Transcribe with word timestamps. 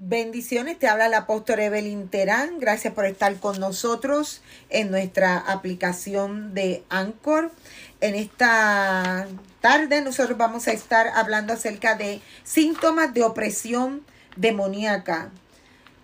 Bendiciones, 0.00 0.76
te 0.80 0.88
habla 0.88 1.08
la 1.08 1.18
apóstol 1.18 1.60
Evelyn 1.60 2.08
Terán. 2.08 2.58
Gracias 2.58 2.92
por 2.92 3.04
estar 3.06 3.38
con 3.38 3.60
nosotros 3.60 4.42
en 4.68 4.90
nuestra 4.90 5.38
aplicación 5.38 6.52
de 6.52 6.82
Anchor. 6.88 7.52
En 8.00 8.16
esta 8.16 9.28
tarde 9.60 10.00
nosotros 10.00 10.36
vamos 10.36 10.66
a 10.66 10.72
estar 10.72 11.06
hablando 11.14 11.52
acerca 11.52 11.94
de 11.94 12.20
síntomas 12.42 13.14
de 13.14 13.22
opresión 13.22 14.04
demoníaca. 14.34 15.30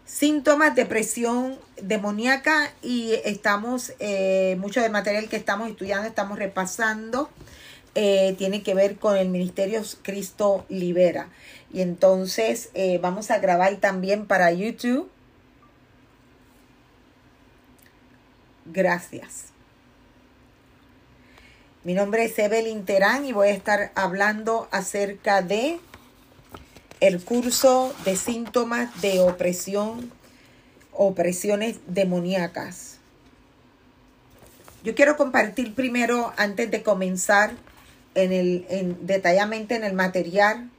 Síntomas 0.07 0.77
de 0.77 0.87
presión 0.87 1.59
demoníaca 1.83 2.73
y 2.83 3.15
estamos, 3.25 3.93
eh, 3.99 4.57
mucho 4.61 4.81
del 4.81 4.93
material 4.93 5.29
que 5.29 5.37
estamos 5.37 5.69
estudiando, 5.69 6.07
estamos 6.07 6.39
repasando 6.39 7.29
eh, 7.95 8.35
tiene 8.39 8.63
que 8.63 8.75
ver 8.75 8.97
con 8.97 9.17
el 9.17 9.29
ministerio 9.29 9.83
Cristo 10.03 10.65
Libera. 10.69 11.29
Y 11.73 11.83
entonces 11.83 12.71
eh, 12.75 12.99
vamos 12.99 13.31
a 13.31 13.39
grabar 13.39 13.77
también 13.77 14.27
para 14.27 14.53
YouTube. 14.53 15.11
Gracias. 18.67 19.47
Mi 21.83 21.95
nombre 21.95 22.25
es 22.25 22.39
Evelyn 22.39 22.84
Terán 22.84 23.25
y 23.25 23.33
voy 23.33 23.48
a 23.48 23.53
estar 23.53 23.91
hablando 23.95 24.69
acerca 24.70 25.43
de 25.43 25.81
el 27.01 27.25
curso 27.25 27.95
de 28.05 28.17
síntomas 28.17 29.01
de 29.01 29.20
opresión, 29.20 30.12
opresiones 30.93 31.79
demoníacas. 31.87 32.98
Yo 34.84 34.95
quiero 34.95 35.17
compartir 35.17 35.75
primero, 35.75 36.33
antes 36.37 36.70
de 36.70 36.83
comenzar, 36.83 37.55
en 38.14 38.32
el, 38.32 38.66
en, 38.69 39.06
detalladamente 39.06 39.74
en 39.77 39.84
el 39.84 39.92
material, 39.92 40.70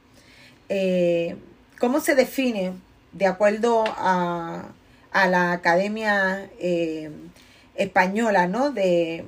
eh, 0.68 1.36
cómo 1.78 2.00
se 2.00 2.14
define 2.14 2.72
de 3.12 3.26
acuerdo 3.26 3.84
a, 3.86 4.72
a 5.12 5.28
la 5.28 5.52
Academia 5.52 6.48
eh, 6.58 7.10
Española, 7.74 8.46
¿no? 8.46 8.70
De, 8.70 9.24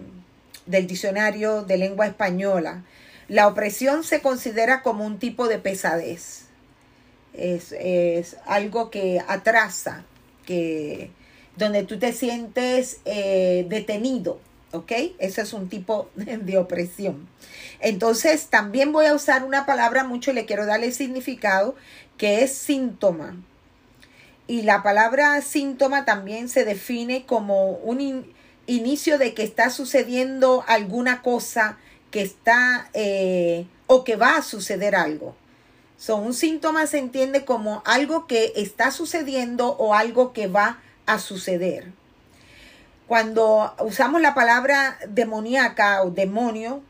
del 0.66 0.86
Diccionario 0.86 1.62
de 1.62 1.76
Lengua 1.76 2.06
Española. 2.06 2.84
La 3.28 3.48
opresión 3.48 4.04
se 4.04 4.20
considera 4.20 4.82
como 4.82 5.04
un 5.04 5.18
tipo 5.18 5.48
de 5.48 5.58
pesadez. 5.58 6.46
Es, 7.32 7.72
es 7.72 8.36
algo 8.46 8.90
que 8.90 9.20
atrasa, 9.26 10.04
que, 10.46 11.10
donde 11.56 11.82
tú 11.82 11.98
te 11.98 12.12
sientes 12.12 13.00
eh, 13.04 13.66
detenido, 13.68 14.38
¿ok? 14.74 14.92
Ese 15.18 15.42
es 15.42 15.52
un 15.52 15.68
tipo 15.68 16.10
de 16.14 16.58
opresión. 16.58 17.28
Entonces, 17.80 18.48
también 18.48 18.92
voy 18.92 19.06
a 19.06 19.14
usar 19.14 19.44
una 19.44 19.66
palabra 19.66 20.04
mucho 20.04 20.30
y 20.30 20.34
le 20.34 20.44
quiero 20.44 20.66
darle 20.66 20.92
significado, 20.92 21.74
que 22.18 22.42
es 22.42 22.52
síntoma. 22.52 23.36
Y 24.46 24.62
la 24.62 24.82
palabra 24.82 25.40
síntoma 25.40 26.04
también 26.04 26.48
se 26.48 26.64
define 26.64 27.24
como 27.24 27.70
un 27.70 28.34
inicio 28.66 29.18
de 29.18 29.32
que 29.32 29.42
está 29.42 29.70
sucediendo 29.70 30.64
alguna 30.66 31.22
cosa 31.22 31.78
que 32.10 32.22
está 32.22 32.90
eh, 32.92 33.66
o 33.86 34.04
que 34.04 34.16
va 34.16 34.36
a 34.36 34.42
suceder 34.42 34.94
algo. 34.94 35.34
Son 35.96 36.22
un 36.22 36.34
síntoma 36.34 36.86
se 36.86 36.98
entiende 36.98 37.44
como 37.44 37.82
algo 37.86 38.26
que 38.26 38.52
está 38.56 38.90
sucediendo 38.90 39.68
o 39.78 39.94
algo 39.94 40.32
que 40.32 40.46
va 40.46 40.80
a 41.06 41.18
suceder. 41.18 41.92
Cuando 43.06 43.74
usamos 43.80 44.20
la 44.20 44.34
palabra 44.34 44.98
demoníaca 45.08 46.02
o 46.02 46.10
demonio, 46.10 46.82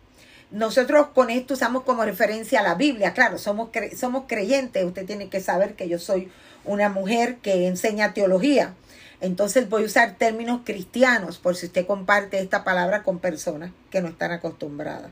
nosotros 0.50 1.08
con 1.14 1.30
esto 1.30 1.54
usamos 1.54 1.82
como 1.82 2.04
referencia 2.04 2.60
a 2.60 2.62
la 2.62 2.76
Biblia. 2.76 3.12
Claro, 3.12 3.38
somos, 3.38 3.70
somos 3.96 4.24
creyentes. 4.28 4.84
Usted 4.84 5.06
tiene 5.06 5.28
que 5.28 5.40
saber 5.40 5.74
que 5.74 5.88
yo 5.88 5.98
soy 5.98 6.30
una 6.64 6.88
mujer 6.88 7.36
que 7.36 7.66
enseña 7.66 8.14
teología. 8.14 8.74
Entonces 9.20 9.68
voy 9.68 9.82
a 9.82 9.86
usar 9.86 10.14
términos 10.16 10.60
cristianos 10.64 11.38
por 11.38 11.56
si 11.56 11.66
usted 11.66 11.86
comparte 11.86 12.38
esta 12.38 12.62
palabra 12.62 13.02
con 13.02 13.18
personas 13.18 13.72
que 13.90 14.00
no 14.00 14.08
están 14.08 14.32
acostumbradas. 14.32 15.10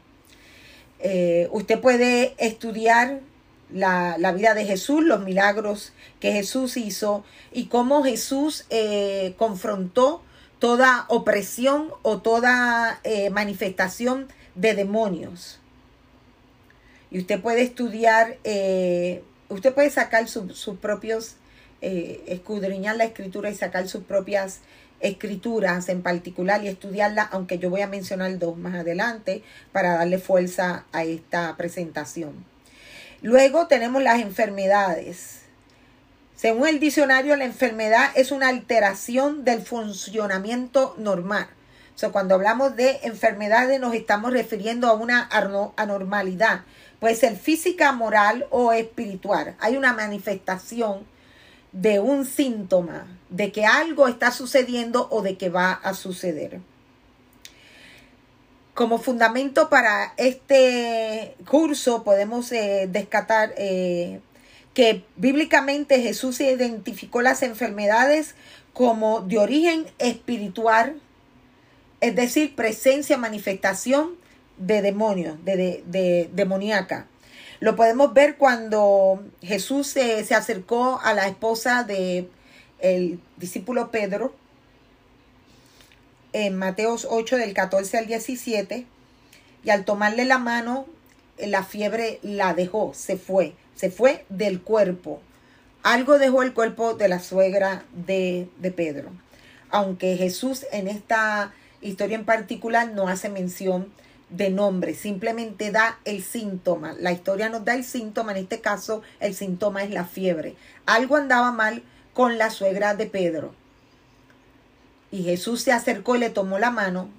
Eh, 1.01 1.49
usted 1.51 1.81
puede 1.81 2.35
estudiar 2.39 3.21
la, 3.73 4.33
vida 4.37 4.55
de 4.55 4.65
Jesús, 4.65 5.03
los 5.03 5.21
milagros 5.21 5.93
que 6.21 6.33
Jesús 6.33 6.77
hizo 6.77 7.25
y 7.53 7.67
cómo 7.67 8.05
Jesús 8.05 8.67
eh, 8.71 9.35
confrontó 9.39 10.23
toda 10.63 11.07
opresión 11.09 11.89
o 12.03 12.23
toda 12.23 13.01
eh, 13.03 13.31
manifestación 13.31 14.29
de 14.55 14.75
demonios. 14.75 15.59
Y 17.11 17.19
usted 17.19 17.41
puede 17.41 17.63
estudiar, 17.63 18.37
eh, 18.45 19.25
usted 19.49 19.75
puede 19.75 19.91
sacar 19.91 20.29
sus 20.29 20.77
propios, 20.79 21.35
eh, 21.81 22.23
escudriñar 22.29 22.95
la 22.95 23.03
escritura 23.03 23.51
y 23.51 23.57
sacar 23.57 23.89
sus 23.89 24.05
propias 24.05 24.61
escrituras 25.01 25.89
en 25.89 26.01
particular 26.01 26.63
y 26.63 26.69
estudiarla, 26.69 27.25
aunque 27.25 27.59
yo 27.59 27.69
voy 27.69 27.81
a 27.81 27.89
mencionar 27.89 28.39
dos 28.39 28.57
más 28.57 28.77
adelante 28.77 29.43
para 29.73 29.95
darle 29.95 30.19
fuerza 30.19 30.85
a 30.93 31.03
esta 31.03 31.57
presentación. 31.57 32.45
Luego 33.21 33.67
tenemos 33.67 34.01
las 34.01 34.21
enfermedades. 34.21 35.42
Según 36.43 36.67
el 36.67 36.81
diccionario, 36.81 37.37
la 37.37 37.45
enfermedad 37.45 38.11
es 38.17 38.33
una 38.33 38.49
alteración 38.49 39.45
del 39.45 39.63
funcionamiento 39.63 40.97
normal. 40.99 41.47
O 42.03 42.11
cuando 42.11 42.35
hablamos 42.35 42.75
de 42.75 42.99
enfermedades 43.05 43.79
nos 43.79 43.95
estamos 43.95 44.33
refiriendo 44.33 44.89
a 44.89 44.95
una 44.95 45.29
anormalidad. 45.77 46.63
Puede 46.99 47.15
ser 47.15 47.37
física, 47.37 47.93
moral 47.93 48.49
o 48.51 48.73
espiritual. 48.73 49.55
Hay 49.61 49.77
una 49.77 49.93
manifestación 49.93 51.07
de 51.71 52.01
un 52.01 52.27
síntoma 52.27 53.07
de 53.31 53.53
que 53.53 53.65
algo 53.65 54.09
está 54.09 54.33
sucediendo 54.33 55.07
o 55.13 55.23
de 55.23 55.39
que 55.39 55.49
va 55.49 55.71
a 55.71 55.95
suceder. 55.95 56.59
Como 58.75 58.99
fundamento 58.99 59.69
para 59.69 60.13
este 60.17 61.37
curso 61.49 62.03
podemos 62.03 62.51
eh, 62.51 62.89
descatar 62.91 63.55
eh, 63.57 64.19
que 64.75 65.05
bíblicamente 65.17 66.01
Jesús 66.01 66.41
identificó 66.41 67.23
las 67.23 67.43
enfermedades 67.43 68.35
como 68.73 69.21
de 69.21 69.39
origen 69.39 69.87
espiritual, 69.99 71.01
es 72.01 72.17
decir, 72.17 72.55
presencia, 72.55 73.19
manifestación 73.19 74.17
de 74.57 74.81
demonios, 74.83 75.45
de, 75.45 75.83
de, 75.87 76.31
demoníaca. 76.33 77.07
Lo 77.61 77.77
podemos 77.77 78.13
ver 78.15 78.37
cuando 78.37 79.23
Jesús 79.43 79.87
se, 79.87 80.25
se 80.25 80.35
acercó 80.35 81.01
a 81.03 81.15
la 81.15 81.29
esposa 81.29 81.85
de 81.85 82.29
el 82.81 83.21
discípulo 83.37 83.91
Pedro 83.93 84.35
en 86.33 86.57
Mateos 86.57 87.07
8 87.09 87.37
del 87.37 87.55
14 87.55 87.99
al 87.99 88.07
17 88.07 88.87
y 89.63 89.71
al 89.71 89.85
tomarle 89.85 90.25
la 90.25 90.39
mano 90.39 90.87
la 91.39 91.63
fiebre 91.63 92.19
la 92.23 92.55
dejó, 92.55 92.93
se 92.95 93.17
fue 93.17 93.55
se 93.75 93.91
fue 93.91 94.25
del 94.29 94.61
cuerpo. 94.61 95.21
Algo 95.83 96.19
dejó 96.19 96.43
el 96.43 96.55
cuerpo 96.55 96.95
de 96.95 97.09
la 97.09 97.21
suegra 97.21 97.85
de, 97.93 98.49
de 98.59 98.71
Pedro. 98.71 99.11
Aunque 99.71 100.17
Jesús 100.17 100.67
en 100.71 100.87
esta 100.87 101.53
historia 101.81 102.17
en 102.17 102.25
particular 102.25 102.93
no 102.93 103.09
hace 103.09 103.29
mención 103.29 103.93
de 104.31 104.51
nombre, 104.51 104.95
simplemente 104.95 105.71
da 105.71 105.99
el 106.05 106.23
síntoma. 106.23 106.95
La 106.99 107.13
historia 107.13 107.49
nos 107.49 107.65
da 107.65 107.75
el 107.75 107.85
síntoma, 107.85 108.33
en 108.33 108.39
este 108.39 108.61
caso 108.61 109.03
el 109.21 109.35
síntoma 109.35 109.83
es 109.83 109.91
la 109.91 110.05
fiebre. 110.05 110.55
Algo 110.87 111.17
andaba 111.17 111.53
mal 111.53 111.83
con 112.15 112.39
la 112.39 112.51
suegra 112.51 112.95
de 112.95 113.07
Pedro. 113.07 113.55
Y 115.11 115.25
Jesús 115.25 115.63
se 115.63 115.73
acercó 115.73 116.17
y 116.17 116.21
le 116.21 116.31
tomó 116.31 116.59
la 116.59 116.71
mano 116.71 117.11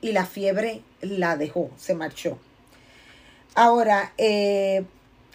y 0.00 0.12
la 0.12 0.26
fiebre 0.26 0.82
la 1.00 1.36
dejó, 1.36 1.70
se 1.76 1.94
marchó. 1.94 2.38
Ahora, 3.54 4.12
eh, 4.18 4.84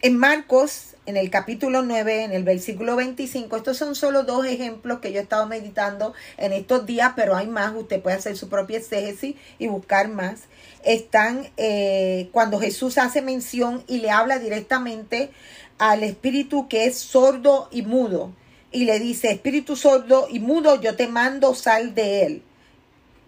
en 0.02 0.18
Marcos, 0.18 0.96
en 1.06 1.16
el 1.16 1.30
capítulo 1.30 1.84
9, 1.84 2.24
en 2.24 2.32
el 2.32 2.44
versículo 2.44 2.96
25, 2.96 3.56
estos 3.56 3.78
son 3.78 3.96
solo 3.96 4.24
dos 4.24 4.46
ejemplos 4.46 5.00
que 5.00 5.12
yo 5.12 5.20
he 5.20 5.24
estado 5.24 5.46
meditando 5.46 6.14
en 6.38 6.54
estos 6.54 6.86
días, 6.86 7.14
pero 7.16 7.36
hay 7.36 7.48
más, 7.48 7.74
usted 7.76 8.02
puede 8.02 8.16
hacer 8.16 8.36
su 8.36 8.50
propia 8.50 8.80
exégesis 8.80 9.36
y 9.60 9.68
buscar 9.68 10.08
más. 10.10 10.42
Están 10.84 11.50
eh, 11.58 12.30
cuando 12.32 12.60
Jesús 12.60 12.98
hace 12.98 13.22
mención 13.22 13.84
y 13.88 14.00
le 14.00 14.10
habla 14.10 14.40
directamente 14.40 15.30
al 15.78 16.04
espíritu 16.04 16.68
que 16.68 16.86
es 16.86 16.98
sordo 16.98 17.68
y 17.72 17.84
mudo. 17.84 18.34
Y 18.72 18.86
le 18.86 19.00
dice, 19.00 19.32
espíritu 19.32 19.76
sordo 19.76 20.28
y 20.30 20.40
mudo, 20.40 20.82
yo 20.82 20.96
te 20.96 21.08
mando, 21.08 21.54
sal 21.54 21.94
de 21.94 22.26
él. 22.26 22.44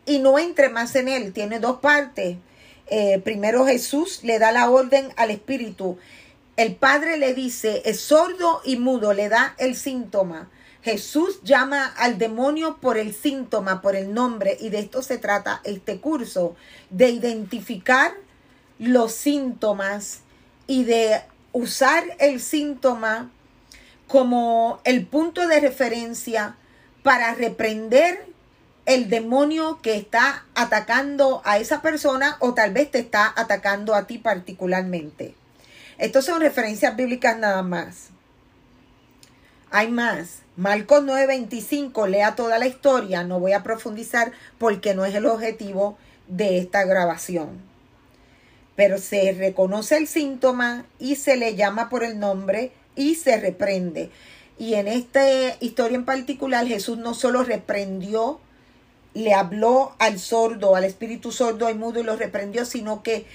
Y 0.05 0.19
no 0.19 0.39
entre 0.39 0.69
más 0.69 0.95
en 0.95 1.07
él, 1.07 1.33
tiene 1.33 1.59
dos 1.59 1.79
partes. 1.79 2.37
Eh, 2.87 3.21
primero 3.23 3.65
Jesús 3.65 4.21
le 4.23 4.39
da 4.39 4.51
la 4.51 4.69
orden 4.69 5.09
al 5.15 5.31
espíritu 5.31 5.97
el 6.55 6.75
padre 6.75 7.17
le 7.17 7.33
dice, 7.33 7.81
es 7.85 7.99
sordo 7.99 8.61
y 8.63 8.77
mudo, 8.77 9.13
le 9.13 9.29
da 9.29 9.55
el 9.57 9.75
síntoma. 9.75 10.49
Jesús 10.83 11.41
llama 11.43 11.85
al 11.85 12.17
demonio 12.17 12.77
por 12.81 12.97
el 12.97 13.13
síntoma, 13.13 13.81
por 13.81 13.95
el 13.95 14.13
nombre, 14.13 14.57
y 14.59 14.69
de 14.69 14.79
esto 14.79 15.01
se 15.01 15.17
trata 15.17 15.61
este 15.63 15.99
curso, 15.99 16.55
de 16.89 17.09
identificar 17.09 18.13
los 18.79 19.13
síntomas 19.13 20.19
y 20.67 20.83
de 20.83 21.21
usar 21.53 22.03
el 22.19 22.41
síntoma 22.41 23.31
como 24.07 24.79
el 24.83 25.05
punto 25.05 25.47
de 25.47 25.59
referencia 25.59 26.57
para 27.01 27.33
reprender 27.33 28.27
el 28.85 29.09
demonio 29.09 29.79
que 29.81 29.95
está 29.95 30.45
atacando 30.53 31.41
a 31.45 31.57
esa 31.57 31.81
persona 31.81 32.35
o 32.39 32.53
tal 32.53 32.73
vez 32.73 32.91
te 32.91 32.99
está 32.99 33.31
atacando 33.35 33.95
a 33.95 34.05
ti 34.05 34.17
particularmente. 34.17 35.35
Estas 35.97 36.25
son 36.25 36.41
referencias 36.41 36.95
bíblicas 36.95 37.37
nada 37.37 37.61
más. 37.61 38.09
Hay 39.69 39.89
más. 39.89 40.43
Marcos 40.55 41.03
9:25, 41.03 42.07
lea 42.07 42.35
toda 42.35 42.59
la 42.59 42.67
historia, 42.67 43.23
no 43.23 43.39
voy 43.39 43.53
a 43.53 43.63
profundizar 43.63 44.31
porque 44.59 44.93
no 44.93 45.03
es 45.03 45.15
el 45.15 45.25
objetivo 45.25 45.97
de 46.27 46.59
esta 46.59 46.83
grabación. 46.85 47.59
Pero 48.75 48.97
se 48.97 49.31
reconoce 49.33 49.97
el 49.97 50.07
síntoma 50.07 50.85
y 50.99 51.15
se 51.15 51.37
le 51.37 51.55
llama 51.55 51.89
por 51.89 52.03
el 52.03 52.19
nombre 52.19 52.71
y 52.95 53.15
se 53.15 53.39
reprende. 53.39 54.11
Y 54.59 54.75
en 54.75 54.87
esta 54.87 55.23
historia 55.59 55.95
en 55.95 56.05
particular 56.05 56.67
Jesús 56.67 56.97
no 56.97 57.13
solo 57.13 57.43
reprendió, 57.43 58.39
le 59.13 59.33
habló 59.33 59.95
al 59.99 60.19
sordo, 60.19 60.75
al 60.75 60.83
espíritu 60.83 61.31
sordo 61.31 61.69
y 61.69 61.73
mudo 61.73 61.99
y 61.99 62.03
lo 62.03 62.15
reprendió, 62.15 62.65
sino 62.65 63.03
que 63.03 63.25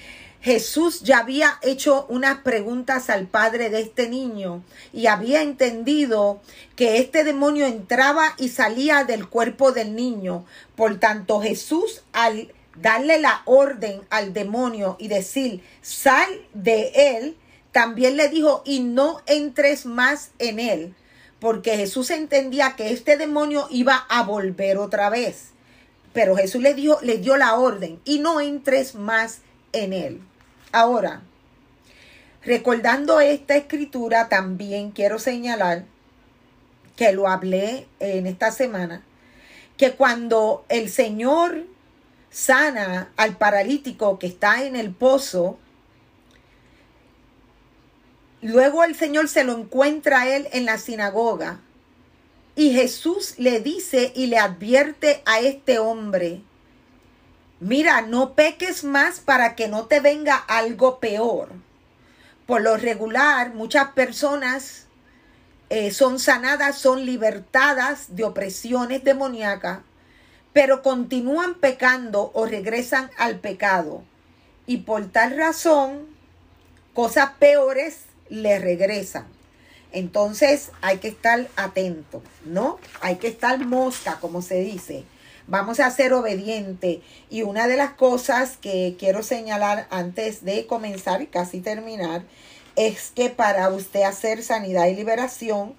Jesús 0.41 1.01
ya 1.01 1.19
había 1.19 1.59
hecho 1.61 2.05
unas 2.07 2.39
preguntas 2.39 3.09
al 3.09 3.27
padre 3.27 3.69
de 3.69 3.81
este 3.81 4.07
niño 4.07 4.63
y 4.93 5.07
había 5.07 5.41
entendido 5.41 6.41
que 6.77 6.99
este 6.99 7.25
demonio 7.25 7.65
entraba 7.65 8.35
y 8.37 8.49
salía 8.49 9.03
del 9.03 9.27
cuerpo 9.27 9.73
del 9.73 9.95
niño. 9.95 10.45
Por 10.77 10.97
tanto, 10.97 11.41
Jesús 11.41 12.03
al 12.13 12.53
darle 12.81 13.19
la 13.19 13.41
orden 13.45 14.01
al 14.09 14.33
demonio 14.33 14.95
y 14.97 15.09
decir, 15.09 15.61
sal 15.81 16.29
de 16.53 16.91
él, 16.95 17.37
también 17.73 18.15
le 18.15 18.29
dijo, 18.29 18.63
y 18.65 18.79
no 18.79 19.21
entres 19.25 19.85
más 19.85 20.31
en 20.39 20.59
él, 20.59 20.95
porque 21.39 21.75
Jesús 21.75 22.09
entendía 22.09 22.75
que 22.77 22.91
este 22.91 23.17
demonio 23.17 23.67
iba 23.69 24.05
a 24.09 24.23
volver 24.23 24.77
otra 24.77 25.09
vez. 25.09 25.49
Pero 26.13 26.35
Jesús 26.35 26.61
le 26.61 26.73
dijo, 26.73 26.97
le 27.01 27.17
dio 27.17 27.37
la 27.37 27.55
orden, 27.55 27.99
y 28.05 28.19
no 28.19 28.41
entres 28.41 28.95
más 28.95 29.39
en 29.73 29.93
él. 29.93 30.21
Ahora, 30.71 31.21
recordando 32.43 33.19
esta 33.19 33.55
escritura, 33.55 34.29
también 34.29 34.91
quiero 34.91 35.19
señalar 35.19 35.85
que 36.95 37.11
lo 37.11 37.27
hablé 37.27 37.87
en 37.99 38.27
esta 38.27 38.51
semana, 38.51 39.03
que 39.77 39.93
cuando 39.93 40.65
el 40.69 40.89
Señor 40.89 41.65
sana 42.29 43.11
al 43.17 43.37
paralítico 43.37 44.19
que 44.19 44.27
está 44.27 44.63
en 44.63 44.75
el 44.75 44.91
pozo, 44.91 45.57
luego 48.41 48.83
el 48.83 48.95
Señor 48.95 49.27
se 49.27 49.43
lo 49.43 49.57
encuentra 49.57 50.21
a 50.21 50.35
él 50.35 50.47
en 50.51 50.65
la 50.65 50.77
sinagoga 50.77 51.61
y 52.55 52.73
Jesús 52.73 53.35
le 53.37 53.61
dice 53.61 54.11
y 54.15 54.27
le 54.27 54.37
advierte 54.37 55.21
a 55.25 55.39
este 55.39 55.79
hombre, 55.79 56.41
Mira, 57.59 58.01
no 58.01 58.35
peques 58.35 58.85
más 58.85 59.19
para 59.19 59.55
que 59.55 59.67
no 59.67 59.85
te 59.85 59.99
venga 59.99 60.35
algo 60.35 60.99
peor. 60.99 61.49
Por 62.45 62.61
lo 62.61 62.77
regular, 62.77 63.53
muchas 63.53 63.89
personas 63.89 64.85
eh, 65.69 65.91
son 65.91 66.19
sanadas, 66.19 66.77
son 66.77 67.05
libertadas 67.05 68.15
de 68.15 68.23
opresiones 68.23 69.03
demoníacas, 69.03 69.79
pero 70.53 70.81
continúan 70.81 71.55
pecando 71.55 72.31
o 72.33 72.45
regresan 72.45 73.11
al 73.17 73.39
pecado. 73.39 74.03
Y 74.65 74.77
por 74.77 75.11
tal 75.11 75.37
razón, 75.37 76.07
cosas 76.93 77.31
peores 77.39 78.03
le 78.29 78.57
regresan. 78.59 79.25
Entonces 79.91 80.71
hay 80.81 80.99
que 80.99 81.09
estar 81.09 81.47
atento, 81.55 82.23
¿no? 82.45 82.79
Hay 83.01 83.17
que 83.17 83.27
estar 83.27 83.59
mosca, 83.59 84.17
como 84.21 84.41
se 84.41 84.61
dice. 84.61 85.03
Vamos 85.49 85.79
a 85.79 85.89
ser 85.89 86.13
obedientes. 86.13 86.99
Y 87.31 87.41
una 87.41 87.67
de 87.67 87.75
las 87.75 87.93
cosas 87.93 88.57
que 88.57 88.95
quiero 88.99 89.23
señalar 89.23 89.87
antes 89.89 90.45
de 90.45 90.67
comenzar 90.67 91.23
y 91.23 91.25
casi 91.25 91.59
terminar 91.59 92.21
es 92.75 93.09
que 93.15 93.31
para 93.31 93.67
usted 93.69 94.03
hacer 94.03 94.43
sanidad 94.43 94.85
y 94.85 94.93
liberación, 94.93 95.73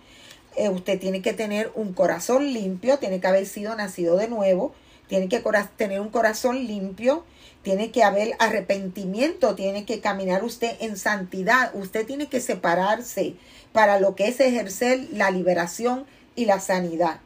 eh, 0.56 0.70
usted 0.70 0.98
tiene 0.98 1.22
que 1.22 1.34
tener 1.34 1.70
un 1.76 1.92
corazón 1.92 2.52
limpio, 2.52 2.98
tiene 2.98 3.20
que 3.20 3.28
haber 3.28 3.46
sido 3.46 3.76
nacido 3.76 4.16
de 4.16 4.26
nuevo, 4.26 4.74
tiene 5.06 5.28
que 5.28 5.40
tener 5.76 6.00
un 6.00 6.08
corazón 6.08 6.66
limpio, 6.66 7.22
tiene 7.62 7.92
que 7.92 8.02
haber 8.02 8.34
arrepentimiento, 8.40 9.54
tiene 9.54 9.84
que 9.84 10.00
caminar 10.00 10.42
usted 10.42 10.78
en 10.80 10.96
santidad, 10.96 11.70
usted 11.76 12.04
tiene 12.06 12.26
que 12.26 12.40
separarse 12.40 13.36
para 13.72 14.00
lo 14.00 14.16
que 14.16 14.26
es 14.26 14.40
ejercer 14.40 15.10
la 15.12 15.30
liberación 15.30 16.06
y 16.34 16.46
la 16.46 16.58
sanidad. 16.58 17.20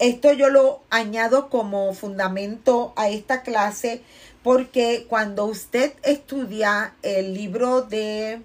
Esto 0.00 0.32
yo 0.32 0.48
lo 0.48 0.80
añado 0.88 1.50
como 1.50 1.92
fundamento 1.92 2.94
a 2.96 3.10
esta 3.10 3.42
clase 3.42 4.00
porque 4.42 5.04
cuando 5.10 5.44
usted 5.44 5.92
estudia 6.02 6.94
el 7.02 7.34
libro 7.34 7.82
de, 7.82 8.40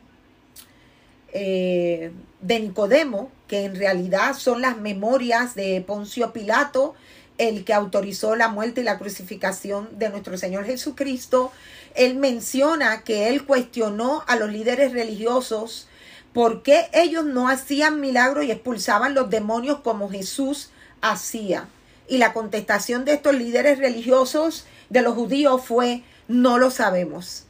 eh, 1.31 2.11
de 2.41 2.59
Nicodemo, 2.59 3.31
que 3.47 3.63
en 3.63 3.75
realidad 3.75 4.35
son 4.35 4.59
las 4.59 4.75
memorias 4.75 5.55
de 5.55 5.79
Poncio 5.79 6.33
Pilato, 6.33 6.93
el 7.37 7.63
que 7.63 7.73
autorizó 7.73 8.35
la 8.35 8.49
muerte 8.49 8.81
y 8.81 8.83
la 8.83 8.99
crucificación 8.99 9.97
de 9.97 10.09
nuestro 10.09 10.37
Señor 10.37 10.65
Jesucristo, 10.65 11.53
él 11.93 12.15
menciona 12.15 13.03
que 13.03 13.29
él 13.29 13.45
cuestionó 13.45 14.25
a 14.27 14.35
los 14.35 14.51
líderes 14.51 14.91
religiosos 14.91 15.87
por 16.33 16.63
qué 16.63 16.89
ellos 16.91 17.23
no 17.23 17.47
hacían 17.47 18.01
milagros 18.01 18.43
y 18.43 18.51
expulsaban 18.51 19.13
los 19.13 19.29
demonios 19.29 19.79
como 19.79 20.09
Jesús 20.09 20.71
hacía. 21.01 21.67
Y 22.07 22.17
la 22.17 22.33
contestación 22.33 23.05
de 23.05 23.13
estos 23.13 23.33
líderes 23.33 23.79
religiosos 23.79 24.65
de 24.89 25.01
los 25.01 25.15
judíos 25.15 25.61
fue, 25.65 26.03
no 26.27 26.57
lo 26.57 26.71
sabemos. 26.71 27.45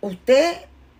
Usted, 0.00 0.56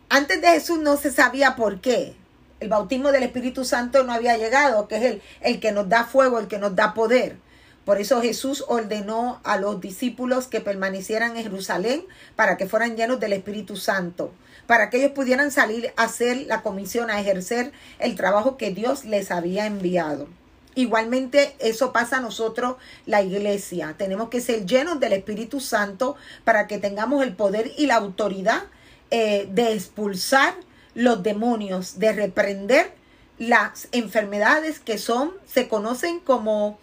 antes 0.09 0.41
de 0.41 0.49
Jesús 0.49 0.79
no 0.79 0.97
se 0.97 1.13
sabía 1.13 1.57
por 1.57 1.81
qué. 1.81 2.17
El 2.59 2.69
bautismo 2.69 3.13
del 3.13 3.23
Espíritu 3.23 3.65
Santo 3.65 4.03
no 4.03 4.13
había 4.13 4.37
llegado, 4.39 4.89
que 4.89 4.97
es 4.97 5.03
el, 5.03 5.23
el 5.43 5.61
que 5.61 5.73
nos 5.73 5.89
da 5.89 6.05
fuego, 6.05 6.39
el 6.39 6.49
que 6.49 6.59
nos 6.59 6.75
da 6.75 6.95
poder. 6.95 7.37
Por 7.85 8.01
eso 8.01 8.21
Jesús 8.21 8.65
ordenó 8.67 9.41
a 9.45 9.59
los 9.59 9.81
discípulos 9.81 10.49
que 10.49 10.61
permanecieran 10.61 11.37
en 11.37 11.45
Jerusalén 11.45 12.05
para 12.35 12.57
que 12.57 12.67
fueran 12.67 12.97
llenos 12.97 13.21
del 13.21 13.33
Espíritu 13.33 13.77
Santo, 13.77 14.33
para 14.67 14.91
que 14.91 14.99
ellos 14.99 15.13
pudieran 15.13 15.51
salir 15.51 15.93
a 15.97 16.05
hacer 16.05 16.47
la 16.47 16.63
comisión, 16.63 17.11
a 17.11 17.21
ejercer 17.21 17.73
el 17.99 18.15
trabajo 18.15 18.57
que 18.57 18.71
Dios 18.71 19.05
les 19.05 19.31
había 19.31 19.67
enviado. 19.67 20.29
Igualmente 20.75 21.57
eso 21.59 21.93
pasa 21.93 22.19
a 22.19 22.21
nosotros, 22.21 22.77
la 23.07 23.23
iglesia. 23.23 23.95
Tenemos 23.97 24.29
que 24.29 24.43
ser 24.43 24.67
llenos 24.67 25.01
del 25.01 25.15
Espíritu 25.15 25.59
Santo 25.61 26.17
para 26.45 26.67
que 26.67 26.79
tengamos 26.79 27.23
el 27.23 27.35
poder 27.35 27.73
y 27.79 27.87
la 27.87 27.97
autoridad 27.97 28.65
eh, 29.11 29.49
de 29.51 29.73
expulsar 29.73 30.55
los 30.95 31.23
demonios, 31.23 31.99
de 31.99 32.13
reprender 32.13 32.93
las 33.39 33.89
enfermedades 33.93 34.79
que 34.79 34.99
son, 34.99 35.33
se 35.47 35.69
conocen 35.69 36.21
como 36.21 36.79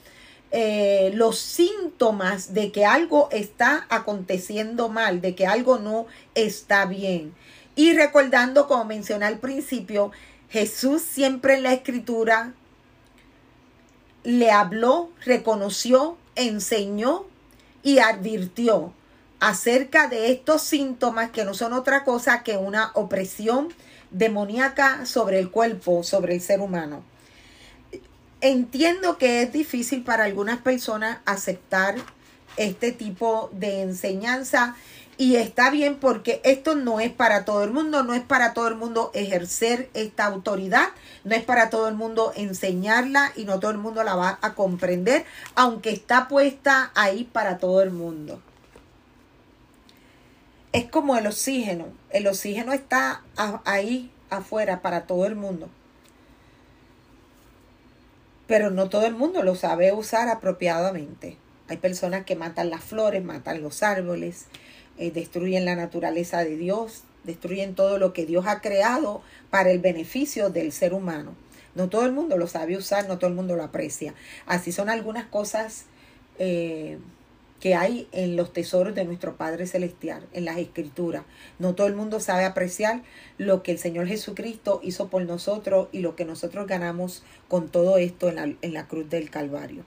eh, 0.51 1.11
los 1.15 1.39
síntomas 1.39 2.53
de 2.53 2.71
que 2.71 2.85
algo 2.85 3.27
está 3.31 3.87
aconteciendo 3.89 4.89
mal, 4.89 5.19
de 5.21 5.35
que 5.35 5.47
algo 5.47 5.79
no 5.79 6.05
está 6.35 6.85
bien. 6.85 7.33
Y 7.75 7.93
recordando, 7.93 8.67
como 8.67 8.85
mencioné 8.85 9.25
al 9.25 9.39
principio, 9.39 10.11
Jesús 10.49 11.01
siempre 11.01 11.55
en 11.55 11.63
la 11.63 11.73
escritura 11.73 12.53
le 14.23 14.51
habló, 14.51 15.09
reconoció, 15.25 16.17
enseñó 16.35 17.25
y 17.81 17.99
advirtió 17.99 18.93
acerca 19.39 20.07
de 20.07 20.31
estos 20.31 20.61
síntomas 20.61 21.31
que 21.31 21.43
no 21.43 21.53
son 21.53 21.73
otra 21.73 22.03
cosa 22.05 22.43
que 22.43 22.55
una 22.55 22.91
opresión 22.93 23.73
demoníaca 24.11 25.05
sobre 25.05 25.39
el 25.39 25.51
cuerpo, 25.51 26.03
sobre 26.03 26.35
el 26.35 26.41
ser 26.41 26.61
humano. 26.61 27.03
Entiendo 28.39 29.17
que 29.17 29.41
es 29.41 29.51
difícil 29.51 30.03
para 30.03 30.25
algunas 30.25 30.59
personas 30.59 31.19
aceptar 31.25 31.95
este 32.55 32.91
tipo 32.91 33.49
de 33.51 33.81
enseñanza 33.81 34.75
y 35.17 35.35
está 35.35 35.69
bien 35.69 35.97
porque 35.97 36.41
esto 36.43 36.75
no 36.75 36.99
es 36.99 37.11
para 37.11 37.45
todo 37.45 37.63
el 37.63 37.71
mundo, 37.71 38.03
no 38.03 38.13
es 38.13 38.21
para 38.21 38.53
todo 38.53 38.67
el 38.67 38.75
mundo 38.75 39.11
ejercer 39.13 39.89
esta 39.93 40.25
autoridad, 40.25 40.89
no 41.23 41.35
es 41.35 41.43
para 41.43 41.69
todo 41.69 41.87
el 41.87 41.95
mundo 41.95 42.33
enseñarla 42.35 43.31
y 43.35 43.45
no 43.45 43.59
todo 43.59 43.71
el 43.71 43.77
mundo 43.77 44.03
la 44.03 44.15
va 44.15 44.39
a 44.41 44.55
comprender, 44.55 45.25
aunque 45.55 45.91
está 45.91 46.27
puesta 46.27 46.91
ahí 46.95 47.23
para 47.23 47.57
todo 47.57 47.81
el 47.81 47.91
mundo. 47.91 48.41
Es 50.71 50.89
como 50.89 51.15
el 51.15 51.27
oxígeno, 51.27 51.85
el 52.09 52.25
oxígeno 52.25 52.73
está 52.73 53.21
ahí 53.65 54.11
afuera 54.31 54.81
para 54.81 55.05
todo 55.05 55.27
el 55.27 55.35
mundo. 55.35 55.69
Pero 58.47 58.71
no 58.71 58.89
todo 58.89 59.05
el 59.05 59.13
mundo 59.13 59.43
lo 59.43 59.55
sabe 59.55 59.93
usar 59.93 60.29
apropiadamente. 60.29 61.37
Hay 61.69 61.77
personas 61.77 62.25
que 62.25 62.35
matan 62.35 62.69
las 62.69 62.83
flores, 62.83 63.23
matan 63.23 63.61
los 63.61 63.83
árboles, 63.83 64.47
eh, 64.97 65.11
destruyen 65.11 65.65
la 65.65 65.75
naturaleza 65.75 66.43
de 66.43 66.57
Dios, 66.57 67.03
destruyen 67.23 67.75
todo 67.75 67.97
lo 67.97 68.13
que 68.13 68.25
Dios 68.25 68.45
ha 68.47 68.61
creado 68.61 69.21
para 69.49 69.71
el 69.71 69.79
beneficio 69.79 70.49
del 70.49 70.71
ser 70.71 70.93
humano. 70.93 71.35
No 71.75 71.89
todo 71.89 72.05
el 72.05 72.11
mundo 72.11 72.37
lo 72.37 72.47
sabe 72.47 72.77
usar, 72.77 73.07
no 73.07 73.17
todo 73.17 73.29
el 73.29 73.35
mundo 73.35 73.55
lo 73.55 73.63
aprecia. 73.63 74.13
Así 74.45 74.71
son 74.71 74.89
algunas 74.89 75.25
cosas 75.25 75.85
eh, 76.37 76.99
que 77.59 77.75
hay 77.75 78.07
en 78.11 78.35
los 78.35 78.51
tesoros 78.51 78.93
de 78.93 79.05
nuestro 79.05 79.37
Padre 79.37 79.65
Celestial, 79.65 80.27
en 80.33 80.45
las 80.45 80.57
escrituras. 80.57 81.23
No 81.59 81.75
todo 81.75 81.87
el 81.87 81.95
mundo 81.95 82.19
sabe 82.19 82.43
apreciar 82.43 83.03
lo 83.37 83.63
que 83.63 83.71
el 83.71 83.79
Señor 83.79 84.07
Jesucristo 84.07 84.81
hizo 84.83 85.07
por 85.07 85.23
nosotros 85.25 85.87
y 85.91 85.99
lo 85.99 86.15
que 86.15 86.25
nosotros 86.25 86.67
ganamos 86.67 87.23
con 87.47 87.69
todo 87.69 87.97
esto 87.97 88.29
en 88.29 88.35
la, 88.35 88.43
en 88.43 88.73
la 88.73 88.87
cruz 88.87 89.09
del 89.09 89.29
Calvario. 89.29 89.85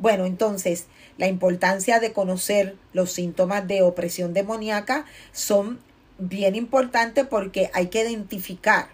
Bueno, 0.00 0.24
entonces, 0.24 0.86
la 1.18 1.28
importancia 1.28 2.00
de 2.00 2.14
conocer 2.14 2.74
los 2.94 3.12
síntomas 3.12 3.68
de 3.68 3.82
opresión 3.82 4.32
demoníaca 4.32 5.04
son 5.32 5.78
bien 6.18 6.56
importantes 6.56 7.26
porque 7.26 7.70
hay 7.74 7.88
que 7.88 8.00
identificar, 8.00 8.88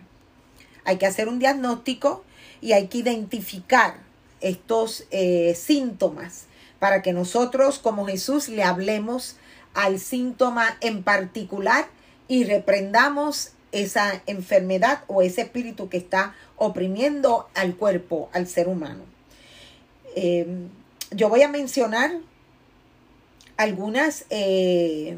hay 0.84 0.96
que 0.96 1.06
hacer 1.06 1.28
un 1.28 1.38
diagnóstico 1.38 2.24
y 2.60 2.72
hay 2.72 2.88
que 2.88 2.98
identificar 2.98 3.98
estos 4.40 5.04
eh, 5.12 5.54
síntomas 5.54 6.46
para 6.80 7.02
que 7.02 7.12
nosotros 7.12 7.78
como 7.78 8.06
Jesús 8.06 8.48
le 8.48 8.64
hablemos 8.64 9.36
al 9.74 10.00
síntoma 10.00 10.76
en 10.80 11.04
particular 11.04 11.86
y 12.26 12.42
reprendamos 12.42 13.52
esa 13.70 14.22
enfermedad 14.26 15.04
o 15.06 15.22
ese 15.22 15.42
espíritu 15.42 15.88
que 15.88 15.98
está 15.98 16.34
oprimiendo 16.56 17.48
al 17.54 17.76
cuerpo, 17.76 18.28
al 18.32 18.48
ser 18.48 18.66
humano. 18.66 19.04
Em, 20.16 20.68
yo 21.10 21.28
voy 21.28 21.42
a 21.42 21.48
mencionar 21.48 22.12
algunas, 23.56 24.24
eh, 24.30 25.16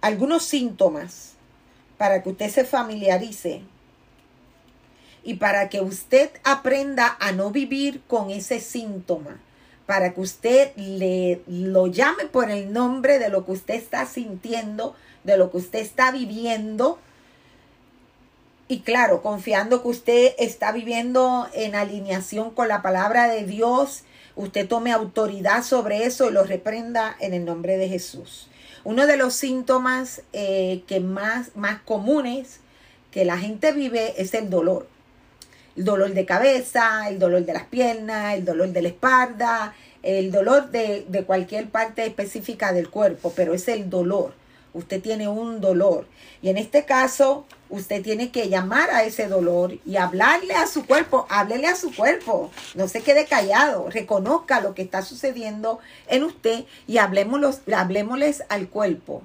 algunos 0.00 0.44
síntomas 0.44 1.32
para 1.98 2.22
que 2.22 2.30
usted 2.30 2.50
se 2.50 2.64
familiarice 2.64 3.62
y 5.24 5.34
para 5.34 5.68
que 5.68 5.80
usted 5.80 6.30
aprenda 6.44 7.16
a 7.20 7.32
no 7.32 7.50
vivir 7.50 8.02
con 8.06 8.30
ese 8.30 8.60
síntoma, 8.60 9.40
para 9.86 10.14
que 10.14 10.20
usted 10.20 10.74
le 10.76 11.42
lo 11.46 11.86
llame 11.86 12.26
por 12.26 12.50
el 12.50 12.72
nombre 12.72 13.18
de 13.18 13.28
lo 13.28 13.44
que 13.44 13.52
usted 13.52 13.74
está 13.74 14.06
sintiendo, 14.06 14.96
de 15.24 15.36
lo 15.36 15.50
que 15.50 15.58
usted 15.58 15.78
está 15.78 16.10
viviendo. 16.10 16.98
Y 18.68 18.80
claro, 18.80 19.22
confiando 19.22 19.82
que 19.82 19.88
usted 19.88 20.34
está 20.38 20.72
viviendo 20.72 21.48
en 21.52 21.74
alineación 21.74 22.50
con 22.50 22.68
la 22.68 22.82
palabra 22.82 23.28
de 23.28 23.44
Dios, 23.44 24.04
usted 24.36 24.68
tome 24.68 24.92
autoridad 24.92 25.62
sobre 25.62 26.04
eso 26.04 26.28
y 26.28 26.32
lo 26.32 26.44
reprenda 26.44 27.16
en 27.20 27.34
el 27.34 27.44
nombre 27.44 27.76
de 27.76 27.88
Jesús. 27.88 28.48
Uno 28.84 29.06
de 29.06 29.16
los 29.16 29.34
síntomas 29.34 30.22
eh, 30.32 30.82
que 30.86 31.00
más, 31.00 31.54
más 31.54 31.80
comunes 31.82 32.60
que 33.10 33.24
la 33.24 33.38
gente 33.38 33.72
vive 33.72 34.14
es 34.20 34.34
el 34.34 34.50
dolor 34.50 34.86
el 35.76 35.84
dolor 35.84 36.12
de 36.12 36.26
cabeza, 36.26 37.08
el 37.08 37.18
dolor 37.18 37.44
de 37.44 37.52
las 37.52 37.64
piernas, 37.64 38.34
el 38.34 38.44
dolor 38.44 38.68
de 38.68 38.82
la 38.82 38.88
espalda, 38.88 39.74
el 40.02 40.30
dolor 40.30 40.70
de, 40.70 41.24
cualquier 41.26 41.68
parte 41.70 42.04
específica 42.04 42.72
del 42.72 42.90
cuerpo, 42.90 43.32
pero 43.34 43.54
es 43.54 43.68
el 43.68 43.88
dolor. 43.88 44.34
Usted 44.74 45.02
tiene 45.02 45.28
un 45.28 45.60
dolor. 45.60 46.06
Y 46.40 46.48
en 46.48 46.56
este 46.56 46.84
caso, 46.84 47.44
usted 47.68 48.02
tiene 48.02 48.30
que 48.30 48.48
llamar 48.48 48.90
a 48.90 49.04
ese 49.04 49.28
dolor 49.28 49.78
y 49.84 49.96
hablarle 49.96 50.54
a 50.54 50.66
su 50.66 50.86
cuerpo, 50.86 51.26
háblele 51.28 51.66
a 51.66 51.76
su 51.76 51.94
cuerpo. 51.94 52.50
No 52.74 52.88
se 52.88 53.02
quede 53.02 53.26
callado, 53.26 53.90
reconozca 53.90 54.60
lo 54.60 54.74
que 54.74 54.82
está 54.82 55.02
sucediendo 55.02 55.78
en 56.08 56.24
usted 56.24 56.64
y 56.86 56.98
hablemosles 56.98 58.44
al 58.48 58.68
cuerpo. 58.68 59.22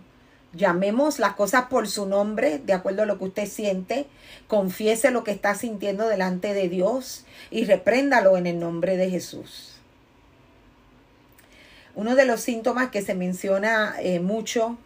Llamemos 0.54 1.20
las 1.20 1.34
cosas 1.34 1.66
por 1.66 1.88
su 1.88 2.06
nombre, 2.08 2.58
de 2.58 2.74
acuerdo 2.74 3.04
a 3.04 3.06
lo 3.06 3.18
que 3.18 3.26
usted 3.26 3.48
siente. 3.48 4.08
Confiese 4.48 5.12
lo 5.12 5.24
que 5.24 5.32
está 5.32 5.56
sintiendo 5.56 6.08
delante 6.08 6.54
de 6.54 6.68
Dios 6.68 7.26
y 7.52 7.66
repréndalo 7.66 8.38
en 8.38 8.48
el 8.48 8.60
nombre 8.60 8.98
de 8.98 9.10
Jesús. 9.10 9.76
Uno 11.96 12.16
de 12.16 12.26
los 12.26 12.42
síntomas 12.42 12.90
que 12.92 13.02
se 13.02 13.16
menciona 13.16 13.96
eh, 14.00 14.20
mucho 14.20 14.78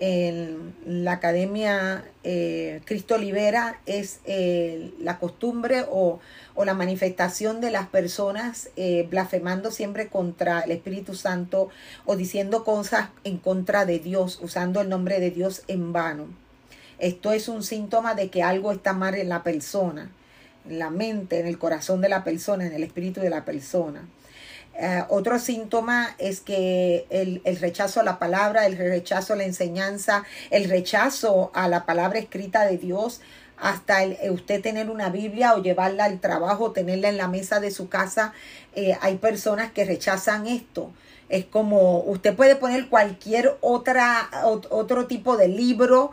en 0.00 0.74
la 0.84 1.12
Academia 1.12 2.04
eh, 2.24 2.80
Cristo 2.84 3.16
Libera 3.16 3.80
es 3.86 4.20
eh, 4.24 4.92
la 4.98 5.18
costumbre 5.18 5.84
o, 5.88 6.20
la 6.64 6.74
manifestación 6.74 7.60
de 7.60 7.70
las 7.70 7.88
personas 7.88 8.70
eh, 8.76 9.06
blasfemando 9.08 9.70
siempre 9.70 10.08
contra 10.08 10.60
el 10.60 10.72
Espíritu 10.72 11.14
Santo 11.14 11.68
o 12.06 12.16
diciendo 12.16 12.64
cosas 12.64 13.10
en 13.24 13.38
contra 13.38 13.84
de 13.84 13.98
Dios, 13.98 14.38
usando 14.42 14.80
el 14.80 14.88
nombre 14.88 15.20
de 15.20 15.30
Dios 15.30 15.62
en 15.68 15.92
vano. 15.92 16.26
Esto 16.98 17.32
es 17.32 17.48
un 17.48 17.62
síntoma 17.62 18.14
de 18.14 18.30
que 18.30 18.42
algo 18.42 18.72
está 18.72 18.92
mal 18.92 19.14
en 19.14 19.28
la 19.28 19.42
persona, 19.42 20.10
en 20.68 20.78
la 20.78 20.90
mente, 20.90 21.40
en 21.40 21.46
el 21.46 21.58
corazón 21.58 22.00
de 22.00 22.08
la 22.08 22.24
persona, 22.24 22.66
en 22.66 22.72
el 22.72 22.82
espíritu 22.82 23.20
de 23.20 23.30
la 23.30 23.44
persona. 23.44 24.08
Eh, 24.76 25.04
otro 25.08 25.38
síntoma 25.38 26.16
es 26.18 26.40
que 26.40 27.06
el, 27.10 27.42
rechazo 27.60 28.00
a 28.00 28.02
la 28.02 28.18
palabra, 28.18 28.66
el 28.66 28.76
rechazo 28.76 29.34
a 29.34 29.36
la 29.36 29.44
enseñanza, 29.44 30.24
el 30.50 30.68
rechazo 30.68 31.52
a 31.54 31.68
la 31.68 31.86
palabra 31.86 32.18
escrita 32.18 32.64
de 32.64 32.78
Dios, 32.78 33.20
hasta 33.56 34.02
el, 34.02 34.18
eh, 34.20 34.30
usted 34.30 34.60
tener 34.60 34.90
una 34.90 35.10
Biblia 35.10 35.54
o 35.54 35.62
llevarla 35.62 36.06
al 36.06 36.18
trabajo, 36.18 36.72
tenerla 36.72 37.08
en 37.08 37.16
la 37.16 37.28
mesa 37.28 37.60
de 37.60 37.70
su 37.70 37.88
casa. 37.88 38.32
Eh, 38.74 38.96
hay 39.00 39.16
personas 39.16 39.70
que 39.70 39.84
rechazan 39.84 40.48
esto. 40.48 40.90
Es 41.28 41.44
como 41.44 42.00
usted 42.00 42.34
puede 42.34 42.56
poner 42.56 42.88
cualquier 42.88 43.56
otra, 43.60 44.28
otro 44.44 45.06
tipo 45.06 45.38
de 45.38 45.48
libro 45.48 46.10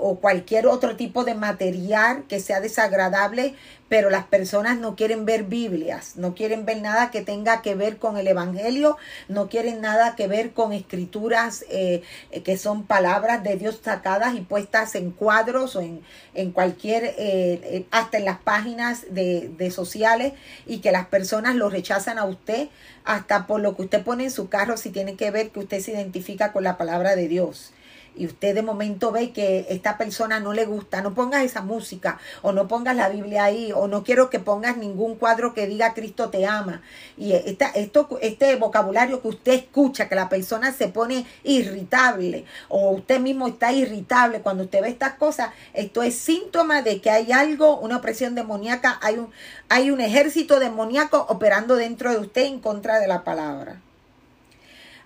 o 0.00 0.18
cualquier 0.18 0.66
otro 0.66 0.96
tipo 0.96 1.24
de 1.24 1.36
material 1.36 2.24
que 2.28 2.40
sea 2.40 2.60
desagradable, 2.60 3.54
pero 3.88 4.10
las 4.10 4.24
personas 4.24 4.78
no 4.78 4.96
quieren 4.96 5.24
ver 5.24 5.44
Biblias, 5.44 6.16
no 6.16 6.34
quieren 6.34 6.64
ver 6.64 6.80
nada 6.80 7.10
que 7.10 7.22
tenga 7.22 7.62
que 7.62 7.74
ver 7.74 7.98
con 7.98 8.16
el 8.16 8.26
Evangelio, 8.26 8.96
no 9.28 9.48
quieren 9.48 9.80
nada 9.80 10.16
que 10.16 10.26
ver 10.26 10.52
con 10.52 10.72
escrituras 10.72 11.64
eh, 11.70 12.02
que 12.44 12.56
son 12.56 12.84
palabras 12.84 13.42
de 13.44 13.56
Dios 13.56 13.80
sacadas 13.82 14.34
y 14.34 14.40
puestas 14.40 14.94
en 14.94 15.12
cuadros 15.12 15.76
o 15.76 15.80
en, 15.80 16.02
en 16.34 16.50
cualquier, 16.50 17.04
eh, 17.04 17.14
eh, 17.18 17.86
hasta 17.90 18.18
en 18.18 18.24
las 18.24 18.38
páginas 18.38 19.06
de, 19.10 19.50
de 19.56 19.70
sociales 19.70 20.32
y 20.66 20.78
que 20.78 20.92
las 20.92 21.06
personas 21.06 21.54
lo 21.54 21.70
rechazan 21.70 22.18
a 22.18 22.24
usted 22.24 22.68
hasta 23.04 23.46
por 23.46 23.60
lo 23.60 23.76
que 23.76 23.82
usted 23.82 24.02
pone 24.02 24.24
en 24.24 24.30
su 24.30 24.48
carro 24.48 24.76
si 24.76 24.90
tiene 24.90 25.14
que 25.14 25.30
ver 25.30 25.50
que 25.50 25.60
usted 25.60 25.80
se 25.80 25.92
identifica 25.92 26.52
con 26.52 26.64
la 26.64 26.76
palabra 26.76 27.14
de 27.14 27.28
Dios 27.28 27.72
y 28.16 28.26
usted 28.26 28.54
de 28.54 28.62
momento 28.62 29.12
ve 29.12 29.32
que 29.32 29.66
esta 29.68 29.98
persona 29.98 30.40
no 30.40 30.52
le 30.52 30.64
gusta, 30.64 31.02
no 31.02 31.14
pongas 31.14 31.44
esa 31.44 31.62
música 31.62 32.18
o 32.42 32.52
no 32.52 32.66
pongas 32.68 32.96
la 32.96 33.08
Biblia 33.08 33.44
ahí 33.44 33.72
o 33.72 33.88
no 33.88 34.02
quiero 34.02 34.30
que 34.30 34.40
pongas 34.40 34.76
ningún 34.76 35.16
cuadro 35.16 35.54
que 35.54 35.66
diga 35.66 35.94
Cristo 35.94 36.30
te 36.30 36.46
ama. 36.46 36.82
Y 37.16 37.32
esta, 37.32 37.68
esto, 37.68 38.18
este 38.22 38.56
vocabulario 38.56 39.20
que 39.22 39.28
usted 39.28 39.52
escucha, 39.52 40.08
que 40.08 40.14
la 40.14 40.28
persona 40.28 40.72
se 40.72 40.88
pone 40.88 41.26
irritable 41.44 42.44
o 42.68 42.90
usted 42.90 43.20
mismo 43.20 43.48
está 43.48 43.72
irritable 43.72 44.40
cuando 44.40 44.64
usted 44.64 44.82
ve 44.82 44.88
estas 44.88 45.14
cosas, 45.14 45.50
esto 45.74 46.02
es 46.02 46.16
síntoma 46.16 46.82
de 46.82 47.00
que 47.00 47.10
hay 47.10 47.32
algo, 47.32 47.78
una 47.78 47.98
opresión 47.98 48.34
demoníaca, 48.34 48.98
hay 49.02 49.18
un, 49.18 49.30
hay 49.68 49.90
un 49.90 50.00
ejército 50.00 50.58
demoníaco 50.58 51.26
operando 51.28 51.76
dentro 51.76 52.10
de 52.10 52.18
usted 52.18 52.44
en 52.44 52.60
contra 52.60 52.98
de 52.98 53.08
la 53.08 53.24
palabra. 53.24 53.80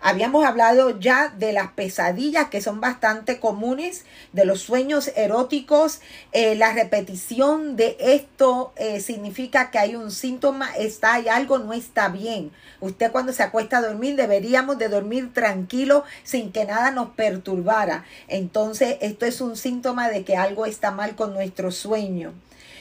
Habíamos 0.02 0.46
hablado 0.46 0.98
ya 0.98 1.28
de 1.28 1.52
las 1.52 1.72
pesadillas 1.72 2.48
que 2.48 2.62
son 2.62 2.80
bastante 2.80 3.38
comunes, 3.38 4.06
de 4.32 4.46
los 4.46 4.62
sueños 4.62 5.12
eróticos. 5.14 6.00
Eh, 6.32 6.54
la 6.54 6.72
repetición 6.72 7.76
de 7.76 7.98
esto 8.00 8.72
eh, 8.76 9.00
significa 9.00 9.70
que 9.70 9.78
hay 9.78 9.96
un 9.96 10.10
síntoma, 10.10 10.74
está, 10.74 11.14
hay 11.14 11.28
algo 11.28 11.58
no 11.58 11.74
está 11.74 12.08
bien. 12.08 12.50
Usted 12.80 13.12
cuando 13.12 13.34
se 13.34 13.42
acuesta 13.42 13.78
a 13.78 13.82
dormir 13.82 14.16
deberíamos 14.16 14.78
de 14.78 14.88
dormir 14.88 15.34
tranquilo 15.34 16.04
sin 16.24 16.50
que 16.50 16.64
nada 16.64 16.90
nos 16.92 17.10
perturbara. 17.10 18.06
Entonces 18.26 18.96
esto 19.02 19.26
es 19.26 19.42
un 19.42 19.54
síntoma 19.54 20.08
de 20.08 20.24
que 20.24 20.36
algo 20.36 20.64
está 20.64 20.90
mal 20.90 21.14
con 21.14 21.34
nuestro 21.34 21.70
sueño 21.70 22.32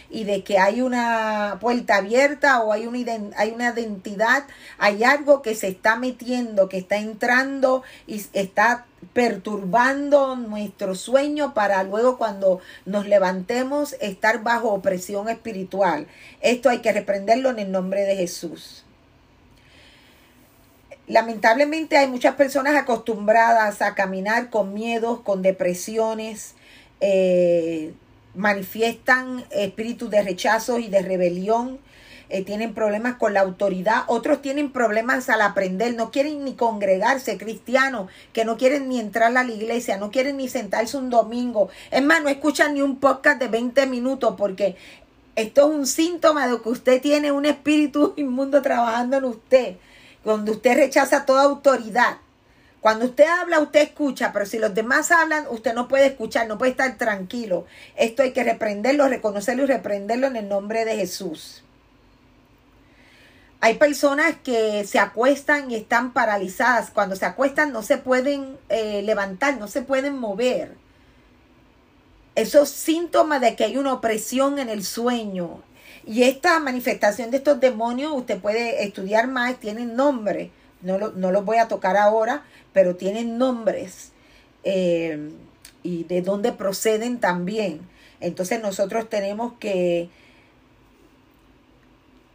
y 0.10 0.24
de 0.24 0.44
que 0.44 0.58
hay 0.58 0.82
una 0.82 1.58
puerta 1.62 1.98
abierta 1.98 2.62
o 2.62 2.74
hay 2.74 2.88
una, 2.88 3.00
hay 3.38 3.52
una 3.52 3.70
identidad, 3.70 4.46
hay 4.78 5.04
algo 5.04 5.42
que 5.42 5.56
se 5.56 5.68
está 5.68 5.96
metiendo, 5.96 6.68
que 6.68 6.78
está 6.78 6.98
entrando 6.98 7.84
y 8.08 8.24
está 8.34 8.86
perturbando 9.14 10.36
nuestro 10.36 10.96
sueño 10.96 11.54
para 11.54 11.84
luego 11.84 12.18
cuando 12.18 12.60
nos 12.86 13.08
levantemos 13.08 13.96
estar 14.02 14.44
bajo 14.44 14.70
opresión 14.70 15.30
espiritual. 15.30 16.08
Esto 16.42 16.70
hay 16.70 16.80
que 16.80 16.92
reprenderlo 16.92 17.50
en 17.50 17.60
el 17.60 17.72
nombre 17.72 18.02
de 18.02 18.16
Jesús. 18.16 18.84
Lamentablemente 21.08 21.98
hay 21.98 22.08
muchas 22.08 22.36
personas 22.36 22.76
acostumbradas 22.76 23.82
a 23.82 23.96
caminar 23.96 24.52
con 24.52 24.76
miedos, 24.76 25.22
con 25.22 25.42
depresiones, 25.42 26.54
eh, 27.02 27.94
manifiestan 28.36 29.46
espíritus 29.52 30.10
de 30.10 30.24
rechazo 30.24 30.80
y 30.80 30.88
de 30.88 31.02
rebelión. 31.02 31.80
eh, 32.32 32.44
tienen 32.44 32.76
problemas 32.76 33.16
con 33.16 33.34
la 33.34 33.42
autoridad, 33.42 34.04
otros 34.08 34.42
tienen 34.42 34.72
problemas 34.72 35.30
al 35.30 35.42
aprender, 35.42 35.96
no 35.96 36.12
quieren 36.12 36.46
ni 36.46 36.54
congregarse, 36.54 37.40
cristianos, 37.40 38.10
que 38.34 38.46
no 38.46 38.56
quieren 38.56 38.88
ni 38.88 39.00
entrar 39.00 39.36
a 39.36 39.44
la 39.44 39.52
iglesia, 39.52 39.98
no 39.98 40.12
quieren 40.12 40.38
ni 40.38 40.48
sentarse 40.48 40.96
un 40.98 41.10
domingo. 41.10 41.70
Es 41.90 42.04
más, 42.04 42.22
no 42.22 42.30
escuchan 42.30 42.76
ni 42.76 42.84
un 42.84 43.00
podcast 43.00 43.40
de 43.40 43.48
20 43.48 43.88
minutos 43.88 44.36
porque 44.38 44.76
esto 45.36 45.70
es 45.70 45.76
un 45.76 45.88
síntoma 45.88 46.48
de 46.48 46.62
que 46.62 46.70
usted 46.70 47.02
tiene 47.02 47.32
un 47.32 47.46
espíritu 47.46 48.14
inmundo 48.18 48.62
trabajando 48.62 49.18
en 49.18 49.24
usted, 49.26 49.78
donde 50.24 50.52
usted 50.52 50.76
rechaza 50.76 51.26
toda 51.26 51.44
autoridad. 51.44 52.18
Cuando 52.82 53.06
usted 53.06 53.26
habla, 53.26 53.60
usted 53.60 53.82
escucha, 53.82 54.32
pero 54.32 54.46
si 54.46 54.58
los 54.58 54.74
demás 54.74 55.12
hablan, 55.12 55.46
usted 55.50 55.74
no 55.74 55.88
puede 55.88 56.08
escuchar, 56.08 56.48
no 56.48 56.58
puede 56.58 56.72
estar 56.72 56.98
tranquilo. 56.98 57.66
Esto 57.98 58.24
hay 58.24 58.32
que 58.32 58.44
reprenderlo, 58.44 59.08
reconocerlo 59.10 59.64
y 59.64 59.68
reprenderlo 59.68 60.28
en 60.28 60.38
el 60.38 60.48
nombre 60.48 60.86
de 60.86 60.96
Jesús. 60.96 61.64
Hay 63.62 63.76
personas 63.76 64.36
que 64.42 64.86
se 64.86 65.00
acuestan 65.00 65.70
y 65.70 65.76
están 65.76 66.14
paralizadas. 66.14 66.92
Cuando 66.92 67.18
se 67.18 67.26
acuestan 67.26 67.74
no 67.74 67.84
se 67.84 67.98
pueden 67.98 68.58
eh, 68.70 69.02
levantar, 69.02 69.58
no 69.58 69.68
se 69.68 69.82
pueden 69.82 70.18
mover. 70.18 70.76
Esos 72.36 72.70
síntomas 72.70 73.42
de 73.42 73.58
que 73.58 73.66
hay 73.66 73.76
una 73.76 73.92
opresión 73.92 74.60
en 74.60 74.70
el 74.70 74.86
sueño. 74.86 75.62
Y 76.06 76.24
esta 76.24 76.58
manifestación 76.62 77.32
de 77.32 77.38
estos 77.38 77.60
demonios, 77.60 78.14
usted 78.14 78.40
puede 78.40 78.86
estudiar 78.86 79.28
más, 79.28 79.60
tienen 79.60 79.98
nombre. 79.98 80.52
No, 80.82 80.98
lo, 80.98 81.12
no 81.12 81.32
los 81.32 81.46
voy 81.46 81.58
a 81.58 81.68
tocar 81.68 81.98
ahora, 81.98 82.44
pero 82.74 82.96
tienen 82.96 83.38
nombres 83.38 84.12
eh, 84.64 85.32
y 85.84 86.04
de 86.06 86.22
dónde 86.22 86.52
proceden 86.52 87.20
también. 87.20 87.82
Entonces 88.20 88.62
nosotros 88.62 89.10
tenemos 89.10 89.54
que 89.60 90.10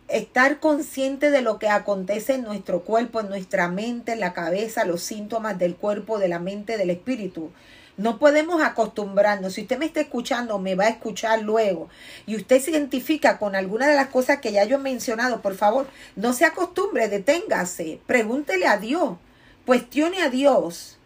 estar 0.09 0.61
conscientes 0.61 1.33
de 1.33 1.43
lo 1.43 1.59
que 1.59 1.69
acontece 1.69 2.35
en 2.35 2.43
nuestro 2.43 2.83
cuerpo, 2.83 3.21
en 3.21 3.29
nuestra 3.29 3.69
mente, 3.69 4.13
en 4.13 4.21
la 4.21 4.33
cabeza, 4.33 4.85
los 4.85 5.03
síntomas 5.03 5.59
del 5.59 5.77
cuerpo, 5.77 6.19
de 6.19 6.29
la 6.29 6.39
mente, 6.39 6.77
del 6.77 6.91
espíritu. 6.91 7.51
No 7.97 8.19
podemos 8.19 8.63
acostumbrarnos. 8.63 9.55
Si 9.55 9.63
usted 9.63 9.79
me 9.79 9.87
está 9.87 10.01
escuchando, 10.01 10.59
me 10.59 10.75
va 10.75 10.85
a 10.85 10.89
escuchar 10.89 11.43
luego. 11.43 11.89
Y 12.27 12.37
usted 12.37 12.61
se 12.61 12.73
identifica 12.73 13.39
con 13.39 13.55
alguna 13.55 13.87
de 13.87 13.95
las 13.95 14.09
cosas 14.09 14.41
que 14.41 14.53
ya 14.53 14.65
yo 14.65 14.77
he 14.77 14.81
mencionado, 14.81 15.43
por 15.43 15.55
favor, 15.55 15.87
no 16.17 16.33
se 16.33 16.45
acostumbre, 16.45 17.09
deténgase, 17.09 18.01
pregúntele 18.07 18.67
a 18.67 18.79
Dios. 18.79 19.17
Cuestione 19.65 20.23
a 20.23 20.29
Dios. 20.29 20.99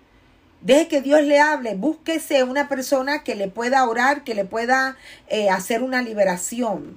Deje 0.63 0.89
que 0.89 1.03
Dios 1.03 1.23
le 1.23 1.39
hable. 1.39 1.75
Búsquese 1.75 2.43
una 2.43 2.69
persona 2.69 3.23
que 3.23 3.37
le 3.37 3.49
pueda 3.49 3.89
orar, 3.89 4.25
que 4.25 4.35
le 4.35 4.45
pueda 4.45 4.97
eh, 5.29 5.51
hacer 5.51 5.83
una 5.83 6.03
liberación. 6.03 6.97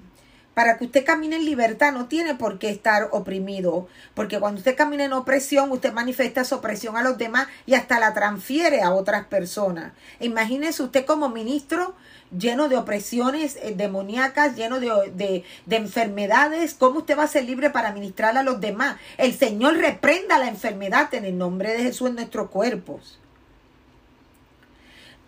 Para 0.54 0.78
que 0.78 0.86
usted 0.86 1.06
camine 1.06 1.38
en 1.38 1.46
libertad 1.46 1.94
no 1.94 2.08
tiene 2.08 2.36
por 2.36 2.60
qué 2.60 2.70
estar 2.70 3.08
oprimido, 3.12 3.88
porque 4.14 4.40
cuando 4.40 4.60
usted 4.60 4.76
camina 4.76 5.06
en 5.06 5.14
opresión, 5.14 5.72
usted 5.72 5.94
manifiesta 5.94 6.44
su 6.44 6.56
opresión 6.56 6.98
a 6.98 7.04
los 7.04 7.18
demás 7.18 7.48
y 7.66 7.76
hasta 7.76 8.00
la 8.00 8.14
transfiere 8.14 8.82
a 8.82 8.92
otras 8.92 9.28
personas. 9.28 9.94
Imagínese 10.20 10.84
usted 10.84 11.06
como 11.06 11.30
ministro 11.30 11.96
lleno 12.38 12.70
de 12.70 12.78
opresiones 12.78 13.58
eh, 13.62 13.74
demoníacas, 13.76 14.56
lleno 14.56 14.80
de, 14.80 15.44
de, 15.66 15.76
enfermedades, 15.76 16.74
¿cómo 16.74 17.00
usted 17.00 17.18
va 17.18 17.24
a 17.24 17.28
ser 17.28 17.46
libre 17.46 17.70
para 17.70 17.94
ministrar 17.94 18.38
a 18.38 18.44
los 18.44 18.60
demás? 18.60 18.98
El 19.18 19.34
Señor 19.34 19.78
reprenda 19.78 20.38
la 20.38 20.48
enfermedad 20.48 21.14
en 21.14 21.26
el 21.26 21.38
nombre 21.38 21.74
de 21.74 21.84
Jesús 21.84 22.10
en 22.10 22.16
nuestros 22.16 22.50
cuerpos. 22.50 23.21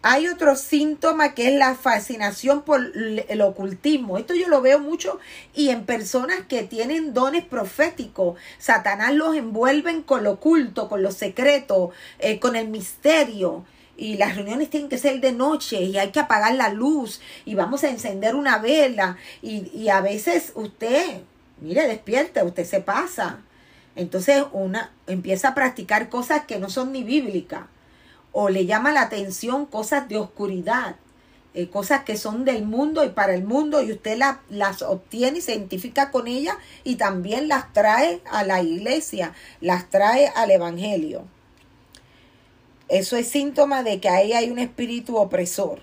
Hay 0.05 0.27
otro 0.27 0.57
síntoma 0.57 1.33
que 1.33 1.47
es 1.47 1.53
la 1.57 1.75
fascinación 1.75 2.63
por 2.63 2.91
el 2.93 3.41
ocultismo. 3.41 4.17
Esto 4.17 4.35
yo 4.35 4.49
lo 4.49 4.61
veo 4.61 4.77
mucho 4.77 5.17
y 5.55 5.69
en 5.69 5.85
personas 5.85 6.41
que 6.45 6.63
tienen 6.63 7.13
dones 7.13 7.45
proféticos. 7.45 8.37
Satanás 8.59 9.13
los 9.13 9.33
envuelven 9.33 10.03
con 10.03 10.25
lo 10.25 10.31
oculto, 10.31 10.89
con 10.89 11.03
lo 11.03 11.11
secreto, 11.13 11.91
eh, 12.19 12.37
con 12.41 12.57
el 12.57 12.67
misterio 12.67 13.63
y 13.95 14.15
las 14.15 14.35
reuniones 14.35 14.69
tienen 14.69 14.89
que 14.89 14.97
ser 14.97 15.21
de 15.21 15.31
noche 15.31 15.81
y 15.81 15.97
hay 15.97 16.11
que 16.11 16.19
apagar 16.19 16.53
la 16.55 16.67
luz 16.67 17.21
y 17.45 17.55
vamos 17.55 17.85
a 17.85 17.89
encender 17.89 18.35
una 18.35 18.57
vela 18.57 19.15
y, 19.41 19.71
y 19.73 19.87
a 19.87 20.01
veces 20.01 20.51
usted, 20.55 21.21
mire, 21.61 21.87
despierta, 21.87 22.43
usted 22.43 22.65
se 22.65 22.81
pasa. 22.81 23.39
Entonces 23.95 24.43
una 24.51 24.91
empieza 25.07 25.49
a 25.49 25.55
practicar 25.55 26.09
cosas 26.09 26.43
que 26.43 26.59
no 26.59 26.69
son 26.69 26.91
ni 26.91 27.03
bíblicas 27.03 27.67
o 28.33 28.49
le 28.49 28.65
llama 28.65 28.91
la 28.91 29.03
atención 29.03 29.65
cosas 29.65 30.09
de 30.09 30.17
oscuridad, 30.17 30.97
eh, 31.53 31.69
cosas 31.69 32.03
que 32.03 32.17
son 32.17 32.43
del 32.43 32.65
mundo 32.65 33.05
y 33.05 33.09
para 33.09 33.35
el 33.35 33.43
mundo 33.43 33.81
y 33.81 33.91
usted 33.91 34.19
las 34.49 34.81
obtiene 34.81 35.37
y 35.37 35.41
se 35.41 35.53
identifica 35.53 36.11
con 36.11 36.27
ellas 36.27 36.57
y 36.83 36.95
también 36.95 37.47
las 37.47 37.71
trae 37.71 38.21
a 38.29 38.43
la 38.43 38.61
iglesia, 38.61 39.33
las 39.61 39.89
trae 39.89 40.27
al 40.35 40.51
evangelio. 40.51 41.25
Eso 42.89 43.15
es 43.15 43.29
síntoma 43.29 43.83
de 43.83 43.99
que 43.99 44.09
ahí 44.09 44.33
hay 44.33 44.49
un 44.49 44.59
espíritu 44.59 45.17
opresor. 45.17 45.79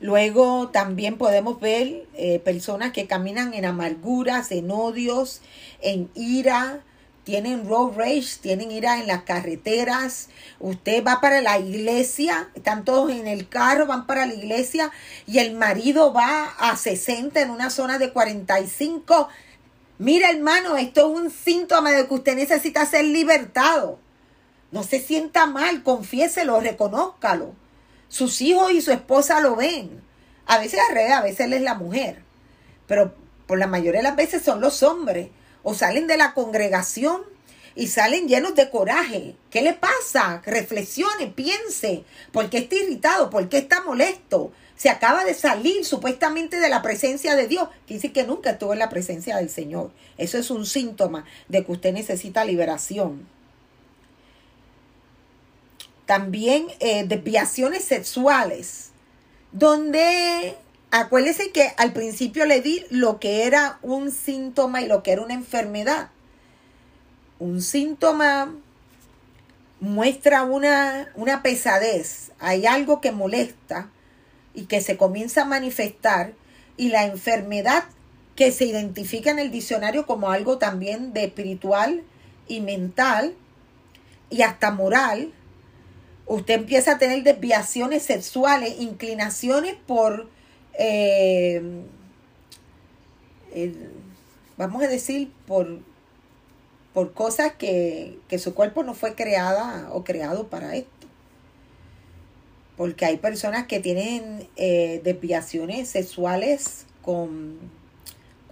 Luego 0.00 0.68
también 0.68 1.18
podemos 1.18 1.60
ver 1.60 2.06
eh, 2.14 2.38
personas 2.38 2.92
que 2.92 3.06
caminan 3.06 3.54
en 3.54 3.64
amarguras, 3.64 4.52
en 4.52 4.70
odios, 4.70 5.40
en 5.80 6.10
ira, 6.14 6.80
tienen 7.24 7.66
road 7.68 7.96
rage, 7.96 8.36
tienen 8.40 8.70
ira 8.70 9.00
en 9.00 9.06
las 9.06 9.22
carreteras. 9.22 10.28
Usted 10.60 11.02
va 11.02 11.20
para 11.20 11.40
la 11.40 11.58
iglesia, 11.58 12.50
están 12.54 12.84
todos 12.84 13.10
en 13.10 13.26
el 13.26 13.48
carro, 13.48 13.86
van 13.86 14.06
para 14.06 14.26
la 14.26 14.34
iglesia 14.34 14.92
y 15.26 15.38
el 15.38 15.54
marido 15.54 16.12
va 16.12 16.44
a 16.58 16.76
60 16.76 17.40
en 17.40 17.50
una 17.50 17.70
zona 17.70 17.98
de 17.98 18.12
45. 18.12 19.28
Mira 19.98 20.30
hermano, 20.30 20.76
esto 20.76 21.00
es 21.00 21.22
un 21.22 21.30
síntoma 21.30 21.92
de 21.92 22.06
que 22.06 22.14
usted 22.14 22.36
necesita 22.36 22.84
ser 22.84 23.06
libertado. 23.06 23.98
No 24.70 24.82
se 24.82 25.00
sienta 25.00 25.46
mal, 25.46 25.82
confiéselo, 25.82 26.60
reconózcalo. 26.60 27.54
Sus 28.08 28.40
hijos 28.42 28.72
y 28.72 28.82
su 28.82 28.92
esposa 28.92 29.40
lo 29.40 29.56
ven. 29.56 30.02
A 30.46 30.58
veces 30.58 30.80
al 30.90 31.12
a 31.12 31.22
veces 31.22 31.40
él 31.40 31.54
es 31.54 31.62
la 31.62 31.74
mujer. 31.74 32.22
Pero 32.86 33.14
por 33.46 33.58
la 33.58 33.66
mayoría 33.66 34.00
de 34.00 34.08
las 34.08 34.16
veces 34.16 34.42
son 34.42 34.60
los 34.60 34.82
hombres. 34.82 35.30
O 35.64 35.74
salen 35.74 36.06
de 36.06 36.16
la 36.16 36.34
congregación 36.34 37.22
y 37.74 37.88
salen 37.88 38.28
llenos 38.28 38.54
de 38.54 38.70
coraje. 38.70 39.34
¿Qué 39.50 39.62
le 39.62 39.74
pasa? 39.74 40.42
Reflexione, 40.44 41.26
piense. 41.26 42.04
¿Por 42.32 42.48
qué 42.50 42.58
está 42.58 42.76
irritado? 42.76 43.30
¿Por 43.30 43.48
qué 43.48 43.58
está 43.58 43.82
molesto? 43.82 44.52
Se 44.76 44.90
acaba 44.90 45.24
de 45.24 45.34
salir 45.34 45.84
supuestamente 45.84 46.60
de 46.60 46.68
la 46.68 46.82
presencia 46.82 47.36
de 47.36 47.48
Dios. 47.48 47.68
Quiere 47.86 47.94
decir 47.94 48.12
que 48.12 48.24
nunca 48.24 48.50
estuvo 48.50 48.72
en 48.72 48.78
la 48.78 48.90
presencia 48.90 49.36
del 49.36 49.50
Señor. 49.50 49.90
Eso 50.18 50.38
es 50.38 50.50
un 50.50 50.66
síntoma 50.66 51.24
de 51.48 51.64
que 51.64 51.72
usted 51.72 51.92
necesita 51.92 52.44
liberación. 52.44 53.26
También 56.06 56.66
eh, 56.80 57.04
desviaciones 57.04 57.84
sexuales, 57.84 58.90
donde 59.52 60.54
acuérdese 61.00 61.50
que 61.50 61.72
al 61.76 61.92
principio 61.92 62.46
le 62.46 62.60
di 62.60 62.86
lo 62.88 63.18
que 63.18 63.46
era 63.46 63.80
un 63.82 64.12
síntoma 64.12 64.80
y 64.80 64.86
lo 64.86 65.02
que 65.02 65.10
era 65.10 65.22
una 65.22 65.34
enfermedad. 65.34 66.10
Un 67.40 67.62
síntoma 67.62 68.54
muestra 69.80 70.44
una, 70.44 71.10
una 71.16 71.42
pesadez, 71.42 72.30
hay 72.38 72.66
algo 72.66 73.00
que 73.00 73.10
molesta 73.10 73.90
y 74.54 74.66
que 74.66 74.80
se 74.80 74.96
comienza 74.96 75.42
a 75.42 75.46
manifestar 75.46 76.32
y 76.76 76.90
la 76.90 77.04
enfermedad 77.04 77.82
que 78.36 78.52
se 78.52 78.64
identifica 78.64 79.32
en 79.32 79.40
el 79.40 79.50
diccionario 79.50 80.06
como 80.06 80.30
algo 80.30 80.58
también 80.58 81.12
de 81.12 81.24
espiritual 81.24 82.04
y 82.46 82.60
mental 82.60 83.34
y 84.30 84.42
hasta 84.42 84.70
moral, 84.70 85.32
usted 86.26 86.54
empieza 86.54 86.92
a 86.92 86.98
tener 86.98 87.24
desviaciones 87.24 88.04
sexuales, 88.04 88.76
inclinaciones 88.78 89.74
por, 89.74 90.32
eh, 90.78 91.62
vamos 94.56 94.82
a 94.82 94.88
decir, 94.88 95.32
por, 95.46 95.80
por 96.92 97.12
cosas 97.12 97.52
que, 97.54 98.18
su 98.38 98.54
cuerpo 98.54 98.82
no 98.82 98.94
fue 98.94 99.14
creada 99.14 99.88
o 99.92 100.04
creado 100.04 100.48
para 100.48 100.76
esto. 100.76 100.90
Porque 102.76 103.04
hay 103.04 103.18
personas 103.18 103.66
que 103.66 103.78
tienen 103.78 104.48
eh, 104.56 105.00
desviaciones 105.04 105.88
sexuales 105.88 106.86
con, 107.02 107.58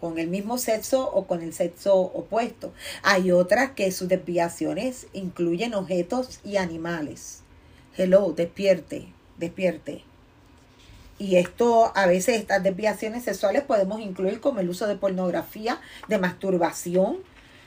con 0.01 0.19
el 0.19 0.29
mismo 0.29 0.59
sexo 0.59 1.11
o 1.11 1.27
con 1.27 1.43
el 1.43 1.53
sexo 1.53 1.97
opuesto. 1.97 2.73
Hay 3.03 3.33
otras 3.33 3.73
que 3.73 3.91
sus 3.91 4.09
desviaciones 4.09 5.09
incluyen 5.13 5.75
objetos 5.75 6.41
y 6.45 6.57
animales. 6.57 7.41
Hello, 7.97 8.33
despierte, 8.33 9.09
despierte. 9.39 10.05
Y 11.23 11.37
esto, 11.37 11.93
a 11.95 12.07
veces 12.07 12.41
estas 12.41 12.63
desviaciones 12.63 13.23
sexuales 13.23 13.63
podemos 13.63 14.01
incluir 14.01 14.41
como 14.41 14.59
el 14.59 14.69
uso 14.69 14.89
de 14.89 14.97
pornografía, 14.97 15.81
de 16.09 16.19
masturbación. 16.19 17.19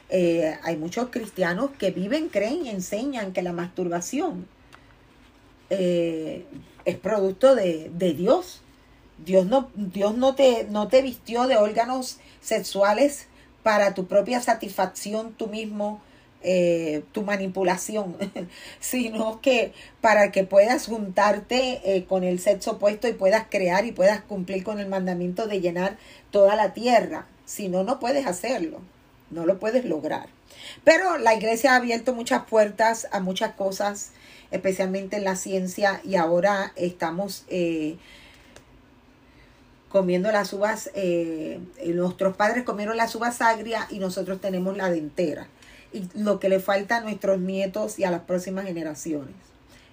Eh, 0.10 0.58
hay 0.63 0.76
muchos 0.76 1.10
cristianos 1.10 1.72
que 1.80 1.91
viven, 1.91 2.28
creen 2.28 2.65
y 2.65 2.70
enseñan 2.70 3.32
que 3.32 3.41
la 3.41 3.54
masturbación 3.54 4.46
eh, 5.70 6.46
es 6.84 6.98
producto 6.98 7.56
de, 7.56 7.89
de 7.94 8.13
Dios 8.13 8.62
Dios 9.24 9.46
no, 9.46 9.70
Dios 9.76 10.15
no 10.15 10.36
te, 10.36 10.65
no 10.65 10.88
te 10.88 11.02
vistió 11.02 11.48
de 11.48 11.58
órganos 11.58 12.18
sexuales 12.41 13.28
para 13.63 13.94
tu 13.94 14.08
propia 14.08 14.41
satisfacción 14.41 15.34
tú 15.34 15.48
mismo, 15.48 16.02
eh, 16.47 17.03
tu 17.12 17.23
manipulación, 17.23 18.17
sino 18.79 19.41
que 19.41 19.73
para 19.99 20.31
que 20.31 20.43
puedas 20.43 20.86
juntarte 20.86 21.81
eh, 21.84 22.05
con 22.05 22.23
el 22.23 22.39
sexo 22.39 22.73
opuesto 22.73 23.08
y 23.08 23.13
puedas 23.13 23.47
crear 23.49 23.84
y 23.86 23.91
puedas 23.91 24.21
cumplir 24.21 24.63
con 24.63 24.79
el 24.79 24.88
mandamiento 24.88 25.47
de 25.47 25.60
llenar 25.60 25.97
toda 26.29 26.55
la 26.55 26.75
tierra. 26.75 27.25
Si 27.45 27.67
no, 27.67 27.84
no 27.84 27.99
puedes 27.99 28.27
hacerlo, 28.27 28.81
no 29.31 29.47
lo 29.47 29.58
puedes 29.58 29.86
lograr. 29.86 30.29
Pero 30.84 31.17
la 31.17 31.34
iglesia 31.34 31.73
ha 31.73 31.77
abierto 31.77 32.13
muchas 32.13 32.45
puertas 32.45 33.08
a 33.12 33.21
muchas 33.21 33.55
cosas, 33.55 34.12
especialmente 34.51 35.17
en 35.17 35.23
la 35.23 35.38
ciencia, 35.38 35.99
y 36.03 36.13
ahora 36.13 36.73
estamos 36.75 37.43
eh, 37.47 37.97
comiendo 39.89 40.31
las 40.31 40.53
uvas, 40.53 40.91
nuestros 41.88 42.36
padres 42.36 42.65
comieron 42.65 42.97
las 42.97 43.15
uvas 43.15 43.41
agrias 43.41 43.91
y 43.91 43.97
nosotros 43.97 44.39
tenemos 44.39 44.77
la 44.77 44.91
dentera. 44.91 45.47
Y 45.95 46.10
lo 46.13 46.39
que 46.39 46.49
le 46.49 46.60
falta 46.60 46.97
a 46.97 47.01
nuestros 47.01 47.39
nietos 47.39 47.97
y 47.97 48.03
a 48.03 48.12
las 48.12 48.21
próximas 48.21 48.65
generaciones. 48.65 49.34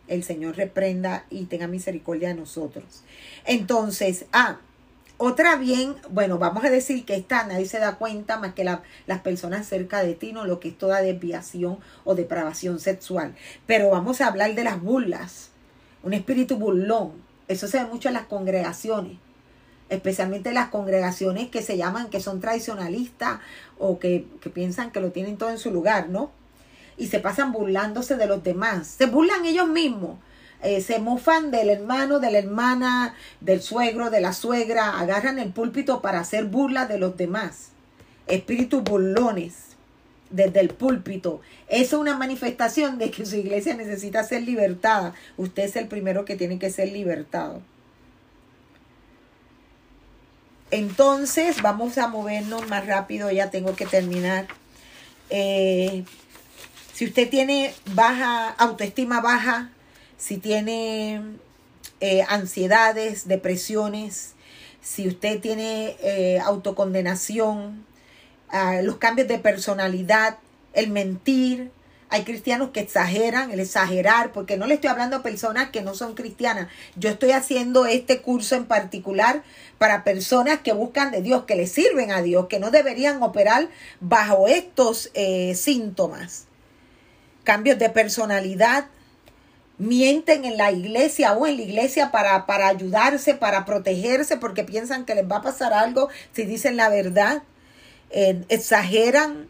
El 0.08 0.24
Señor 0.24 0.56
reprenda 0.56 1.24
y 1.30 1.44
tenga 1.44 1.68
misericordia 1.68 2.28
de 2.28 2.34
nosotros. 2.34 3.04
Entonces, 3.46 4.26
ah, 4.32 4.58
otra 5.24 5.54
bien, 5.54 5.94
bueno, 6.10 6.38
vamos 6.38 6.64
a 6.64 6.70
decir 6.70 7.04
que 7.04 7.14
esta 7.14 7.46
nadie 7.46 7.66
se 7.66 7.78
da 7.78 7.94
cuenta 7.94 8.40
más 8.40 8.54
que 8.54 8.64
las 8.64 9.20
personas 9.22 9.68
cerca 9.68 10.02
de 10.02 10.14
ti, 10.14 10.32
no 10.32 10.44
lo 10.46 10.58
que 10.58 10.70
es 10.70 10.76
toda 10.76 11.00
desviación 11.00 11.78
o 12.02 12.16
depravación 12.16 12.80
sexual. 12.80 13.36
Pero 13.64 13.90
vamos 13.90 14.20
a 14.20 14.26
hablar 14.26 14.56
de 14.56 14.64
las 14.64 14.82
burlas, 14.82 15.50
un 16.02 16.12
espíritu 16.12 16.56
burlón. 16.56 17.12
Eso 17.46 17.68
se 17.68 17.78
ve 17.78 17.86
mucho 17.88 18.08
en 18.08 18.14
las 18.14 18.26
congregaciones, 18.26 19.18
especialmente 19.90 20.50
las 20.52 20.70
congregaciones 20.70 21.50
que 21.50 21.62
se 21.62 21.76
llaman, 21.76 22.10
que 22.10 22.18
son 22.18 22.40
tradicionalistas 22.40 23.38
o 23.82 23.98
que, 23.98 24.26
que 24.40 24.50
piensan 24.50 24.92
que 24.92 25.00
lo 25.00 25.10
tienen 25.10 25.36
todo 25.36 25.50
en 25.50 25.58
su 25.58 25.70
lugar, 25.70 26.08
¿no? 26.08 26.30
Y 26.96 27.08
se 27.08 27.20
pasan 27.20 27.52
burlándose 27.52 28.16
de 28.16 28.26
los 28.26 28.42
demás. 28.42 28.86
Se 28.86 29.06
burlan 29.06 29.44
ellos 29.44 29.68
mismos 29.68 30.18
eh, 30.62 30.80
se 30.80 31.00
mofan 31.00 31.50
del 31.50 31.70
hermano, 31.70 32.20
de 32.20 32.30
la 32.30 32.38
hermana, 32.38 33.14
del 33.40 33.60
suegro, 33.60 34.10
de 34.10 34.20
la 34.20 34.32
suegra, 34.32 35.00
agarran 35.00 35.40
el 35.40 35.52
púlpito 35.52 36.00
para 36.00 36.20
hacer 36.20 36.44
burla 36.44 36.86
de 36.86 36.98
los 36.98 37.16
demás. 37.16 37.70
Espíritus 38.28 38.84
burlones 38.84 39.54
desde 40.30 40.60
el 40.60 40.68
púlpito. 40.68 41.40
Es 41.68 41.92
una 41.92 42.16
manifestación 42.16 42.98
de 42.98 43.10
que 43.10 43.26
su 43.26 43.36
iglesia 43.36 43.74
necesita 43.74 44.22
ser 44.22 44.42
libertada. 44.42 45.14
Usted 45.36 45.64
es 45.64 45.74
el 45.74 45.88
primero 45.88 46.24
que 46.24 46.36
tiene 46.36 46.60
que 46.60 46.70
ser 46.70 46.92
libertado. 46.92 47.60
Entonces, 50.72 51.60
vamos 51.60 51.98
a 51.98 52.08
movernos 52.08 52.66
más 52.66 52.86
rápido, 52.86 53.30
ya 53.30 53.50
tengo 53.50 53.76
que 53.76 53.84
terminar. 53.84 54.46
Eh, 55.28 56.04
si 56.94 57.04
usted 57.04 57.28
tiene 57.28 57.74
baja 57.94 58.48
autoestima 58.48 59.20
baja, 59.20 59.70
si 60.16 60.38
tiene 60.38 61.20
eh, 62.00 62.22
ansiedades, 62.26 63.28
depresiones, 63.28 64.32
si 64.80 65.06
usted 65.08 65.40
tiene 65.40 65.94
eh, 66.00 66.40
autocondenación, 66.40 67.84
ah, 68.48 68.80
los 68.82 68.96
cambios 68.96 69.28
de 69.28 69.38
personalidad, 69.38 70.38
el 70.72 70.88
mentir. 70.88 71.70
Hay 72.12 72.24
cristianos 72.24 72.72
que 72.74 72.80
exageran, 72.80 73.52
el 73.52 73.60
exagerar, 73.60 74.32
porque 74.32 74.58
no 74.58 74.66
le 74.66 74.74
estoy 74.74 74.90
hablando 74.90 75.16
a 75.16 75.22
personas 75.22 75.70
que 75.70 75.80
no 75.80 75.94
son 75.94 76.12
cristianas. 76.14 76.68
Yo 76.94 77.08
estoy 77.08 77.30
haciendo 77.30 77.86
este 77.86 78.20
curso 78.20 78.54
en 78.54 78.66
particular 78.66 79.42
para 79.78 80.04
personas 80.04 80.58
que 80.58 80.74
buscan 80.74 81.10
de 81.10 81.22
Dios, 81.22 81.44
que 81.44 81.56
le 81.56 81.66
sirven 81.66 82.10
a 82.10 82.20
Dios, 82.20 82.48
que 82.48 82.58
no 82.58 82.70
deberían 82.70 83.22
operar 83.22 83.70
bajo 84.00 84.46
estos 84.46 85.10
eh, 85.14 85.54
síntomas. 85.54 86.48
Cambios 87.44 87.78
de 87.78 87.88
personalidad, 87.88 88.88
mienten 89.78 90.44
en 90.44 90.58
la 90.58 90.70
iglesia 90.70 91.32
o 91.32 91.46
en 91.46 91.56
la 91.56 91.62
iglesia 91.62 92.10
para, 92.10 92.44
para 92.44 92.68
ayudarse, 92.68 93.32
para 93.32 93.64
protegerse, 93.64 94.36
porque 94.36 94.64
piensan 94.64 95.06
que 95.06 95.14
les 95.14 95.24
va 95.24 95.36
a 95.36 95.42
pasar 95.42 95.72
algo 95.72 96.10
si 96.32 96.44
dicen 96.44 96.76
la 96.76 96.90
verdad. 96.90 97.42
Eh, 98.10 98.44
exageran 98.50 99.48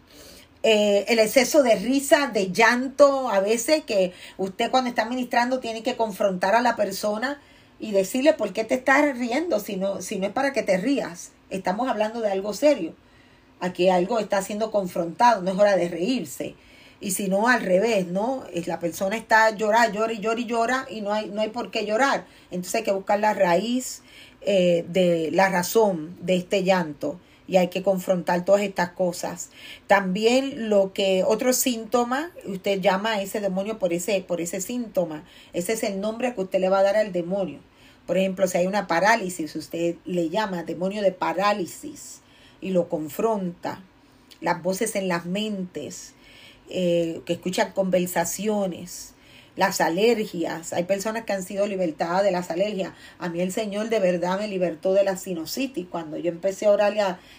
eh, 0.63 1.05
el 1.09 1.19
exceso 1.19 1.63
de 1.63 1.77
risa, 1.77 2.29
de 2.29 2.53
llanto, 2.53 3.29
a 3.29 3.41
veces 3.41 3.85
que 3.85 4.13
usted 4.37 4.71
cuando 4.71 4.91
está 4.91 5.05
ministrando 5.05 5.61
tiene 5.61 5.83
que 5.83 5.97
confrontar 5.97 6.55
a 6.55 6.63
la 6.63 6.77
persona 6.77 7.41
y 7.81 7.91
decirle 7.91 8.33
por 8.33 8.53
qué 8.53 8.65
te 8.65 8.75
estás 8.75 9.19
riendo 9.19 9.59
si 9.59 9.77
no, 9.77 10.01
si 10.03 10.19
no 10.19 10.27
es 10.27 10.33
para 10.33 10.53
que 10.53 10.63
te 10.63 10.77
rías. 10.77 11.33
Estamos 11.51 11.89
hablando 11.89 12.21
de 12.21 12.31
algo 12.31 12.55
serio. 12.55 12.95
Aquí 13.61 13.89
algo 13.89 14.19
está 14.19 14.43
siendo 14.43 14.71
confrontado, 14.71 15.43
no 15.43 15.51
es 15.51 15.59
hora 15.59 15.77
de 15.77 15.89
reírse 15.89 16.55
y 17.03 17.11
si 17.11 17.29
no 17.29 17.49
al 17.49 17.61
revés, 17.61 18.07
¿no? 18.07 18.45
La 18.67 18.79
persona 18.79 19.17
está 19.17 19.51
llorando, 19.51 19.99
llora 19.99 20.13
y 20.13 20.21
llora 20.21 20.41
y 20.41 20.45
llora 20.47 20.87
y 20.89 21.01
no 21.01 21.13
hay, 21.13 21.29
no 21.29 21.41
hay 21.41 21.49
por 21.49 21.73
qué 21.73 21.85
llorar. 21.85 22.25
Entonces 22.51 22.77
hay 22.77 22.83
que 22.85 22.93
buscar 22.93 23.19
la 23.19 23.35
raíz 23.35 24.03
eh, 24.41 24.85
de 24.89 25.31
la 25.33 25.49
razón 25.49 26.17
de 26.21 26.37
este 26.37 26.63
llanto 26.63 27.19
y 27.47 27.57
hay 27.57 27.69
que 27.69 27.83
confrontar 27.83 28.45
todas 28.45 28.63
estas 28.63 28.91
cosas. 28.91 29.51
También 29.87 30.69
lo 30.69 30.93
que 30.93 31.25
otro 31.27 31.53
síntoma, 31.53 32.31
usted 32.47 32.81
llama 32.81 33.13
a 33.13 33.23
ese 33.23 33.41
demonio 33.41 33.79
por 33.79 33.93
ese, 33.93 34.21
por 34.23 34.41
ese 34.41 34.61
síntoma. 34.61 35.25
Ese 35.53 35.73
es 35.75 35.83
el 35.83 36.01
nombre 36.01 36.35
que 36.35 36.43
usted 36.43 36.61
le 36.61 36.69
va 36.69 36.79
a 36.79 36.83
dar 36.85 36.97
al 36.97 37.13
demonio. 37.13 37.61
Por 38.07 38.19
ejemplo, 38.19 38.47
si 38.47 38.59
hay 38.59 38.67
una 38.67 38.87
parálisis, 38.87 39.55
usted 39.55 39.97
le 40.05 40.29
llama 40.29 40.65
demonio 40.65 41.03
de 41.03 41.13
parálisis 41.13 42.21
y 42.61 42.71
lo 42.71 42.89
confronta. 42.89 43.83
Las 44.41 44.63
voces 44.63 44.97
en 44.97 45.09
las 45.09 45.25
mentes, 45.25 46.15
eh, 46.69 47.21
que 47.27 47.35
escuchan 47.35 47.73
conversaciones, 47.73 49.15
las 49.57 49.81
alergias. 49.81 50.73
Hay 50.73 50.85
personas 50.85 51.25
que 51.25 51.33
han 51.33 51.43
sido 51.43 51.67
libertadas 51.67 52.23
de 52.23 52.31
las 52.31 52.51
alergias. 52.51 52.93
A 53.19 53.29
mí 53.29 53.41
el 53.41 53.53
Señor 53.53 53.89
de 53.89 54.01
verdad 54.01 54.39
me 54.39 54.49
libertó 54.49 54.95
de 54.95 55.05
la 55.05 55.17
sinusitis. 55.17 55.87
Cuando 55.91 56.17
yo 56.17 56.31
empecé 56.31 56.67
a 56.67 56.71
orar 56.71 56.95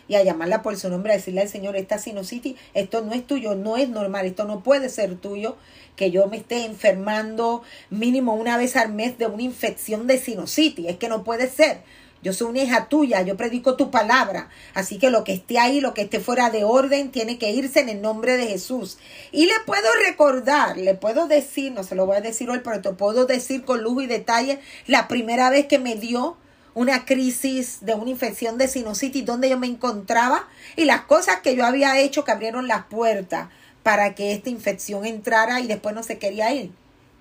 y 0.07 0.15
a, 0.15 0.23
llamarla 0.23 0.61
por 0.61 0.77
su 0.77 0.89
nombre, 0.89 1.13
a 1.13 1.15
decirle 1.15 1.41
al 1.41 1.49
Señor, 1.49 1.75
esta 1.75 1.97
sinusitis, 1.97 2.55
esto 2.73 3.01
no 3.01 3.13
es 3.13 3.25
tuyo, 3.25 3.55
no 3.55 3.77
es 3.77 3.89
normal, 3.89 4.25
esto 4.25 4.45
no 4.45 4.61
puede 4.61 4.89
ser 4.89 5.15
tuyo, 5.15 5.57
que 5.95 6.11
yo 6.11 6.27
me 6.27 6.37
esté 6.37 6.65
enfermando 6.65 7.63
mínimo 7.89 8.33
una 8.33 8.57
vez 8.57 8.75
al 8.75 8.93
mes 8.93 9.17
de 9.17 9.27
una 9.27 9.43
infección 9.43 10.07
de 10.07 10.17
sinusitis. 10.17 10.87
Es 10.87 10.97
que 10.97 11.09
no 11.09 11.23
puede 11.23 11.49
ser. 11.49 11.81
Yo 12.23 12.31
soy 12.31 12.47
una 12.47 12.63
hija 12.63 12.87
tuya, 12.87 13.21
yo 13.21 13.35
predico 13.35 13.75
tu 13.75 13.91
palabra. 13.91 14.49
Así 14.73 14.97
que 14.97 15.09
lo 15.09 15.25
que 15.25 15.33
esté 15.33 15.59
ahí, 15.59 15.81
lo 15.81 15.93
que 15.93 16.03
esté 16.03 16.21
fuera 16.21 16.49
de 16.49 16.63
orden, 16.63 17.11
tiene 17.11 17.37
que 17.37 17.51
irse 17.51 17.81
en 17.81 17.89
el 17.89 18.01
nombre 18.01 18.37
de 18.37 18.47
Jesús. 18.47 18.97
Y 19.33 19.45
le 19.45 19.53
puedo 19.65 19.87
recordar, 20.07 20.77
le 20.77 20.95
puedo 20.95 21.27
decir, 21.27 21.73
no 21.73 21.83
se 21.83 21.95
lo 21.95 22.05
voy 22.05 22.15
a 22.15 22.21
decir 22.21 22.49
hoy, 22.49 22.61
pero 22.63 22.81
te 22.81 22.93
puedo 22.93 23.25
decir 23.25 23.65
con 23.65 23.83
lujo 23.83 24.01
y 24.01 24.07
detalle 24.07 24.59
la 24.87 25.09
primera 25.09 25.49
vez 25.49 25.67
que 25.67 25.79
me 25.79 25.95
dio 25.95 26.37
una 26.75 27.05
crisis 27.05 27.79
de 27.81 27.93
una 27.93 28.09
infección 28.09 28.57
de 28.57 28.69
sinusitis 28.69 29.25
donde 29.25 29.49
yo 29.49 29.59
me 29.59 29.67
encontraba 29.67 30.47
y 30.75 30.85
las 30.85 31.01
cosas 31.01 31.41
que 31.41 31.55
yo 31.55 31.65
había 31.65 31.99
hecho 31.99 32.23
que 32.23 32.31
abrieron 32.31 32.67
las 32.67 32.85
puertas 32.85 33.49
para 33.83 34.15
que 34.15 34.31
esta 34.31 34.49
infección 34.49 35.05
entrara 35.05 35.59
y 35.59 35.67
después 35.67 35.93
no 35.93 36.03
se 36.03 36.17
quería 36.17 36.53
ir. 36.53 36.71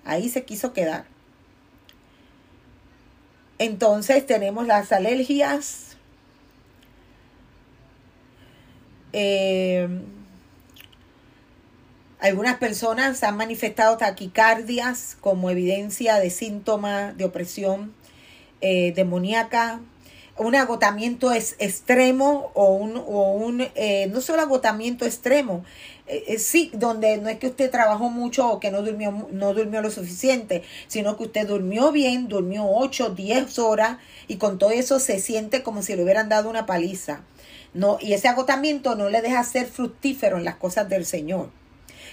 Ahí 0.05 0.29
se 0.29 0.43
quiso 0.43 0.73
quedar. 0.73 1.12
Entonces 3.63 4.25
tenemos 4.25 4.67
las 4.67 4.91
alergias. 4.91 5.95
Eh, 9.13 9.87
algunas 12.19 12.57
personas 12.57 13.23
han 13.23 13.37
manifestado 13.37 13.95
taquicardias 13.95 15.15
como 15.21 15.49
evidencia 15.49 16.15
de 16.17 16.29
síntoma 16.29 17.13
de 17.13 17.23
opresión 17.23 17.93
eh, 18.59 18.91
demoníaca 18.93 19.79
un 20.37 20.55
agotamiento 20.55 21.31
es 21.31 21.55
extremo 21.59 22.51
o 22.55 22.73
un, 22.73 22.97
o 22.97 23.33
un 23.33 23.61
eh, 23.75 24.07
no 24.11 24.19
solo 24.19 24.41
agotamiento 24.41 25.05
extremo, 25.05 25.63
eh, 26.07 26.23
eh, 26.27 26.39
sí, 26.39 26.71
donde 26.73 27.17
no 27.17 27.29
es 27.29 27.37
que 27.37 27.47
usted 27.47 27.69
trabajó 27.69 28.09
mucho 28.09 28.49
o 28.49 28.59
que 28.59 28.71
no 28.71 28.81
durmió, 28.81 29.27
no 29.31 29.53
durmió 29.53 29.81
lo 29.81 29.91
suficiente, 29.91 30.63
sino 30.87 31.17
que 31.17 31.23
usted 31.23 31.47
durmió 31.47 31.91
bien, 31.91 32.27
durmió 32.27 32.65
8, 32.67 33.11
10 33.11 33.59
horas 33.59 33.97
y 34.27 34.37
con 34.37 34.57
todo 34.57 34.71
eso 34.71 34.99
se 34.99 35.19
siente 35.19 35.61
como 35.61 35.83
si 35.83 35.95
le 35.95 36.03
hubieran 36.03 36.29
dado 36.29 36.49
una 36.49 36.65
paliza. 36.65 37.21
No, 37.73 37.97
y 38.01 38.13
ese 38.13 38.27
agotamiento 38.27 38.95
no 38.95 39.09
le 39.09 39.21
deja 39.21 39.43
ser 39.43 39.67
fructífero 39.67 40.37
en 40.37 40.45
las 40.45 40.55
cosas 40.55 40.89
del 40.89 41.05
Señor. 41.05 41.49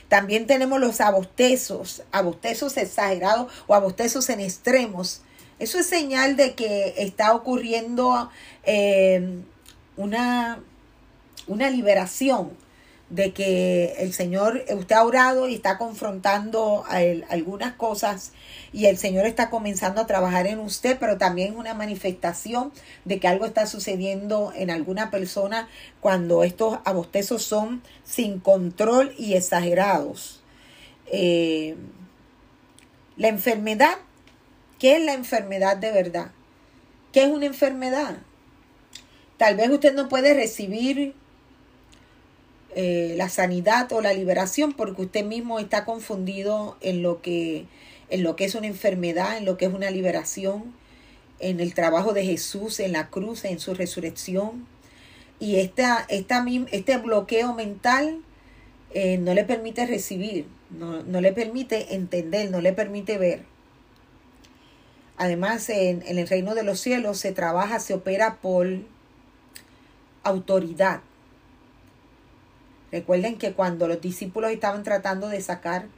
También 0.09 0.47
tenemos 0.47 0.81
los 0.81 1.01
abostezos, 1.01 2.03
abostezos 2.13 2.77
exagerados 2.77 3.53
o 3.67 3.75
abostezos 3.75 4.29
en 4.29 4.41
extremos 4.41 5.23
eso 5.61 5.79
es 5.79 5.87
señal 5.87 6.37
de 6.37 6.55
que 6.55 6.95
está 6.97 7.35
ocurriendo 7.35 8.31
eh, 8.65 9.43
una, 9.97 10.61
una 11.47 11.71
liberación 11.71 12.51
de 13.11 13.33
que 13.33 13.97
el 13.99 14.13
Señor, 14.13 14.65
usted 14.73 14.95
ha 14.95 15.05
orado 15.05 15.49
y 15.49 15.55
está 15.55 15.79
confrontando 15.79 16.85
algunas 17.29 17.75
cosas 17.75 18.33
y 18.73 18.87
el 18.87 18.97
Señor 18.97 19.27
está 19.27 19.51
comenzando 19.51 20.01
a 20.01 20.07
trabajar 20.07 20.47
en 20.47 20.61
usted, 20.61 20.97
pero 20.99 21.19
también 21.19 21.57
una 21.57 21.75
manifestación 21.75 22.73
de 23.05 23.19
que 23.19 23.27
algo 23.27 23.47
está 23.47 23.67
sucediendo 23.67 24.53
en 24.55 24.71
alguna 24.71 25.11
persona 25.11 25.69
cuando 26.01 26.45
estos 26.45 26.79
abostezos 26.85 27.43
son 27.43 27.83
sin 28.05 28.39
control 28.39 29.13
y 29.19 29.35
exagerados. 29.35 30.41
Eh, 31.07 31.75
la 33.17 33.29
enfermedad, 33.29 33.99
¿qué 34.81 34.97
es 34.97 35.05
la 35.05 35.13
enfermedad 35.13 35.77
de 35.77 35.93
verdad? 35.93 36.33
¿Qué 37.13 37.23
es 37.23 37.29
una 37.29 37.47
enfermedad? 37.47 38.19
Tal 39.37 39.57
vez 39.57 39.71
usted 39.71 39.95
no 39.95 40.09
puede 40.09 40.35
recibir 40.35 41.15
eh, 42.75 43.15
la 43.17 43.29
sanidad 43.29 43.93
o 43.93 44.01
la 44.01 44.13
liberación 44.13 44.73
porque 44.73 45.03
usted 45.03 45.25
mismo 45.25 45.61
está 45.61 45.85
confundido 45.85 46.77
en 46.81 47.03
lo 47.03 47.23
que 47.23 47.67
en 48.11 48.25
lo 48.25 48.35
que 48.35 48.45
es 48.45 48.57
una 48.57 48.67
enfermedad, 48.67 49.39
en 49.39 49.45
lo 49.45 49.57
que 49.57 49.67
es 49.67 49.73
una 49.73 49.91
liberación, 49.91 50.75
en 51.39 51.61
el 51.61 51.75
trabajo 51.75 52.13
de 52.13 52.25
Jesús 52.25 52.81
en 52.81 52.93
la 52.93 53.09
cruz, 53.09 53.45
en 53.45 53.59
su 53.59 53.75
resurrección. 53.75 54.67
Y 55.39 55.57
esta, 55.57 56.05
esta, 56.09 56.45
este 56.71 56.99
bloqueo 56.99 57.55
mental 57.55 58.21
eh, 58.93 59.17
no 59.19 59.33
le 59.33 59.45
permite 59.45 59.87
recibir, 59.87 60.47
no, 60.71 61.03
no, 61.03 61.21
le 61.21 61.33
permite 61.33 61.95
entender, 61.95 62.51
no 62.51 62.61
le 62.61 62.73
permite 62.73 63.17
ver. 63.17 63.45
Además, 65.21 65.69
en, 65.69 66.03
el 66.07 66.27
reino 66.27 66.55
de 66.55 66.63
los 66.63 66.81
cielos 66.81 67.19
se 67.19 67.33
trabaja, 67.33 67.79
se 67.79 67.93
opera 67.93 68.39
por 68.41 68.67
autoridad. 70.23 71.03
Recuerden 72.91 73.37
que 73.37 73.53
cuando 73.53 73.87
los 73.87 74.01
discípulos 74.01 74.51
estaban 74.51 74.83
tratando 74.83 75.29
de 75.29 75.43
sacar 75.43 75.89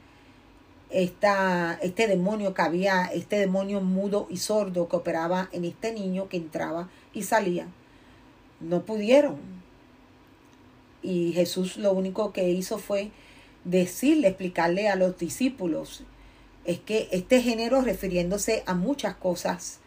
esta, 0.89 1.79
este 1.81 2.07
demonio 2.07 2.53
que 2.53 2.63
había, 2.63 3.05
este 3.05 3.37
demonio 3.37 3.79
mudo 3.79 4.27
y 4.29 4.35
sordo 4.35 4.89
que 4.89 4.97
operaba 4.97 5.47
en 5.53 5.63
este 5.63 5.93
niño 5.93 6.27
que 6.27 6.35
entraba 6.35 6.89
y 7.13 7.23
salía, 7.23 7.67
no 8.59 8.81
pudieron. 8.81 9.37
Y 11.01 11.31
Jesús 11.31 11.77
lo 11.77 11.93
único 11.93 12.33
que 12.33 12.49
hizo 12.49 12.77
fue 12.77 13.09
decirle, 13.63 14.27
explicarle 14.27 14.89
a 14.89 14.97
los 14.97 15.17
discípulos, 15.17 16.03
es 16.65 16.79
que 16.79 17.09
este 17.11 17.41
género, 17.41 17.81
refiriéndose 17.81 18.63
a 18.65 18.73
muchas 18.73 19.15
cosas, 19.15 19.79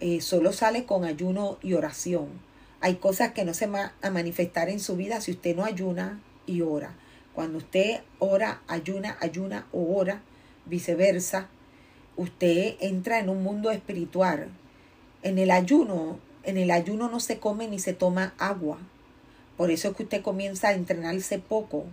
eh, 0.00 0.20
solo 0.20 0.52
sale 0.52 0.84
con 0.84 1.04
ayuno 1.04 1.58
y 1.62 1.74
oración. 1.74 2.28
Hay 2.80 2.96
cosas 2.96 3.32
que 3.32 3.44
no 3.44 3.54
se 3.54 3.66
van 3.66 3.92
a 4.02 4.10
manifestar 4.10 4.68
en 4.68 4.80
su 4.80 4.96
vida 4.96 5.20
si 5.20 5.32
usted 5.32 5.56
no 5.56 5.64
ayuna, 5.64 6.20
y 6.46 6.62
ora. 6.62 6.94
Cuando 7.34 7.58
usted 7.58 8.00
ora, 8.18 8.62
ayuna, 8.66 9.16
ayuna 9.20 9.66
o 9.72 9.96
ora, 9.96 10.22
viceversa, 10.66 11.48
usted 12.16 12.76
entra 12.80 13.20
en 13.20 13.28
un 13.28 13.42
mundo 13.42 13.70
espiritual. 13.70 14.48
En 15.22 15.38
el 15.38 15.50
ayuno, 15.50 16.18
en 16.42 16.56
el 16.56 16.70
ayuno 16.70 17.08
no 17.08 17.20
se 17.20 17.38
come 17.38 17.68
ni 17.68 17.78
se 17.78 17.92
toma 17.92 18.34
agua. 18.38 18.78
Por 19.56 19.70
eso 19.70 19.88
es 19.88 19.96
que 19.96 20.04
usted 20.04 20.22
comienza 20.22 20.68
a 20.68 20.74
entrenarse 20.74 21.38
poco. 21.38 21.84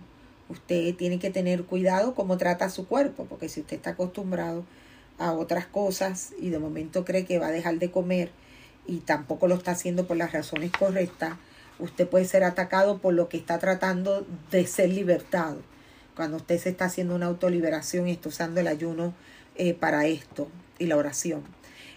Usted 0.48 0.94
tiene 0.94 1.18
que 1.18 1.30
tener 1.30 1.64
cuidado 1.64 2.14
cómo 2.14 2.36
trata 2.36 2.70
su 2.70 2.86
cuerpo, 2.86 3.26
porque 3.28 3.48
si 3.48 3.60
usted 3.60 3.76
está 3.76 3.90
acostumbrado 3.90 4.64
a 5.18 5.32
otras 5.32 5.66
cosas 5.66 6.32
y 6.38 6.50
de 6.50 6.58
momento 6.58 7.04
cree 7.04 7.24
que 7.24 7.38
va 7.38 7.48
a 7.48 7.52
dejar 7.52 7.78
de 7.78 7.90
comer 7.90 8.30
y 8.86 8.98
tampoco 8.98 9.48
lo 9.48 9.56
está 9.56 9.72
haciendo 9.72 10.06
por 10.06 10.16
las 10.16 10.32
razones 10.32 10.70
correctas, 10.70 11.34
usted 11.78 12.08
puede 12.08 12.24
ser 12.24 12.44
atacado 12.44 12.98
por 12.98 13.14
lo 13.14 13.28
que 13.28 13.36
está 13.36 13.58
tratando 13.58 14.26
de 14.50 14.66
ser 14.66 14.90
libertado. 14.90 15.58
Cuando 16.14 16.38
usted 16.38 16.58
se 16.58 16.70
está 16.70 16.86
haciendo 16.86 17.14
una 17.14 17.26
autoliberación 17.26 18.08
y 18.08 18.12
está 18.12 18.28
usando 18.28 18.60
el 18.60 18.68
ayuno 18.68 19.14
eh, 19.56 19.74
para 19.74 20.06
esto 20.06 20.48
y 20.78 20.86
la 20.86 20.96
oración. 20.96 21.42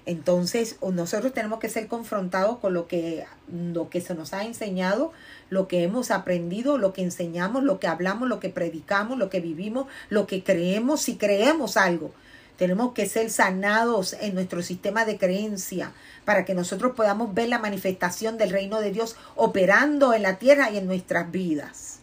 Entonces, 0.06 0.78
nosotros 0.82 1.34
tenemos 1.34 1.60
que 1.60 1.70
ser 1.70 1.88
confrontados 1.88 2.58
con 2.58 2.74
lo 2.74 2.88
que, 2.88 3.26
lo 3.48 3.90
que 3.90 4.02
se 4.02 4.16
nos 4.16 4.34
ha 4.34 4.44
enseñado, 4.44 5.12
lo 5.50 5.68
que 5.68 5.84
hemos 5.84 6.12
aprendido, 6.12 6.78
lo 6.78 6.94
que 6.94 7.02
enseñamos, 7.02 7.64
lo 7.64 7.80
que 7.80 7.88
hablamos, 7.88 8.28
lo 8.30 8.40
que 8.40 8.50
predicamos, 8.50 9.18
lo 9.18 9.30
que 9.30 9.40
vivimos, 9.40 9.88
lo 10.10 10.28
que 10.28 10.44
creemos, 10.44 11.02
si 11.02 11.18
creemos 11.18 11.78
algo. 11.78 12.12
Tenemos 12.58 12.94
que 12.94 13.08
ser 13.08 13.30
sanados 13.30 14.14
en 14.20 14.36
nuestro 14.36 14.62
sistema 14.62 15.06
de 15.06 15.18
creencia 15.18 15.94
para 16.26 16.44
que 16.44 16.54
nosotros 16.54 16.94
podamos 16.94 17.34
ver 17.34 17.48
la 17.48 17.58
manifestación 17.58 18.38
del 18.38 18.50
reino 18.50 18.82
de 18.82 18.92
Dios 18.92 19.16
operando 19.36 20.14
en 20.14 20.24
la 20.24 20.40
tierra 20.40 20.70
y 20.70 20.78
en 20.78 20.86
nuestras 20.86 21.32
vidas. 21.32 22.00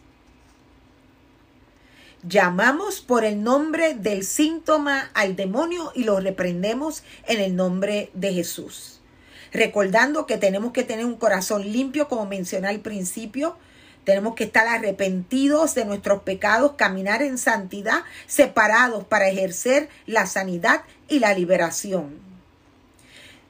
Llamamos 2.23 3.01
por 3.01 3.23
el 3.23 3.43
nombre 3.43 3.93
del 3.93 4.25
síntoma 4.25 5.11
al 5.13 5.35
demonio 5.35 5.91
y 5.93 6.03
lo 6.03 6.19
reprendemos 6.19 7.03
en 7.27 7.39
el 7.39 7.55
nombre 7.55 8.09
de 8.15 8.33
Jesús. 8.33 8.96
Recordando 9.57 10.27
que 10.27 10.37
tenemos 10.37 10.71
que 10.71 10.83
tener 10.83 11.03
un 11.03 11.15
corazón 11.15 11.63
limpio, 11.63 12.07
como 12.07 12.27
mencioné 12.27 12.67
al 12.67 12.79
principio, 12.79 13.57
tenemos 14.03 14.35
que 14.35 14.43
estar 14.43 14.67
arrepentidos 14.67 15.73
de 15.73 15.83
nuestros 15.83 16.21
pecados, 16.21 16.73
caminar 16.73 17.23
en 17.23 17.39
santidad, 17.39 18.03
separados 18.27 19.03
para 19.05 19.29
ejercer 19.29 19.89
la 20.05 20.27
sanidad 20.27 20.83
y 21.09 21.17
la 21.17 21.33
liberación. 21.33 22.19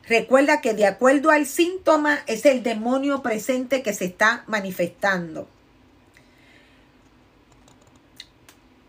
Recuerda 0.07 0.61
que 0.61 0.73
de 0.73 0.85
acuerdo 0.85 1.29
al 1.29 1.45
síntoma 1.45 2.19
es 2.25 2.45
el 2.45 2.63
demonio 2.63 3.21
presente 3.21 3.83
que 3.83 3.93
se 3.93 4.05
está 4.05 4.45
manifestando. 4.47 5.49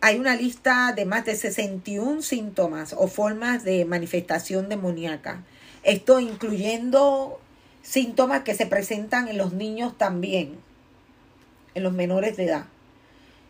Hay 0.00 0.20
una 0.20 0.36
lista 0.36 0.92
de 0.92 1.04
más 1.04 1.24
de 1.24 1.34
61 1.34 2.22
síntomas 2.22 2.94
o 2.96 3.08
formas 3.08 3.64
de 3.64 3.84
manifestación 3.84 4.68
demoníaca. 4.68 5.42
Esto 5.88 6.20
incluyendo 6.20 7.40
síntomas 7.80 8.42
que 8.42 8.54
se 8.54 8.66
presentan 8.66 9.26
en 9.28 9.38
los 9.38 9.54
niños 9.54 9.96
también 9.96 10.58
en 11.74 11.82
los 11.82 11.94
menores 11.94 12.36
de 12.36 12.44
edad 12.44 12.66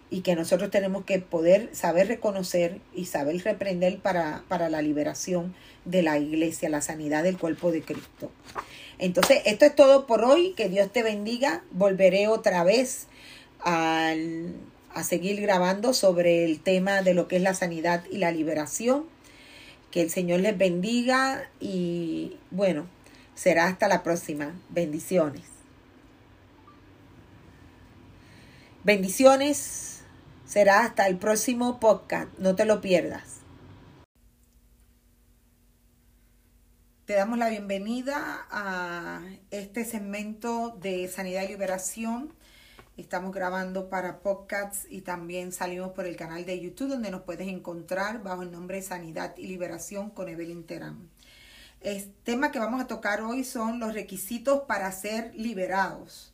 y 0.08 0.20
que 0.20 0.36
nosotros 0.36 0.70
tenemos 0.70 1.04
que 1.04 1.18
poder 1.18 1.68
saber 1.72 2.06
reconocer 2.06 2.80
y 2.94 3.06
saber 3.06 3.42
reprender 3.42 3.98
para, 3.98 4.44
para 4.46 4.70
la 4.70 4.82
liberación 4.82 5.52
de 5.84 6.04
la 6.04 6.16
iglesia, 6.18 6.68
la 6.68 6.80
sanidad 6.80 7.24
del 7.24 7.38
cuerpo 7.38 7.72
de 7.72 7.82
Cristo. 7.82 8.30
Entonces, 9.00 9.42
esto 9.44 9.64
es 9.64 9.74
todo 9.74 10.06
por 10.06 10.22
hoy. 10.22 10.52
Que 10.52 10.68
Dios 10.68 10.92
te 10.92 11.02
bendiga. 11.02 11.64
Volveré 11.72 12.28
otra 12.28 12.62
vez 12.62 13.08
a 13.64 14.14
seguir 15.02 15.40
grabando 15.40 15.92
sobre 15.92 16.44
el 16.44 16.60
tema 16.60 17.02
de 17.02 17.14
lo 17.14 17.26
que 17.26 17.34
es 17.34 17.42
la 17.42 17.54
sanidad 17.54 18.04
y 18.12 18.18
la 18.18 18.30
liberación. 18.30 19.06
Que 19.90 20.02
el 20.02 20.10
Señor 20.10 20.40
les 20.40 20.56
bendiga 20.56 21.48
y 21.60 22.36
bueno, 22.50 22.86
será 23.34 23.66
hasta 23.66 23.88
la 23.88 24.02
próxima. 24.02 24.54
Bendiciones. 24.68 25.44
Bendiciones. 28.84 30.02
Será 30.44 30.80
hasta 30.80 31.06
el 31.06 31.18
próximo 31.18 31.78
podcast. 31.78 32.28
No 32.38 32.54
te 32.54 32.64
lo 32.64 32.80
pierdas. 32.80 33.38
Te 37.04 37.14
damos 37.14 37.38
la 37.38 37.48
bienvenida 37.48 38.46
a 38.50 39.22
este 39.50 39.86
segmento 39.86 40.76
de 40.80 41.08
Sanidad 41.08 41.42
y 41.44 41.48
Liberación. 41.48 42.34
Estamos 42.98 43.32
grabando 43.32 43.88
para 43.88 44.18
podcasts 44.18 44.84
y 44.90 45.02
también 45.02 45.52
salimos 45.52 45.92
por 45.92 46.04
el 46.04 46.16
canal 46.16 46.44
de 46.44 46.58
YouTube 46.58 46.88
donde 46.88 47.12
nos 47.12 47.22
puedes 47.22 47.46
encontrar 47.46 48.24
bajo 48.24 48.42
el 48.42 48.50
nombre 48.50 48.82
Sanidad 48.82 49.36
y 49.36 49.46
Liberación 49.46 50.10
con 50.10 50.28
Evelyn 50.28 50.64
Terán. 50.64 51.08
El 51.80 52.12
tema 52.24 52.50
que 52.50 52.58
vamos 52.58 52.80
a 52.80 52.88
tocar 52.88 53.22
hoy 53.22 53.44
son 53.44 53.78
los 53.78 53.94
requisitos 53.94 54.62
para 54.62 54.90
ser 54.90 55.32
liberados. 55.36 56.32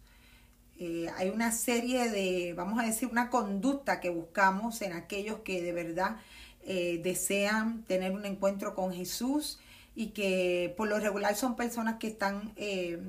Eh, 0.79 1.11
hay 1.19 1.29
una 1.29 1.53
serie 1.53 2.09
de, 2.09 2.55
vamos 2.55 2.83
a 2.83 2.87
decir, 2.87 3.11
una 3.13 3.29
conducta 3.29 4.01
que 4.01 4.09
buscamos 4.09 4.81
en 4.81 4.95
aquellos 4.95 5.41
que 5.41 5.61
de 5.61 5.73
verdad 5.73 6.17
eh, 6.63 6.99
desean 7.05 7.83
tener 7.83 8.13
un 8.13 8.25
encuentro 8.25 8.75
con 8.75 8.91
Jesús 8.95 9.61
y 9.95 10.09
que 10.13 10.73
por 10.79 10.89
lo 10.89 10.99
regular 10.99 11.37
son 11.37 11.57
personas 11.57 11.97
que 11.99 12.07
están 12.07 12.55
eh, 12.57 13.03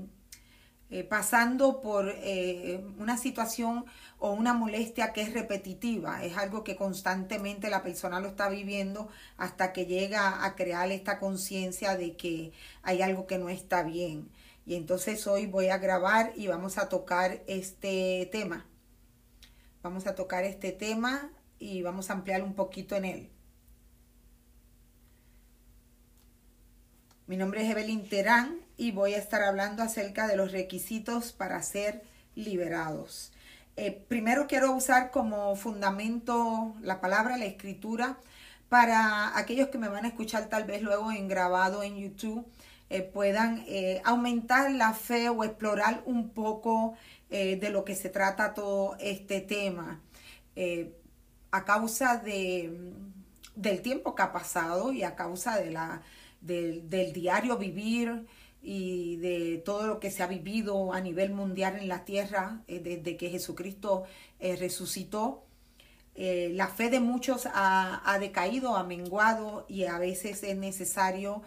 pasando 1.10 1.82
por 1.82 2.14
una 2.98 3.18
situación 3.18 3.86
o 4.20 4.32
una 4.32 4.54
molestia 4.54 5.14
que 5.14 5.22
es 5.22 5.34
repetitiva, 5.34 6.24
es 6.24 6.38
algo 6.38 6.64
que 6.64 6.76
constantemente 6.76 7.70
la 7.70 7.84
persona 7.84 8.20
lo 8.20 8.30
está 8.30 8.50
viviendo 8.50 9.10
hasta 9.38 9.74
que 9.74 9.86
llega 9.86 10.46
a 10.46 10.56
crear 10.56 10.92
esta 10.92 11.20
conciencia 11.20 11.98
de 11.98 12.16
que 12.16 12.54
hay 12.82 13.02
algo 13.02 13.28
que 13.28 13.38
no 13.38 13.50
está 13.50 13.84
bien. 13.84 14.30
Y 14.66 14.76
entonces 14.76 15.28
hoy 15.28 15.46
voy 15.46 15.68
a 15.68 15.78
grabar 15.78 16.34
y 16.36 16.48
vamos 16.48 16.78
a 16.78 16.90
tocar 16.90 17.42
este 17.48 18.28
tema. 18.32 18.66
Vamos 19.84 20.08
a 20.08 20.16
tocar 20.16 20.44
este 20.44 20.72
tema 20.72 21.30
y 21.60 21.82
vamos 21.82 22.10
a 22.10 22.14
ampliar 22.14 22.42
un 22.42 22.56
poquito 22.56 22.96
en 22.96 23.06
él. 23.06 23.30
Mi 27.28 27.38
nombre 27.38 27.64
es 27.64 27.70
Evelyn 27.70 28.08
Terán 28.08 28.65
y 28.78 28.92
voy 28.92 29.14
a 29.14 29.18
estar 29.18 29.42
hablando 29.44 29.84
acerca 29.84 30.28
de 30.28 30.36
los 30.36 30.52
requisitos 30.52 31.32
para 31.32 31.62
ser 31.64 32.04
liberados. 32.36 33.32
eh, 33.78 33.92
primero 34.08 34.48
quiero 34.48 34.72
usar 34.74 35.12
como 35.12 35.56
fundamento 35.56 36.76
la 36.82 37.02
palabra, 37.02 37.38
la 37.38 37.46
escritura, 37.46 38.18
para 38.70 39.38
aquellos 39.38 39.70
que 39.70 39.78
me 39.78 39.90
van 39.90 40.06
a 40.06 40.10
escuchar 40.10 40.48
tal 40.50 40.64
vez 40.66 40.82
luego 40.82 41.12
en 41.12 41.28
grabado 41.28 41.84
en 41.84 41.98
YouTube, 41.98 42.46
eh, 42.90 43.02
puedan 43.02 43.64
eh, 43.68 44.02
aumentar 44.06 44.72
la 44.72 44.94
fe 44.94 45.30
o 45.30 45.44
explorar 45.44 46.04
un 46.06 46.30
poco 46.30 46.96
de 47.30 47.70
lo 47.70 47.84
que 47.84 47.96
se 47.96 48.10
trata 48.10 48.54
todo 48.54 48.96
este 49.00 49.42
tema. 49.42 50.00
a 51.52 51.66
causa 51.66 52.18
de, 52.18 52.94
del 53.56 53.82
tiempo 53.82 54.16
que 54.16 54.22
ha 54.24 54.32
pasado 54.32 54.94
y 54.94 55.04
a 55.04 55.16
causa 55.16 55.58
de 55.58 55.72
la, 55.72 56.02
del 56.42 57.12
diario 57.14 57.58
vivir, 57.58 58.26
y 58.68 59.18
de 59.18 59.62
todo 59.64 59.86
lo 59.86 60.00
que 60.00 60.10
se 60.10 60.24
ha 60.24 60.28
vivido 60.28 60.92
a 60.92 61.00
nivel 61.00 61.32
mundial 61.32 61.78
en 61.80 61.88
la 61.88 62.04
tierra 62.04 62.64
eh, 62.68 62.80
desde 62.80 63.16
que 63.16 63.30
Jesucristo 63.30 64.06
eh, 64.40 64.56
resucitó. 64.56 65.44
Eh, 66.16 66.50
la 66.52 66.68
fe 66.68 66.90
de 66.90 67.00
muchos 67.00 67.48
ha, 67.54 68.18
decaído, 68.20 68.76
ha 68.76 68.84
menguado 68.84 69.66
y 69.70 69.84
a 69.84 70.00
veces 70.00 70.42
es 70.44 70.58
necesario 70.58 71.44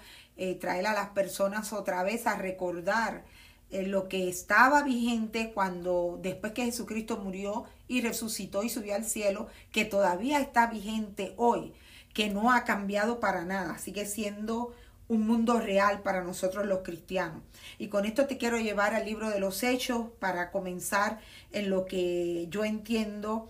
traer 0.61 0.87
a 0.87 0.92
las 0.92 1.09
personas 1.09 1.72
otra 1.72 2.04
vez 2.04 2.28
a 2.28 2.37
recordar 2.37 3.24
lo 3.72 4.09
que 4.09 4.28
estaba 4.28 4.85
vigente 4.85 5.50
cuando 5.52 6.20
después 6.22 6.52
que 6.52 6.66
Jesucristo 6.66 7.16
murió 7.16 7.64
y 7.88 8.02
resucitó 8.02 8.62
y 8.62 8.68
subió 8.68 8.94
al 8.94 9.04
cielo, 9.04 9.48
que 9.72 9.85
todavía 9.85 10.38
está 10.38 10.68
vigente 10.68 11.35
hoy, 11.38 11.72
que 12.14 12.31
no 12.31 12.52
ha 12.52 12.62
cambiado 12.62 13.18
para 13.18 13.44
nada, 13.44 13.78
sigue 13.78 14.07
siendo 14.07 14.74
un 15.09 15.27
mundo 15.27 15.59
real 15.59 16.03
para 16.03 16.23
nosotros 16.23 16.66
los 16.66 16.81
cristianos. 16.81 17.42
Y 17.79 17.88
con 17.88 18.05
esto 18.05 18.27
te 18.27 18.37
quiero 18.37 18.59
llevar 18.59 18.94
al 18.94 19.07
libro 19.07 19.31
de 19.31 19.40
los 19.40 19.62
hechos 19.62 20.07
para 20.18 20.51
comenzar 20.51 21.18
en 21.53 21.71
lo 21.71 21.87
que 21.87 22.47
yo 22.51 22.64
entiendo 22.64 23.49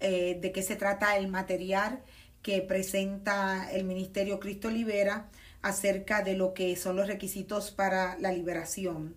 eh, 0.00 0.38
de 0.40 0.52
qué 0.52 0.62
se 0.62 0.76
trata 0.76 1.16
el 1.16 1.28
material 1.28 2.00
que 2.42 2.60
presenta 2.60 3.70
el 3.72 3.84
Ministerio 3.84 4.38
Cristo 4.38 4.70
Libera 4.70 5.28
acerca 5.62 6.22
de 6.22 6.34
lo 6.34 6.54
que 6.54 6.76
son 6.76 6.96
los 6.96 7.08
requisitos 7.08 7.70
para 7.70 8.16
la 8.18 8.32
liberación. 8.32 9.14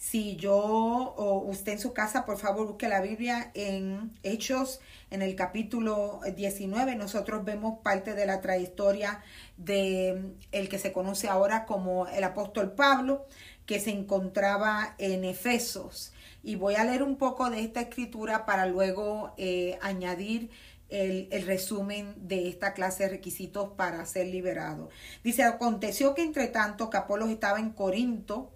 Si 0.00 0.36
yo 0.36 0.56
o 0.56 1.40
usted 1.40 1.72
en 1.72 1.78
su 1.78 1.92
casa, 1.92 2.24
por 2.24 2.38
favor, 2.38 2.66
busque 2.66 2.88
la 2.88 3.02
Biblia 3.02 3.50
en 3.52 4.18
Hechos, 4.22 4.80
en 5.10 5.20
el 5.20 5.36
capítulo 5.36 6.20
19. 6.34 6.96
Nosotros 6.96 7.44
vemos 7.44 7.80
parte 7.82 8.14
de 8.14 8.24
la 8.24 8.40
trayectoria 8.40 9.22
de 9.58 10.32
el 10.52 10.70
que 10.70 10.78
se 10.78 10.92
conoce 10.92 11.28
ahora 11.28 11.66
como 11.66 12.06
el 12.06 12.24
apóstol 12.24 12.72
Pablo, 12.72 13.26
que 13.66 13.78
se 13.78 13.90
encontraba 13.90 14.94
en 14.96 15.22
Efesos. 15.22 16.14
Y 16.42 16.56
voy 16.56 16.76
a 16.76 16.84
leer 16.84 17.02
un 17.02 17.16
poco 17.16 17.50
de 17.50 17.60
esta 17.60 17.82
escritura 17.82 18.46
para 18.46 18.64
luego 18.64 19.34
eh, 19.36 19.78
añadir 19.82 20.48
el, 20.88 21.28
el, 21.30 21.44
resumen 21.44 22.14
de 22.26 22.48
esta 22.48 22.72
clase 22.72 23.02
de 23.02 23.10
requisitos 23.10 23.72
para 23.76 24.06
ser 24.06 24.28
liberado. 24.28 24.88
Dice, 25.22 25.42
aconteció 25.42 26.14
que 26.14 26.22
entre 26.22 26.48
tanto 26.48 26.88
que 26.88 26.96
Apolos 26.96 27.28
estaba 27.28 27.60
en 27.60 27.68
Corinto, 27.68 28.50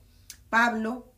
Pablo, 0.49 1.14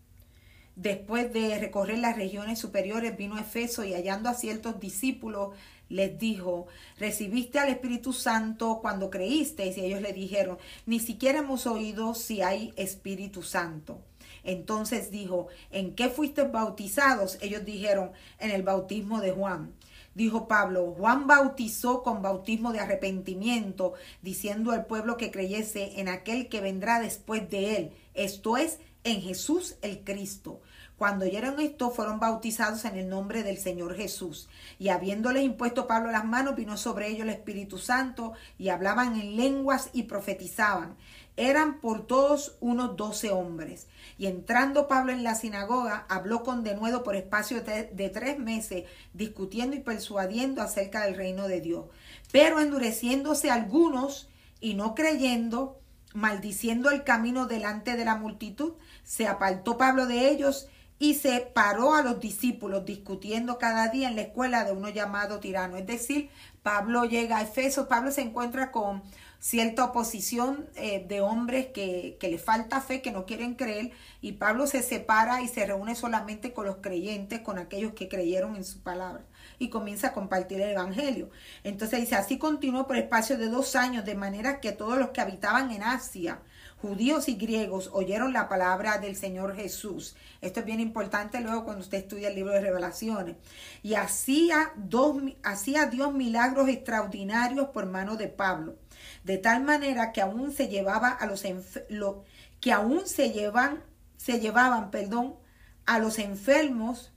Después 0.77 1.33
de 1.33 1.59
recorrer 1.59 1.99
las 1.99 2.17
regiones 2.17 2.59
superiores, 2.59 3.17
vino 3.17 3.37
a 3.37 3.41
Efeso 3.41 3.83
y 3.83 3.95
hallando 3.95 4.29
a 4.29 4.35
ciertos 4.35 4.79
discípulos, 4.79 5.55
les 5.89 6.19
dijo, 6.19 6.67
recibiste 6.99 7.59
al 7.59 7.71
Espíritu 7.71 8.13
Santo 8.13 8.81
cuando 8.83 9.09
creísteis. 9.09 9.79
Y 9.79 9.87
ellos 9.87 10.03
le 10.03 10.13
dijeron, 10.13 10.59
ni 10.85 11.01
siquiera 11.01 11.39
hemos 11.39 11.67
oído 11.67 12.15
si 12.15 12.43
hay 12.43 12.75
Espíritu 12.77 13.43
Santo. 13.43 14.03
Entonces 14.45 15.11
dijo, 15.11 15.49
¿en 15.71 15.95
qué 15.95 16.11
fuisteis 16.11 16.53
bautizados? 16.53 17.39
Ellos 17.41 17.65
dijeron, 17.65 18.13
en 18.39 18.51
el 18.51 18.63
bautismo 18.63 19.23
de 19.23 19.33
Juan. 19.33 19.73
Dijo 20.15 20.47
Pablo, 20.47 20.95
Juan 20.97 21.27
bautizó 21.27 22.03
con 22.03 22.21
bautismo 22.21 22.73
de 22.73 22.81
arrepentimiento, 22.81 23.95
diciendo 24.21 24.73
al 24.73 24.87
pueblo 24.87 25.17
que 25.17 25.31
creyese 25.31 26.01
en 26.01 26.09
aquel 26.09 26.49
que 26.49 26.61
vendrá 26.61 27.01
después 27.01 27.49
de 27.51 27.77
él, 27.77 27.93
esto 28.15 28.57
es, 28.57 28.79
en 29.05 29.23
Jesús 29.23 29.77
el 29.83 30.05
Cristo. 30.05 30.61
Cuando 30.99 31.27
oyeron 31.27 31.61
esto, 31.61 31.91
fueron 31.91 32.21
bautizados 32.21 32.87
en 32.87 32.97
el 32.97 33.09
nombre 33.09 33.43
del 33.43 33.59
Señor 33.59 33.95
Jesús. 33.97 34.49
Y 34.79 34.89
habiéndoles 34.89 35.43
impuesto 35.43 35.87
Pablo 35.87 36.11
las 36.11 36.25
manos, 36.25 36.57
vino 36.57 36.79
sobre 36.79 37.09
ellos 37.09 37.23
el 37.23 37.31
Espíritu 37.31 37.77
Santo, 37.77 38.33
y 38.59 38.71
hablaban 38.71 39.21
en 39.21 39.37
lenguas 39.37 39.91
y 39.93 40.05
profetizaban. 40.05 40.97
Eran 41.37 41.81
por 41.81 42.07
todos 42.07 42.57
unos 42.61 42.97
doce 42.97 43.31
hombres. 43.31 43.89
Y 44.17 44.27
entrando 44.27 44.89
Pablo 44.89 45.13
en 45.13 45.23
la 45.23 45.35
sinagoga, 45.35 46.07
habló 46.09 46.43
con 46.43 46.65
denuedo 46.65 47.03
por 47.03 47.15
espacio 47.15 47.61
de 47.61 48.09
tres 48.09 48.39
meses, 48.39 48.85
discutiendo 49.13 49.77
y 49.77 49.81
persuadiendo 49.81 50.63
acerca 50.63 51.05
del 51.05 51.15
reino 51.15 51.47
de 51.47 51.61
Dios. 51.61 51.85
Pero 52.33 52.59
endureciéndose 52.59 53.51
algunos 53.51 54.31
y 54.61 54.73
no 54.73 54.95
creyendo, 54.95 55.79
maldiciendo 56.15 56.91
el 56.91 57.05
camino 57.05 57.45
delante 57.45 57.97
de 57.97 58.07
la 58.07 58.17
multitud, 58.17 58.73
se 59.05 59.27
apartó 59.27 59.77
Pablo 59.77 60.07
de 60.07 60.31
ellos 60.31 60.69
y 60.99 61.15
se 61.15 61.41
paró 61.41 61.95
a 61.95 62.03
los 62.03 62.21
discípulos 62.21 62.85
discutiendo 62.85 63.59
cada 63.59 63.89
día 63.89 64.09
en 64.09 64.17
la 64.17 64.23
escuela 64.23 64.65
de 64.65 64.73
uno 64.73 64.89
llamado 64.89 65.41
tirano. 65.41 65.77
Es 65.77 65.87
decir, 65.87 66.31
Pablo 66.63 67.05
llega 67.05 67.39
a 67.39 67.43
Efeso, 67.43 67.89
Pablo 67.89 68.11
se 68.11 68.23
encuentra 68.23 68.73
con 68.73 69.03
cierta 69.39 69.85
oposición 69.85 70.69
eh, 70.75 71.05
de 71.07 71.21
hombres 71.21 71.67
que, 71.67 72.17
que 72.19 72.29
le 72.29 72.39
falta 72.39 72.81
fe, 72.81 73.03
que 73.03 73.13
no 73.13 73.27
quieren 73.27 73.55
creer, 73.55 73.93
y 74.21 74.33
Pablo 74.33 74.67
se 74.67 74.83
separa 74.83 75.43
y 75.43 75.49
se 75.49 75.67
reúne 75.67 75.95
solamente 75.95 76.53
con 76.53 76.67
los 76.67 76.77
creyentes, 76.77 77.41
con 77.41 77.59
aquellos 77.59 77.93
que 77.93 78.09
creyeron 78.09 78.57
en 78.57 78.65
su 78.65 78.81
palabra, 78.81 79.25
y 79.59 79.69
comienza 79.69 80.09
a 80.09 80.13
compartir 80.13 80.61
el 80.61 80.71
Evangelio. 80.71 81.31
Entonces 81.63 82.01
dice, 82.01 82.17
así 82.17 82.39
continuó 82.39 82.87
por 82.87 82.97
espacio 82.97 83.39
de 83.39 83.49
dos 83.49 83.77
años, 83.77 84.05
de 84.05 84.15
manera 84.15 84.61
que 84.61 84.73
todos 84.73 84.99
los 84.99 85.11
que 85.11 85.21
habitaban 85.21 85.71
en 85.71 85.83
Asia, 85.83 86.41
judíos 86.81 87.29
y 87.29 87.35
griegos 87.35 87.91
oyeron 87.93 88.33
la 88.33 88.49
palabra 88.49 88.99
del 88.99 89.17
Señor 89.17 89.57
Jesús. 89.57 90.17
Esto 90.41 90.61
es 90.61 90.67
bien 90.67 90.81
importante 90.81 91.41
luego 91.41 91.65
cuando 91.65 91.83
usted 91.83 91.99
estudia 91.99 92.29
el 92.29 92.35
libro 92.35 92.53
de 92.53 92.61
revelaciones. 92.61 93.37
Y 93.83 93.95
hacía, 93.95 94.73
dos, 94.77 95.17
hacía 95.43 95.87
Dios 95.87 96.13
milagros 96.13 96.69
extraordinarios 96.69 97.69
por 97.69 97.87
mano 97.87 98.17
de 98.17 98.29
Pablo, 98.29 98.77
de 99.25 99.39
tal 99.39 99.63
manera 99.65 100.13
que 100.13 100.21
aún 100.21 100.53
se 100.53 100.69
llevaba 100.69 101.09
a 101.09 101.27
los 101.27 101.45
lo, 101.89 102.25
que 102.61 102.73
aún 102.73 103.07
se 103.07 103.31
llevan 103.31 103.83
se 104.17 104.41
llevaban, 104.41 104.91
perdón, 104.91 105.37
a 105.85 105.99
los 105.99 106.19
enfermos 106.19 107.13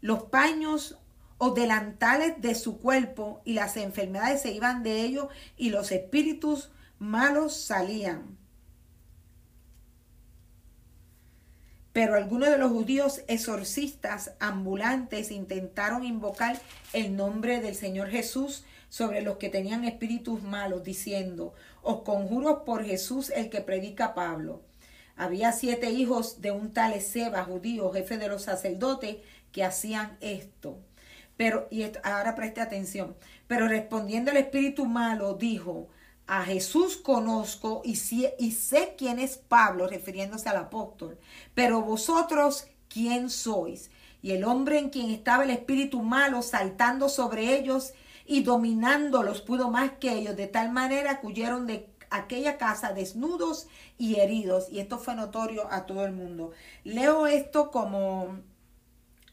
los 0.00 0.24
paños 0.24 0.98
o 1.38 1.50
delantales 1.50 2.40
de 2.40 2.54
su 2.54 2.78
cuerpo 2.78 3.40
y 3.44 3.54
las 3.54 3.76
enfermedades 3.76 4.42
se 4.42 4.52
iban 4.52 4.82
de 4.82 5.02
ellos 5.02 5.28
y 5.56 5.70
los 5.70 5.92
espíritus 5.92 6.70
malos 6.98 7.54
salían. 7.56 8.38
Pero 11.92 12.14
algunos 12.14 12.50
de 12.50 12.58
los 12.58 12.70
judíos 12.70 13.22
exorcistas 13.26 14.32
ambulantes 14.38 15.30
intentaron 15.30 16.04
invocar 16.04 16.60
el 16.92 17.16
nombre 17.16 17.60
del 17.60 17.74
Señor 17.74 18.08
Jesús 18.08 18.64
sobre 18.88 19.20
los 19.20 19.36
que 19.38 19.48
tenían 19.48 19.84
espíritus 19.84 20.42
malos, 20.42 20.84
diciendo, 20.84 21.54
os 21.82 22.02
conjuro 22.02 22.64
por 22.64 22.84
Jesús 22.84 23.30
el 23.30 23.50
que 23.50 23.60
predica 23.60 24.14
Pablo. 24.14 24.62
Había 25.16 25.52
siete 25.52 25.90
hijos 25.90 26.40
de 26.40 26.52
un 26.52 26.72
tal 26.72 27.00
Seba, 27.00 27.44
judío, 27.44 27.90
jefe 27.92 28.16
de 28.18 28.28
los 28.28 28.42
sacerdotes, 28.42 29.16
que 29.50 29.64
hacían 29.64 30.16
esto. 30.20 30.78
Pero, 31.36 31.66
y 31.70 31.84
ahora 32.04 32.34
preste 32.34 32.60
atención, 32.60 33.16
pero 33.46 33.68
respondiendo 33.68 34.30
el 34.30 34.36
espíritu 34.36 34.86
malo, 34.86 35.34
dijo, 35.34 35.88
a 36.28 36.44
Jesús 36.44 36.98
conozco 36.98 37.80
y, 37.84 37.96
sé 37.96 38.94
quién 38.98 39.18
es 39.18 39.38
Pablo, 39.38 39.88
refiriéndose 39.88 40.50
al 40.50 40.58
apóstol, 40.58 41.18
pero 41.54 41.80
vosotros, 41.80 42.68
¿quién 42.88 43.30
sois? 43.30 43.90
Y 44.20 44.32
el 44.32 44.44
hombre 44.44 44.78
en 44.78 44.90
quien 44.90 45.10
estaba 45.10 45.44
el 45.44 45.50
espíritu 45.50 46.02
malo 46.02 46.42
saltando 46.42 47.08
sobre 47.08 47.56
ellos 47.58 47.94
y 48.26 48.42
dominándolos 48.42 49.40
pudo 49.40 49.70
más 49.70 49.92
que 49.92 50.12
ellos, 50.12 50.36
de 50.36 50.48
tal 50.48 50.70
manera 50.70 51.18
que 51.18 51.28
huyeron 51.28 51.66
de 51.66 51.88
aquella 52.10 52.58
casa 52.58 52.92
desnudos 52.92 53.66
y 53.96 54.16
heridos. 54.16 54.68
Y 54.70 54.80
esto 54.80 54.98
fue 54.98 55.14
notorio 55.14 55.66
a 55.72 55.86
todo 55.86 56.04
el 56.04 56.12
mundo. 56.12 56.50
Leo 56.84 57.26
esto 57.26 57.70
como 57.70 58.40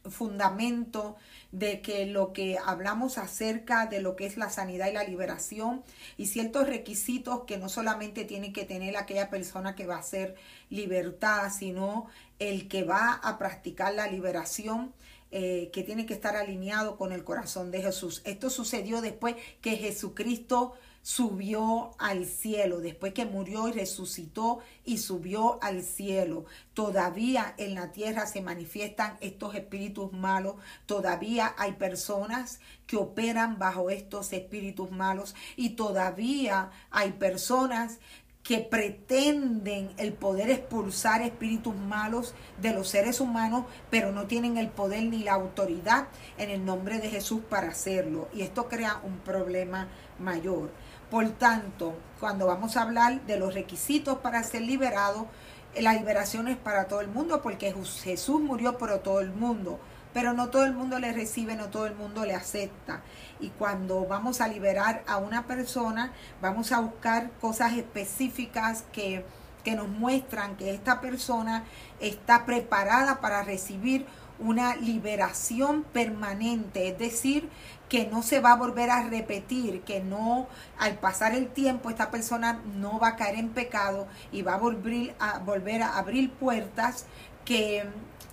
fundamento 0.09 1.15
de 1.51 1.81
que 1.81 2.05
lo 2.05 2.33
que 2.33 2.57
hablamos 2.63 3.17
acerca 3.17 3.85
de 3.85 4.01
lo 4.01 4.15
que 4.15 4.25
es 4.25 4.37
la 4.37 4.49
sanidad 4.49 4.89
y 4.89 4.93
la 4.93 5.03
liberación 5.03 5.83
y 6.17 6.27
ciertos 6.27 6.67
requisitos 6.67 7.43
que 7.45 7.57
no 7.57 7.69
solamente 7.69 8.25
tiene 8.25 8.51
que 8.51 8.65
tener 8.65 8.97
aquella 8.97 9.30
persona 9.30 9.75
que 9.75 9.88
va 9.88 9.97
a 9.97 10.03
ser 10.03 10.36
libertada, 10.69 11.49
sino 11.49 12.07
el 12.39 12.67
que 12.67 12.84
va 12.84 13.13
a 13.13 13.38
practicar 13.38 13.93
la 13.93 14.07
liberación. 14.07 14.93
Eh, 15.32 15.69
que 15.73 15.84
tiene 15.84 16.05
que 16.05 16.13
estar 16.13 16.38
alineado 16.38 16.95
con 16.95 17.11
el 17.11 17.25
corazón 17.25 17.69
de 17.69 17.82
Jesús. 17.82 18.21
Esto 18.23 18.49
sucedió 18.49 19.01
después 19.01 19.36
que 19.59 19.75
Jesucristo 19.75 20.75
subió 21.06 21.91
al 21.99 22.26
cielo, 22.26 22.80
después 22.80 23.14
que 23.14 23.26
murió 23.26 23.68
y 23.68 23.74
resucitó 23.74 24.62
y 24.84 24.97
subió 24.97 25.60
al 25.62 25.84
cielo. 25.84 26.45
Todavía 26.74 27.53
en 27.60 27.76
la 27.76 27.91
tierra 27.91 28.26
se 28.26 28.41
manifiestan 28.41 29.16
estos 29.22 29.53
espíritus 29.53 30.12
malos, 30.14 30.56
todavía 30.88 31.53
hay 31.60 31.74
personas 31.74 32.60
que 32.88 32.97
operan 32.97 33.60
bajo 33.60 33.91
estos 33.91 34.34
espíritus 34.34 34.89
malos 34.89 35.36
y 35.56 35.76
todavía 35.76 36.72
hay 36.89 37.12
personas 37.12 37.99
que 38.41 38.60
pretenden 38.60 39.91
el 39.97 40.14
poder 40.14 40.49
expulsar 40.49 41.22
espíritus 41.22 41.76
malos 41.76 42.34
de 42.62 42.74
los 42.74 42.88
seres 42.88 43.20
humanos, 43.20 43.66
pero 43.91 44.12
no 44.12 44.26
tienen 44.26 44.58
el 44.58 44.70
poder 44.70 45.03
ni 45.03 45.24
la 45.24 45.34
autoridad 45.34 46.08
en 46.39 46.49
el 46.49 46.66
nombre 46.66 46.97
de 46.97 47.10
Jesús 47.10 47.41
para 47.47 47.70
hacerlo. 47.70 48.28
Y 48.34 48.41
esto 48.41 48.68
crea 48.68 49.01
un 49.03 49.18
problema 49.20 49.88
mayor. 50.20 50.72
Por 51.10 51.30
tanto, 51.32 51.97
cuando 52.20 52.47
vamos 52.47 52.78
a 52.78 52.82
hablar 52.82 53.22
de 53.22 53.38
los 53.38 53.53
requisitos 53.53 54.20
para 54.20 54.43
ser 54.43 54.62
liberado, 54.62 55.28
la 55.76 55.93
liberación 55.93 56.47
es 56.47 56.58
para 56.58 56.86
todo 56.86 57.01
el 57.01 57.08
mundo, 57.08 57.41
porque 57.41 57.74
Jesús 58.03 58.41
murió 58.41 58.78
por 58.78 58.97
todo 58.99 59.20
el 59.20 59.32
mundo 59.32 59.80
pero 60.16 60.32
no 60.32 60.47
todo 60.47 60.64
el 60.64 60.72
mundo 60.72 60.97
le 60.97 61.12
recibe, 61.12 61.58
no 61.58 61.68
todo 61.68 61.88
el 61.88 61.93
mundo 61.93 62.24
le 62.24 62.34
acepta. 62.34 63.01
Y 63.41 63.49
cuando 63.49 64.06
vamos 64.06 64.39
a 64.39 64.47
liberar 64.47 65.03
a 65.08 65.18
una 65.18 65.45
persona, 65.45 66.14
vamos 66.41 66.72
a 66.72 66.80
buscar 66.80 67.32
cosas 67.41 67.74
específicas 67.74 68.86
que, 68.93 69.26
que 69.66 69.76
nos 69.76 69.89
muestran 69.89 70.56
que 70.56 70.74
esta 70.74 71.01
persona 71.01 71.66
está 71.99 72.45
preparada 72.45 73.20
para 73.20 73.43
recibir 73.43 74.06
una 74.39 74.75
liberación 74.75 75.83
permanente, 75.83 76.89
es 76.89 76.97
decir, 76.97 77.49
que 77.89 78.07
no 78.07 78.23
se 78.23 78.39
va 78.39 78.53
a 78.53 78.55
volver 78.55 78.89
a 78.89 79.03
repetir, 79.03 79.81
que 79.81 80.01
no 80.01 80.47
al 80.77 80.97
pasar 80.97 81.36
el 81.36 81.47
tiempo 81.47 81.89
esta 81.89 82.11
persona 82.11 82.61
no 82.75 82.99
va 82.99 83.09
a 83.09 83.15
caer 83.15 83.36
en 83.36 83.49
pecado 83.49 84.07
y 84.31 84.41
va 84.41 84.55
a 84.55 84.57
volver 84.57 85.15
a, 85.19 85.39
volver 85.39 85.83
a 85.83 85.97
abrir 85.97 86.31
puertas 86.31 87.05
que 87.45 87.86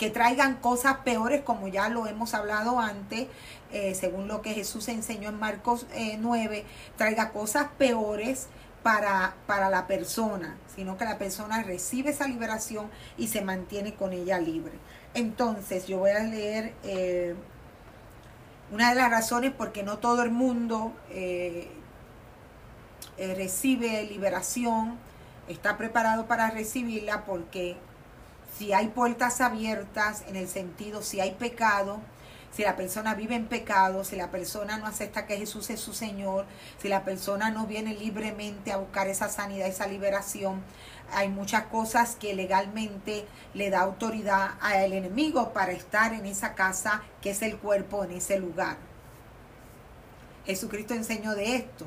que 0.03 0.11
traigan 0.11 0.57
cosas 0.57 0.97
peores, 1.05 1.43
como 1.43 1.69
ya 1.69 1.89
lo 1.89 2.09
hemos 2.09 2.35
hablado 2.35 2.81
antes, 2.81 3.29
eh, 3.71 3.95
según 3.95 4.27
lo 4.27 4.43
que 4.43 4.53
Jesús 4.53 4.89
enseñó 4.89 5.29
en 5.29 5.39
Marcos 5.39 5.87
9, 6.19 6.59
eh, 6.59 6.65
traiga 6.97 7.31
cosas 7.31 7.69
peores 7.79 8.49
para, 8.83 9.37
para 9.47 9.71
la 9.71 9.87
persona, 9.87 10.57
sino 10.75 10.97
que 10.97 11.05
la 11.05 11.19
persona 11.19 11.63
recibe 11.63 12.11
esa 12.11 12.27
liberación 12.27 12.91
y 13.17 13.29
se 13.29 13.43
mantiene 13.43 13.95
con 13.95 14.13
ella 14.13 14.41
libre. 14.41 14.73
Entonces, 15.15 15.87
yo 15.87 15.99
voy 15.99 16.11
a 16.11 16.21
leer 16.21 16.75
eh, 16.85 17.35
una 18.71 18.91
de 18.91 18.95
las 18.97 19.11
razones 19.11 19.53
porque 19.57 19.83
no 19.83 19.99
todo 19.99 20.23
el 20.23 20.31
mundo 20.31 20.93
recibe 23.19 24.05
liberación, 24.05 24.99
está 25.49 25.77
preparado 25.77 26.27
para 26.27 26.51
recibirla 26.51 27.25
porque 27.25 27.77
si 28.57 28.73
hay 28.73 28.89
puertas 28.89 29.41
abiertas 29.41 30.25
en 30.29 30.37
el 30.37 30.49
sentido, 30.49 31.03
si 31.03 31.21
hay 31.21 31.33
pecado, 31.33 32.01
si 32.53 32.63
la 32.63 32.77
persona 32.77 33.15
vive 33.15 33.35
en 33.35 33.47
pecado, 33.47 34.05
si 34.05 34.17
la 34.17 34.31
persona 34.31 34.79
no 34.79 34.87
acepta 34.87 35.27
que 35.27 35.39
Jesús 35.39 35.71
es 35.71 35.81
su 35.81 35.95
Señor, 35.95 36.45
si 36.79 36.89
la 36.89 37.05
persona 37.05 37.51
no 37.51 37.67
viene 37.67 37.95
libremente 37.95 38.73
a 38.73 38.77
buscar 38.77 39.09
esa 39.09 39.29
sanidad, 39.29 39.69
esa 39.69 39.87
liberación, 39.87 40.63
hay 41.13 41.29
muchas 41.29 41.65
cosas 41.65 42.17
que 42.17 42.35
legalmente 42.35 43.27
le 43.55 43.71
da 43.71 43.81
autoridad 43.81 44.53
al 44.61 44.93
enemigo 44.93 45.53
para 45.53 45.73
estar 45.73 46.15
en 46.15 46.27
esa 46.27 46.55
casa 46.55 47.03
que 47.21 47.31
es 47.31 47.43
el 47.43 47.59
cuerpo, 47.59 48.05
en 48.05 48.13
ese 48.13 48.39
lugar. 48.39 48.77
Jesucristo 50.47 50.95
enseñó 50.95 51.35
de 51.35 51.57
esto, 51.57 51.87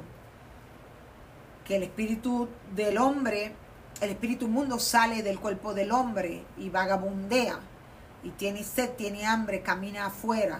que 1.66 1.78
el 1.78 1.84
espíritu 1.84 2.47
del 2.76 2.97
hombre 2.97 3.53
el 4.01 4.09
espíritu 4.09 4.47
mundo 4.47 4.78
sale 4.78 5.24
del 5.24 5.39
cuerpo 5.39 5.74
del 5.74 5.91
hombre 5.91 6.43
y 6.57 6.70
vagabundea 6.70 7.59
y 8.26 8.32
tiene 8.32 8.63
sed, 8.63 8.89
tiene 8.91 9.26
hambre, 9.26 9.61
camina 9.61 10.07
afuera. 10.07 10.59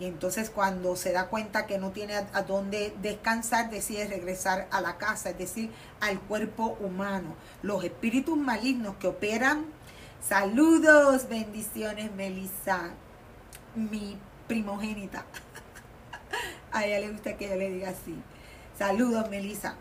Y 0.00 0.06
entonces 0.06 0.50
cuando 0.50 0.96
se 0.96 1.12
da 1.12 1.28
cuenta 1.28 1.66
que 1.66 1.78
no 1.78 1.90
tiene 1.90 2.14
a, 2.14 2.42
dónde 2.42 2.94
descansar, 3.00 3.70
decide 3.70 4.08
regresar 4.08 4.66
a 4.70 4.80
la 4.80 4.96
casa, 4.96 5.30
es 5.30 5.38
decir, 5.38 5.70
al 6.00 6.18
cuerpo 6.20 6.76
humano. 6.80 7.36
Los 7.62 7.84
espíritus 7.84 8.36
malignos 8.36 8.96
que 8.96 9.08
operan, 9.08 9.66
saludos, 10.26 11.28
bendiciones, 11.28 12.12
Melissa, 12.12 12.90
mi 13.74 14.18
primogénita. 14.48 15.24
a 16.72 16.84
ella 16.84 17.00
le 17.00 17.12
gusta 17.12 17.36
que 17.36 17.48
yo 17.48 17.56
le 17.56 17.70
diga 17.70 17.90
así. 17.90 18.16
Saludos, 18.78 19.30
Melissa 19.30 19.76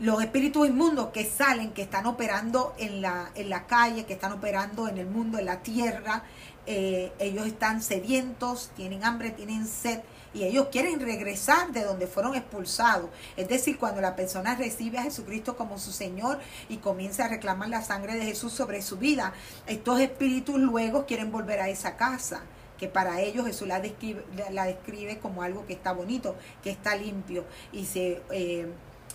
los 0.00 0.22
espíritus 0.22 0.68
inmundos 0.68 1.08
que 1.08 1.24
salen, 1.24 1.72
que 1.72 1.82
están 1.82 2.06
operando 2.06 2.74
en 2.78 3.00
la, 3.00 3.30
en 3.34 3.48
la 3.48 3.66
calle, 3.66 4.04
que 4.04 4.14
están 4.14 4.32
operando 4.32 4.88
en 4.88 4.98
el 4.98 5.06
mundo, 5.06 5.38
en 5.38 5.46
la 5.46 5.60
tierra, 5.62 6.24
eh, 6.66 7.12
ellos 7.18 7.46
están 7.46 7.82
sedientos, 7.82 8.70
tienen 8.74 9.04
hambre, 9.04 9.30
tienen 9.30 9.66
sed 9.66 10.00
y 10.32 10.42
ellos 10.42 10.68
quieren 10.72 10.98
regresar 10.98 11.70
de 11.72 11.84
donde 11.84 12.08
fueron 12.08 12.34
expulsados. 12.34 13.08
Es 13.36 13.48
decir, 13.48 13.78
cuando 13.78 14.00
la 14.00 14.16
persona 14.16 14.56
recibe 14.56 14.98
a 14.98 15.02
Jesucristo 15.02 15.56
como 15.56 15.78
su 15.78 15.92
Señor 15.92 16.40
y 16.68 16.78
comienza 16.78 17.26
a 17.26 17.28
reclamar 17.28 17.68
la 17.68 17.82
sangre 17.82 18.14
de 18.14 18.24
Jesús 18.24 18.52
sobre 18.52 18.82
su 18.82 18.96
vida, 18.96 19.32
estos 19.66 20.00
espíritus 20.00 20.58
luego 20.58 21.06
quieren 21.06 21.30
volver 21.30 21.60
a 21.60 21.68
esa 21.68 21.96
casa 21.96 22.42
que 22.78 22.88
para 22.88 23.20
ellos 23.20 23.46
Jesús 23.46 23.68
la 23.68 23.78
describe, 23.78 24.24
la 24.50 24.64
describe 24.64 25.18
como 25.18 25.42
algo 25.42 25.64
que 25.66 25.74
está 25.74 25.92
bonito, 25.92 26.34
que 26.62 26.70
está 26.70 26.96
limpio 26.96 27.44
y 27.72 27.86
se... 27.86 28.20
Eh, 28.30 28.66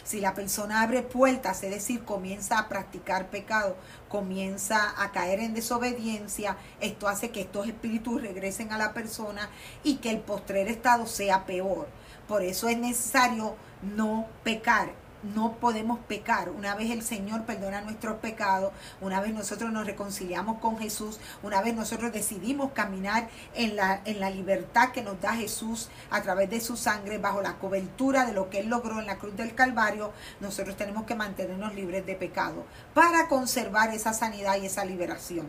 si 0.10 0.20
la 0.20 0.34
persona 0.34 0.82
abre 0.82 1.03
puertas, 1.03 1.62
es 1.62 1.70
decir, 1.70 2.03
comienza 2.03 2.57
a 2.57 2.68
practicar 2.68 3.28
pecado, 3.28 3.76
comienza 4.07 4.95
a 4.97 5.12
caer 5.12 5.39
en 5.39 5.53
desobediencia, 5.53 6.57
esto 6.82 7.07
hace 7.07 7.30
que 7.30 7.41
estos 7.41 7.68
espíritus 7.68 8.20
regresen 8.20 8.74
a 8.74 8.80
la 8.80 8.91
persona 8.91 9.51
y 9.84 9.97
que 9.97 10.10
el 10.10 10.22
postrer 10.22 10.68
estado 10.68 11.05
sea 11.05 11.45
peor. 11.45 11.88
Por 12.28 12.41
eso 12.41 12.68
es 12.70 12.80
necesario 12.80 13.55
no 13.84 14.26
pecar 14.43 14.93
no 15.24 15.53
podemos 15.53 15.99
pecar. 15.99 16.49
Una 16.49 16.76
vez 16.76 16.91
el 16.91 17.03
Señor 17.03 17.43
perdona 17.43 17.82
nuestros 17.82 18.17
pecados, 18.17 18.72
una 19.01 19.22
vez 19.22 19.34
nosotros 19.34 19.72
nos 19.72 19.86
reconciliamos 19.86 20.59
con 20.59 20.78
Jesús, 20.78 21.20
una 21.43 21.61
vez 21.61 21.76
nosotros 21.76 22.11
decidimos 22.11 22.72
caminar 22.72 23.30
en 23.53 23.76
la, 23.76 24.01
en 24.05 24.20
la 24.20 24.30
libertad 24.30 24.91
que 24.91 25.03
nos 25.03 25.20
da 25.22 25.34
Jesús 25.34 25.89
a 26.09 26.22
través 26.22 26.49
de 26.49 26.61
su 26.61 26.78
sangre, 26.78 27.17
bajo 27.17 27.41
la 27.41 27.55
cobertura 27.55 28.26
de 28.26 28.34
lo 28.34 28.49
que 28.49 28.59
Él 28.59 28.70
logró 28.70 28.99
en 28.99 29.07
la 29.07 29.17
cruz 29.17 29.36
del 29.36 29.55
Calvario, 29.55 30.11
nosotros 30.39 30.78
tenemos 30.78 31.05
que 31.05 31.15
mantenernos 31.15 31.76
libres 31.76 32.05
de 32.05 32.15
pecado 32.15 32.65
para 32.93 33.28
conservar 33.28 33.93
esa 33.93 34.13
sanidad 34.13 34.57
y 34.61 34.65
esa 34.65 34.86
liberación. 34.86 35.47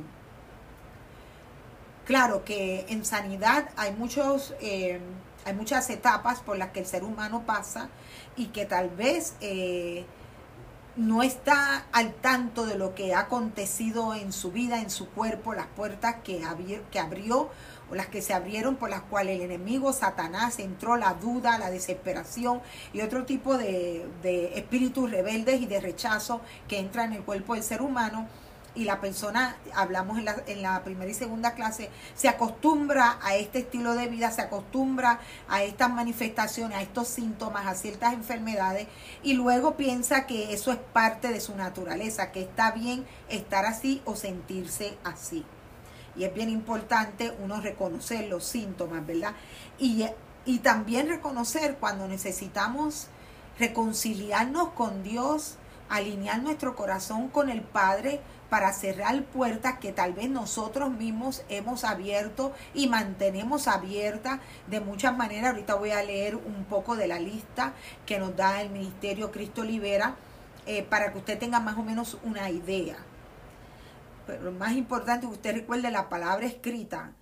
Claro 2.06 2.44
que 2.44 2.86
en 2.88 3.04
sanidad 3.04 3.70
hay 3.76 3.92
muchos... 3.92 4.54
Eh, 4.60 5.00
hay 5.46 5.54
muchas 5.54 5.88
etapas 5.88 6.40
por 6.40 6.58
las 6.58 6.70
que 6.70 6.80
el 6.80 6.86
ser 6.86 7.02
humano 7.02 7.44
pasa 7.46 7.88
y 8.40 8.46
que 8.46 8.64
tal 8.64 8.88
vez 8.88 9.34
eh, 9.42 10.06
no 10.96 11.22
está 11.22 11.84
al 11.92 12.14
tanto 12.14 12.64
de 12.64 12.78
lo 12.78 12.94
que 12.94 13.14
ha 13.14 13.20
acontecido 13.20 14.14
en 14.14 14.32
su 14.32 14.50
vida, 14.50 14.80
en 14.80 14.88
su 14.88 15.10
cuerpo, 15.10 15.52
las 15.52 15.66
puertas 15.66 16.16
que, 16.24 16.42
que 16.90 16.98
abrió 16.98 17.50
o 17.90 17.94
las 17.94 18.06
que 18.06 18.22
se 18.22 18.32
abrieron 18.32 18.76
por 18.76 18.88
las 18.88 19.02
cuales 19.02 19.36
el 19.36 19.42
enemigo, 19.42 19.92
Satanás, 19.92 20.58
entró 20.58 20.96
la 20.96 21.12
duda, 21.14 21.58
la 21.58 21.70
desesperación 21.70 22.62
y 22.94 23.02
otro 23.02 23.26
tipo 23.26 23.58
de, 23.58 24.06
de 24.22 24.58
espíritus 24.58 25.10
rebeldes 25.10 25.60
y 25.60 25.66
de 25.66 25.80
rechazo 25.80 26.40
que 26.66 26.78
entra 26.78 27.04
en 27.04 27.12
el 27.12 27.22
cuerpo 27.22 27.54
del 27.54 27.62
ser 27.62 27.82
humano 27.82 28.26
y 28.74 28.84
la 28.84 29.00
persona, 29.00 29.56
hablamos 29.74 30.18
en 30.18 30.24
la, 30.24 30.36
en 30.46 30.62
la, 30.62 30.82
primera 30.84 31.10
y 31.10 31.14
segunda 31.14 31.54
clase, 31.54 31.90
se 32.14 32.28
acostumbra 32.28 33.18
a 33.22 33.34
este 33.34 33.60
estilo 33.60 33.94
de 33.94 34.06
vida, 34.06 34.30
se 34.30 34.42
acostumbra 34.42 35.20
a 35.48 35.62
estas 35.62 35.90
manifestaciones, 35.90 36.78
a 36.78 36.82
estos 36.82 37.08
síntomas, 37.08 37.66
a 37.66 37.74
ciertas 37.74 38.12
enfermedades 38.12 38.86
y 39.22 39.34
luego 39.34 39.76
piensa 39.76 40.26
que 40.26 40.52
eso 40.52 40.72
es 40.72 40.78
parte 40.78 41.28
de 41.28 41.40
su 41.40 41.56
naturaleza, 41.56 42.30
que 42.30 42.42
está 42.42 42.70
bien 42.70 43.04
estar 43.28 43.66
así 43.66 44.02
o 44.04 44.14
sentirse 44.14 44.96
así. 45.04 45.44
Y 46.16 46.24
es 46.24 46.34
bien 46.34 46.50
importante 46.50 47.32
uno 47.42 47.60
reconocer 47.60 48.28
los 48.28 48.44
síntomas, 48.44 49.06
¿verdad? 49.06 49.32
Y, 49.78 50.04
y 50.44 50.58
también 50.58 51.08
reconocer 51.08 51.76
cuando 51.78 52.06
necesitamos 52.08 53.08
reconciliarnos 53.58 54.70
con 54.70 55.02
Dios, 55.02 55.56
alinear 55.88 56.42
nuestro 56.42 56.74
corazón 56.74 57.28
con 57.28 57.50
el 57.50 57.62
Padre, 57.62 58.20
para 58.50 58.72
cerrar 58.72 59.22
puertas 59.24 59.78
que 59.78 59.92
tal 59.92 60.12
vez 60.12 60.28
nosotros 60.28 60.90
mismos 60.90 61.44
hemos 61.48 61.84
abierto 61.84 62.52
y 62.74 62.88
mantenemos 62.88 63.68
abiertas 63.68 64.40
de 64.66 64.80
muchas 64.80 65.16
maneras. 65.16 65.52
Ahorita 65.52 65.76
voy 65.76 65.92
a 65.92 66.02
leer 66.02 66.34
un 66.34 66.64
poco 66.64 66.96
de 66.96 67.06
la 67.06 67.20
lista 67.20 67.72
que 68.04 68.18
nos 68.18 68.36
da 68.36 68.60
el 68.60 68.70
Ministerio 68.70 69.30
Cristo 69.30 69.62
Libera 69.62 70.16
eh, 70.66 70.82
para 70.82 71.12
que 71.12 71.18
usted 71.18 71.38
tenga 71.38 71.60
más 71.60 71.78
o 71.78 71.84
menos 71.84 72.18
una 72.24 72.50
idea. 72.50 72.96
Pero 74.26 74.42
lo 74.42 74.52
más 74.52 74.72
importante 74.72 75.26
que 75.26 75.32
usted 75.32 75.54
recuerde 75.54 75.90
la 75.90 76.08
palabra 76.08 76.46
escrita. 76.46 77.12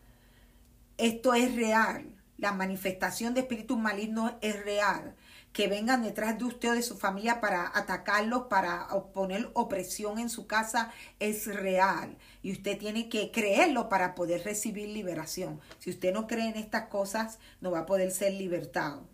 Esto 0.96 1.34
es 1.34 1.54
real. 1.54 2.14
la 2.38 2.52
manifestación 2.52 3.34
de 3.34 3.40
espíritus 3.40 3.76
malignos 3.76 4.32
es 4.40 4.64
real, 4.64 5.16
que 5.58 5.66
vengan 5.66 6.04
detrás 6.04 6.38
de 6.38 6.44
usted 6.44 6.70
o 6.70 6.74
de 6.74 6.82
su 6.82 6.96
familia 6.96 7.40
para 7.40 7.76
atacarlos, 7.76 8.44
para 8.44 8.86
poner 9.12 9.50
opresión 9.54 10.20
en 10.20 10.30
su 10.30 10.46
casa, 10.46 10.92
es 11.18 11.52
real. 11.52 12.16
Y 12.44 12.52
usted 12.52 12.78
tiene 12.78 13.08
que 13.08 13.32
creerlo 13.32 13.88
para 13.88 14.14
poder 14.14 14.44
recibir 14.44 14.88
liberación. 14.88 15.60
Si 15.80 15.90
usted 15.90 16.14
no 16.14 16.28
cree 16.28 16.48
en 16.48 16.54
estas 16.54 16.86
cosas, 16.86 17.40
no 17.60 17.72
va 17.72 17.80
a 17.80 17.86
poder 17.86 18.12
ser 18.12 18.34
libertado. 18.34 19.08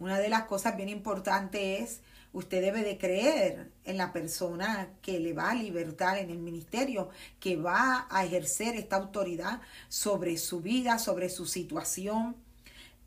Una 0.00 0.18
de 0.18 0.28
las 0.28 0.46
cosas 0.46 0.76
bien 0.76 0.88
importantes 0.88 1.80
es 1.82 2.00
Usted 2.32 2.60
debe 2.60 2.82
de 2.82 2.98
creer 2.98 3.72
en 3.84 3.96
la 3.96 4.12
persona 4.12 4.94
que 5.02 5.18
le 5.18 5.32
va 5.32 5.50
a 5.50 5.54
libertar 5.54 6.18
en 6.18 6.30
el 6.30 6.38
ministerio, 6.38 7.08
que 7.38 7.56
va 7.56 8.06
a 8.08 8.24
ejercer 8.24 8.76
esta 8.76 8.96
autoridad 8.96 9.60
sobre 9.88 10.36
su 10.38 10.60
vida, 10.60 10.98
sobre 10.98 11.28
su 11.28 11.46
situación. 11.46 12.36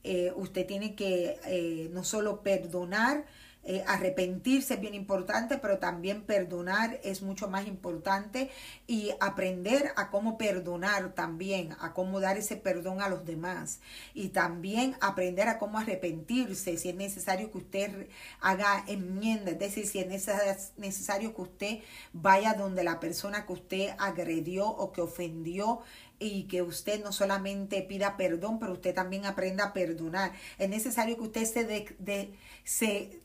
Eh, 0.04 0.32
usted 0.36 0.66
tiene 0.66 0.96
que 0.96 1.40
eh, 1.46 1.90
no 1.94 2.04
solo 2.04 2.42
perdonar, 2.42 3.26
eh, 3.66 3.82
arrepentirse 3.88 4.74
es 4.74 4.82
bien 4.82 4.94
importante, 4.94 5.58
pero 5.58 5.78
también 5.78 6.24
perdonar 6.24 7.00
es 7.02 7.22
mucho 7.22 7.48
más 7.48 7.66
importante 7.66 8.50
y 8.88 9.12
aprender 9.22 9.94
a 9.96 10.10
cómo 10.10 10.38
perdonar 10.38 11.14
también, 11.14 11.74
a 11.80 11.94
cómo 11.94 12.20
dar 12.20 12.38
ese 12.38 12.58
perdón 12.58 13.02
a 13.02 13.08
los 13.08 13.26
demás. 13.26 13.80
Y 14.14 14.30
también 14.30 14.98
aprender 15.00 15.48
a 15.48 15.60
cómo 15.60 15.80
arrepentirse 15.80 16.76
si 16.78 16.90
es 16.90 16.96
necesario 16.96 17.52
que 17.52 17.60
usted 17.60 18.08
haga 18.42 18.84
enmienda, 18.88 19.52
es 19.52 19.60
decir, 19.60 19.88
si 19.88 20.00
es 20.00 20.74
necesario 20.78 21.34
que 21.34 21.42
usted 21.42 21.80
vaya 22.12 22.56
donde 22.56 22.84
la 22.84 23.00
persona 23.00 23.46
que 23.46 23.54
usted 23.54 23.90
agredió 23.98 24.68
o 24.68 24.92
que 24.92 25.00
ofendió 25.02 25.80
y 26.20 26.44
que 26.44 26.62
usted 26.62 27.04
no 27.04 27.12
solamente 27.12 27.82
pida 27.82 28.18
perdón, 28.18 28.60
pero 28.60 28.74
usted 28.74 28.94
también 28.94 29.26
aprenda 29.26 29.66
a 29.66 29.74
perdonar. 29.74 30.32
Es 30.58 30.70
necesario 30.70 31.18
que 31.18 31.24
usted 31.24 31.46
se, 31.46 31.66
de, 31.66 32.34
se 32.64 33.22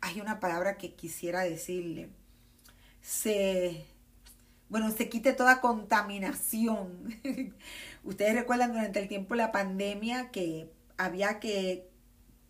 hay 0.00 0.20
una 0.20 0.40
palabra 0.40 0.76
que 0.76 0.94
quisiera 0.94 1.40
decirle. 1.40 2.10
Se, 3.00 3.84
bueno, 4.68 4.90
se 4.90 5.08
quite 5.08 5.32
toda 5.32 5.60
contaminación. 5.60 7.14
Ustedes 8.04 8.34
recuerdan 8.34 8.72
durante 8.72 9.00
el 9.00 9.08
tiempo 9.08 9.34
de 9.34 9.38
la 9.38 9.52
pandemia 9.52 10.30
que 10.30 10.70
había 10.96 11.40
que 11.40 11.88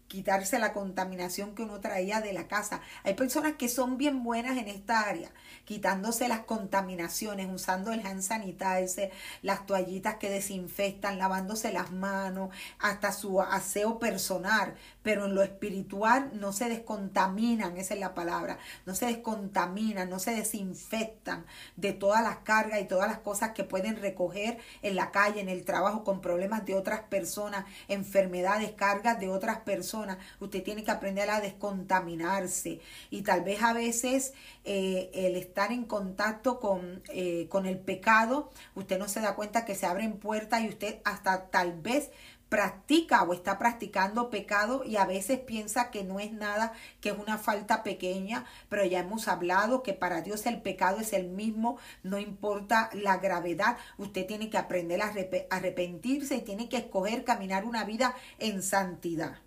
quitarse 0.09 0.59
la 0.59 0.73
contaminación 0.73 1.55
que 1.55 1.63
uno 1.63 1.81
traía 1.81 2.21
de 2.21 2.33
la 2.33 2.49
casa. 2.49 2.81
Hay 3.05 3.15
personas 3.15 3.55
que 3.55 3.69
son 3.69 3.99
bien 3.99 4.23
buenas 4.23 4.57
en 4.59 4.69
esta 4.69 5.01
área, 5.01 5.31
quitándose 5.65 6.29
las 6.29 6.41
contaminaciones, 6.41 7.49
usando 7.53 7.93
el 7.93 8.07
hand 8.07 8.23
sanitizer, 8.23 9.11
las 9.43 9.67
toallitas 9.67 10.17
que 10.17 10.31
desinfectan, 10.31 11.19
lavándose 11.19 11.73
las 11.73 11.91
manos, 11.91 12.51
hasta 12.79 13.13
su 13.13 13.41
aseo 13.41 13.99
personal, 13.99 14.75
pero 15.07 15.27
en 15.27 15.37
lo 15.37 15.45
espiritual 15.45 16.33
no 16.35 16.53
se 16.53 16.69
descontaminan, 16.69 17.77
esa 17.77 17.95
es 17.95 18.01
la 18.01 18.13
palabra, 18.13 18.59
no 18.87 18.97
se 18.97 19.07
descontaminan, 19.07 20.11
no 20.11 20.19
se 20.19 20.33
desinfectan 20.33 21.47
de 21.77 21.93
todas 21.93 22.25
las 22.25 22.39
cargas 22.39 22.81
y 22.81 22.87
todas 22.87 23.07
las 23.09 23.21
cosas 23.21 23.53
que 23.53 23.63
pueden 23.63 23.99
recoger 23.99 24.59
en 24.83 24.97
la 24.97 25.13
calle, 25.13 25.41
en 25.41 25.49
el 25.49 25.65
trabajo, 25.65 26.03
con 26.03 26.21
problemas 26.21 26.67
de 26.67 26.75
otras 26.75 27.03
personas, 27.03 27.67
enfermedades, 27.87 28.73
cargas 28.73 29.21
de 29.21 29.29
otras 29.29 29.59
personas. 29.59 30.19
Usted 30.41 30.65
tiene 30.65 30.83
que 30.83 30.91
aprender 30.91 31.31
a 31.31 31.41
descontaminarse. 31.41 32.81
Y 33.09 33.23
tal 33.23 33.45
vez 33.45 33.63
a 33.63 33.75
veces 33.75 34.35
eh, 34.65 35.13
el 35.15 35.37
estar 35.37 35.71
en 35.71 35.85
contacto 35.85 36.59
con, 36.59 37.05
eh, 37.11 37.47
con 37.49 37.67
el 37.67 37.79
pecado, 37.79 38.51
usted 38.75 38.99
no 38.99 39.07
se 39.07 39.21
da 39.21 39.37
cuenta 39.37 39.65
que 39.65 39.77
se 39.77 39.87
abren 39.87 40.19
puertas 40.19 40.63
y 40.63 40.69
usted 40.69 40.99
hasta 41.05 41.47
tal 41.47 41.81
vez 41.81 42.11
practica 42.49 43.23
o 43.23 43.33
está 43.33 43.59
practicando 43.59 44.31
pecado 44.31 44.85
y 44.85 44.97
a 44.97 45.05
veces 45.05 45.41
piensa 45.41 45.91
que 45.91 46.05
no 46.05 46.21
es 46.21 46.33
nada, 46.33 46.73
que 47.01 47.11
es 47.11 47.19
una 47.19 47.39
falta 47.39 47.83
pequeña, 47.83 48.45
pero 48.69 48.85
ya 48.85 49.01
hemos 49.01 49.29
hablado 49.29 49.83
que 49.83 49.93
para 49.93 50.23
Dios 50.23 50.47
el 50.47 50.63
pecado 50.63 51.01
es 51.01 51.13
el 51.13 51.29
mismo, 51.29 51.79
no 52.03 52.19
importa 52.19 52.91
la 52.93 53.19
gravedad, 53.19 53.77
usted 53.99 54.27
tiene 54.27 54.51
que 54.51 54.59
aprender 54.59 55.03
a 55.03 55.13
arrepentirse 55.51 56.37
y 56.37 56.43
tiene 56.43 56.69
que 56.69 56.79
escoger 56.79 57.25
caminar 57.25 57.65
una 57.65 57.85
vida 57.85 58.15
en 58.39 58.63
santidad. 58.63 59.39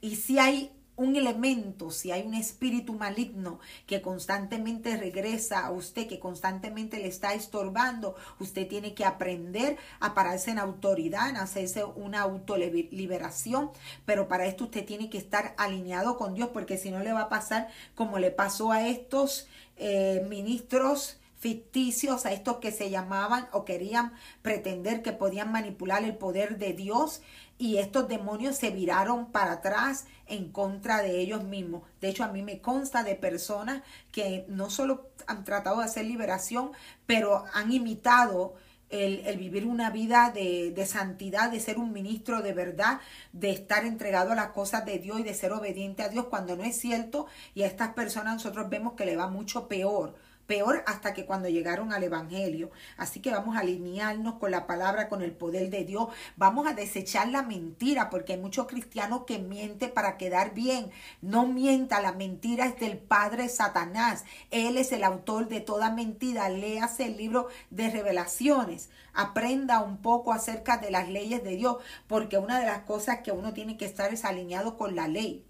Y 0.00 0.16
si 0.16 0.38
hay 0.38 0.72
un 0.96 1.16
elemento, 1.16 1.90
si 1.90 2.12
hay 2.12 2.22
un 2.22 2.34
espíritu 2.34 2.94
maligno 2.94 3.58
que 3.86 4.00
constantemente 4.00 4.96
regresa 4.96 5.66
a 5.66 5.70
usted, 5.70 6.06
que 6.06 6.18
constantemente 6.18 6.98
le 6.98 7.08
está 7.08 7.34
estorbando, 7.34 8.14
usted 8.38 8.68
tiene 8.68 8.94
que 8.94 9.04
aprender 9.04 9.76
a 10.00 10.14
pararse 10.14 10.50
en 10.50 10.58
autoridad, 10.58 11.30
en 11.30 11.36
hacerse 11.36 11.84
una 11.84 12.20
autoliberación, 12.20 13.70
pero 14.04 14.28
para 14.28 14.46
esto 14.46 14.64
usted 14.64 14.84
tiene 14.84 15.10
que 15.10 15.18
estar 15.18 15.54
alineado 15.58 16.16
con 16.16 16.34
Dios, 16.34 16.50
porque 16.52 16.78
si 16.78 16.90
no 16.90 17.00
le 17.00 17.12
va 17.12 17.22
a 17.22 17.28
pasar 17.28 17.68
como 17.94 18.18
le 18.18 18.30
pasó 18.30 18.70
a 18.70 18.86
estos 18.86 19.48
eh, 19.76 20.24
ministros 20.28 21.18
ficticios, 21.44 22.24
a 22.24 22.32
estos 22.32 22.56
que 22.56 22.72
se 22.72 22.88
llamaban 22.88 23.48
o 23.52 23.66
querían 23.66 24.14
pretender 24.40 25.02
que 25.02 25.12
podían 25.12 25.52
manipular 25.52 26.02
el 26.02 26.16
poder 26.16 26.56
de 26.56 26.72
Dios 26.72 27.20
y 27.58 27.78
estos 27.78 28.08
demonios 28.08 28.56
se 28.56 28.70
viraron 28.70 29.30
para 29.30 29.52
atrás 29.52 30.06
en 30.26 30.50
contra 30.50 31.02
de 31.02 31.20
ellos 31.20 31.44
mismos. 31.44 31.82
De 32.00 32.08
hecho, 32.08 32.24
a 32.24 32.28
mí 32.28 32.42
me 32.42 32.60
consta 32.60 33.02
de 33.02 33.14
personas 33.14 33.82
que 34.10 34.44
no 34.48 34.70
solo 34.70 35.10
han 35.26 35.44
tratado 35.44 35.78
de 35.78 35.84
hacer 35.84 36.04
liberación, 36.06 36.72
pero 37.06 37.44
han 37.52 37.72
imitado 37.72 38.54
el, 38.90 39.20
el, 39.26 39.38
vivir 39.38 39.66
una 39.66 39.90
vida 39.90 40.30
de, 40.32 40.70
de, 40.70 40.86
santidad, 40.86 41.50
de 41.50 41.60
ser 41.60 41.78
un 41.78 41.92
ministro 41.92 42.42
de 42.42 42.52
verdad, 42.52 43.00
de 43.32 43.50
estar 43.50 43.84
entregado 43.84 44.32
a 44.32 44.36
las 44.36 44.48
cosas 44.48 44.84
de 44.84 44.98
Dios 44.98 45.20
y 45.20 45.22
de 45.22 45.34
ser 45.34 45.52
obediente 45.52 46.02
a 46.02 46.08
Dios 46.08 46.26
cuando 46.26 46.56
no 46.56 46.64
es 46.64 46.78
cierto. 46.78 47.26
Y 47.54 47.62
a 47.62 47.66
estas 47.66 47.94
personas 47.94 48.34
nosotros 48.34 48.68
vemos 48.68 48.94
que 48.94 49.06
le 49.06 49.16
va 49.16 49.28
mucho 49.28 49.68
peor 49.68 50.14
peor 50.46 50.82
hasta 50.86 51.14
que 51.14 51.26
cuando 51.26 51.48
llegaron 51.48 51.92
al 51.92 52.02
Evangelio. 52.02 52.70
Así 52.96 53.20
que 53.20 53.30
vamos 53.30 53.56
a 53.56 53.60
alinearnos 53.60 54.34
con 54.34 54.50
la 54.50 54.66
palabra, 54.66 55.08
con 55.08 55.22
el 55.22 55.32
poder 55.32 55.70
de 55.70 55.84
Dios. 55.84 56.08
Vamos 56.36 56.66
a 56.66 56.74
desechar 56.74 57.28
la 57.28 57.42
mentira, 57.42 58.10
porque 58.10 58.34
hay 58.34 58.40
muchos 58.40 58.66
cristianos 58.66 59.24
que 59.26 59.38
mienten 59.38 59.92
para 59.92 60.16
quedar 60.16 60.54
bien. 60.54 60.90
No 61.22 61.46
mienta, 61.46 62.00
la 62.00 62.12
mentira 62.12 62.66
es 62.66 62.78
del 62.78 62.98
Padre 62.98 63.48
Satanás. 63.48 64.24
Él 64.50 64.76
es 64.76 64.92
el 64.92 65.04
autor 65.04 65.48
de 65.48 65.60
toda 65.60 65.90
mentira. 65.90 66.48
Léase 66.48 67.06
el 67.06 67.16
libro 67.16 67.48
de 67.70 67.90
revelaciones. 67.90 68.90
Aprenda 69.12 69.80
un 69.80 69.98
poco 69.98 70.32
acerca 70.32 70.78
de 70.78 70.90
las 70.90 71.08
leyes 71.08 71.44
de 71.44 71.56
Dios, 71.56 71.78
porque 72.06 72.38
una 72.38 72.58
de 72.58 72.66
las 72.66 72.80
cosas 72.80 73.20
que 73.20 73.32
uno 73.32 73.52
tiene 73.52 73.76
que 73.76 73.84
estar 73.84 74.12
es 74.12 74.24
alineado 74.24 74.76
con 74.76 74.96
la 74.96 75.08
ley. 75.08 75.44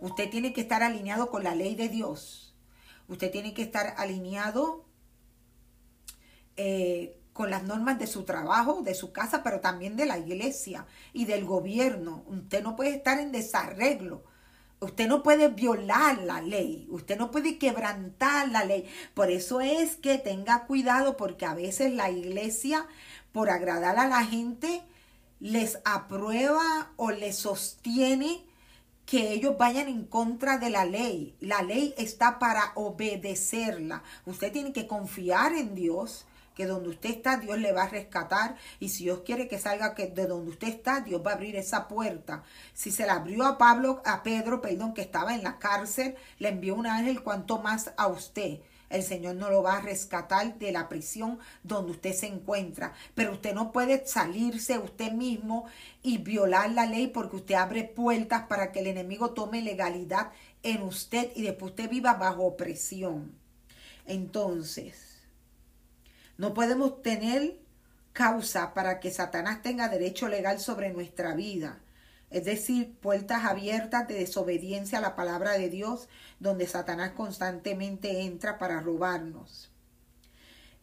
Usted 0.00 0.30
tiene 0.30 0.52
que 0.52 0.60
estar 0.60 0.82
alineado 0.82 1.30
con 1.30 1.42
la 1.42 1.54
ley 1.54 1.74
de 1.74 1.88
Dios. 1.88 2.47
Usted 3.08 3.30
tiene 3.30 3.54
que 3.54 3.62
estar 3.62 3.94
alineado 3.96 4.84
eh, 6.56 7.16
con 7.32 7.50
las 7.50 7.62
normas 7.62 7.98
de 7.98 8.06
su 8.06 8.24
trabajo, 8.24 8.82
de 8.82 8.94
su 8.94 9.12
casa, 9.12 9.42
pero 9.42 9.60
también 9.60 9.96
de 9.96 10.06
la 10.06 10.18
iglesia 10.18 10.86
y 11.12 11.24
del 11.24 11.44
gobierno. 11.44 12.24
Usted 12.26 12.62
no 12.62 12.76
puede 12.76 12.90
estar 12.90 13.18
en 13.18 13.32
desarreglo. 13.32 14.24
Usted 14.80 15.08
no 15.08 15.22
puede 15.22 15.48
violar 15.48 16.18
la 16.18 16.40
ley, 16.40 16.86
usted 16.90 17.18
no 17.18 17.30
puede 17.32 17.58
quebrantar 17.58 18.48
la 18.48 18.64
ley. 18.64 18.88
Por 19.14 19.30
eso 19.30 19.60
es 19.60 19.96
que 19.96 20.18
tenga 20.18 20.66
cuidado 20.66 21.16
porque 21.16 21.46
a 21.46 21.54
veces 21.54 21.92
la 21.92 22.10
iglesia, 22.10 22.86
por 23.32 23.50
agradar 23.50 23.98
a 23.98 24.06
la 24.06 24.24
gente, 24.24 24.82
les 25.40 25.78
aprueba 25.84 26.92
o 26.96 27.10
les 27.10 27.36
sostiene 27.36 28.47
que 29.08 29.32
ellos 29.32 29.56
vayan 29.56 29.88
en 29.88 30.04
contra 30.04 30.58
de 30.58 30.68
la 30.68 30.84
ley. 30.84 31.34
La 31.40 31.62
ley 31.62 31.94
está 31.96 32.38
para 32.38 32.72
obedecerla. 32.74 34.02
Usted 34.26 34.52
tiene 34.52 34.74
que 34.74 34.86
confiar 34.86 35.54
en 35.54 35.74
Dios, 35.74 36.26
que 36.54 36.66
donde 36.66 36.90
usted 36.90 37.08
está, 37.08 37.38
Dios 37.38 37.58
le 37.58 37.72
va 37.72 37.84
a 37.84 37.88
rescatar. 37.88 38.56
Y 38.80 38.90
si 38.90 39.04
Dios 39.04 39.20
quiere 39.24 39.48
que 39.48 39.58
salga 39.58 39.94
que 39.94 40.08
de 40.08 40.26
donde 40.26 40.50
usted 40.50 40.68
está, 40.68 41.00
Dios 41.00 41.22
va 41.26 41.30
a 41.30 41.34
abrir 41.36 41.56
esa 41.56 41.88
puerta. 41.88 42.42
Si 42.74 42.90
se 42.90 43.06
la 43.06 43.14
abrió 43.14 43.46
a 43.46 43.56
Pablo, 43.56 44.02
a 44.04 44.22
Pedro, 44.22 44.60
perdón, 44.60 44.92
que 44.92 45.00
estaba 45.00 45.34
en 45.34 45.42
la 45.42 45.58
cárcel, 45.58 46.14
le 46.38 46.50
envió 46.50 46.74
un 46.74 46.86
ángel, 46.86 47.22
cuanto 47.22 47.62
más 47.62 47.92
a 47.96 48.08
usted 48.08 48.58
el 48.90 49.02
Señor 49.02 49.36
no 49.36 49.50
lo 49.50 49.62
va 49.62 49.76
a 49.76 49.80
rescatar 49.80 50.58
de 50.58 50.72
la 50.72 50.88
prisión 50.88 51.38
donde 51.62 51.92
usted 51.92 52.14
se 52.14 52.26
encuentra. 52.26 52.92
Pero 53.14 53.32
usted 53.32 53.54
no 53.54 53.72
puede 53.72 54.06
salirse 54.06 54.78
usted 54.78 55.12
mismo 55.12 55.66
y 56.02 56.18
violar 56.18 56.70
la 56.70 56.86
ley 56.86 57.08
porque 57.08 57.36
usted 57.36 57.54
abre 57.54 57.84
puertas 57.84 58.46
para 58.46 58.72
que 58.72 58.80
el 58.80 58.86
enemigo 58.86 59.30
tome 59.30 59.62
legalidad 59.62 60.30
en 60.62 60.82
usted 60.82 61.30
y 61.34 61.42
después 61.42 61.72
usted 61.72 61.90
viva 61.90 62.14
bajo 62.14 62.44
opresión. 62.44 63.32
Entonces, 64.06 65.18
no 66.36 66.54
podemos 66.54 67.02
tener 67.02 67.58
causa 68.12 68.74
para 68.74 69.00
que 69.00 69.10
Satanás 69.10 69.62
tenga 69.62 69.88
derecho 69.88 70.28
legal 70.28 70.58
sobre 70.60 70.90
nuestra 70.90 71.34
vida 71.34 71.78
es 72.30 72.44
decir, 72.44 72.94
puertas 73.00 73.44
abiertas 73.44 74.06
de 74.08 74.14
desobediencia 74.14 74.98
a 74.98 75.02
la 75.02 75.16
palabra 75.16 75.52
de 75.52 75.70
Dios, 75.70 76.08
donde 76.40 76.66
Satanás 76.66 77.12
constantemente 77.12 78.22
entra 78.22 78.58
para 78.58 78.80
robarnos. 78.80 79.70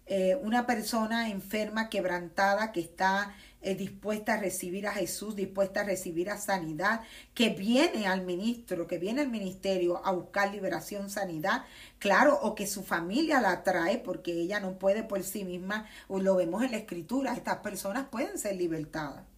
Eh, 0.07 0.37
una 0.43 0.67
persona 0.67 1.29
enferma, 1.29 1.89
quebrantada, 1.89 2.71
que 2.71 2.79
está 2.79 3.35
eh, 3.61 3.73
dispuesta 3.73 4.35
a 4.35 4.37
recibir 4.37 4.87
a 4.87 4.93
Jesús, 4.93 5.35
dispuesta 5.35 5.81
a 5.81 5.83
recibir 5.83 6.29
a 6.29 6.37
sanidad, 6.37 7.01
que 7.33 7.49
viene 7.49 8.05
al 8.05 8.23
ministro, 8.23 8.85
que 8.85 8.99
viene 8.99 9.21
al 9.21 9.29
ministerio 9.29 10.05
a 10.05 10.11
buscar 10.11 10.51
liberación, 10.51 11.09
sanidad, 11.09 11.63
claro, 11.97 12.39
o 12.41 12.53
que 12.53 12.67
su 12.67 12.83
familia 12.83 13.41
la 13.41 13.63
trae 13.63 13.97
porque 13.97 14.33
ella 14.33 14.59
no 14.59 14.77
puede 14.77 15.03
por 15.03 15.23
sí 15.23 15.43
misma, 15.43 15.87
lo 16.07 16.35
vemos 16.35 16.63
en 16.63 16.71
la 16.71 16.77
escritura, 16.77 17.33
estas 17.33 17.57
personas 17.57 18.07
pueden 18.09 18.37
ser 18.37 18.55
libertadas. 18.55 19.34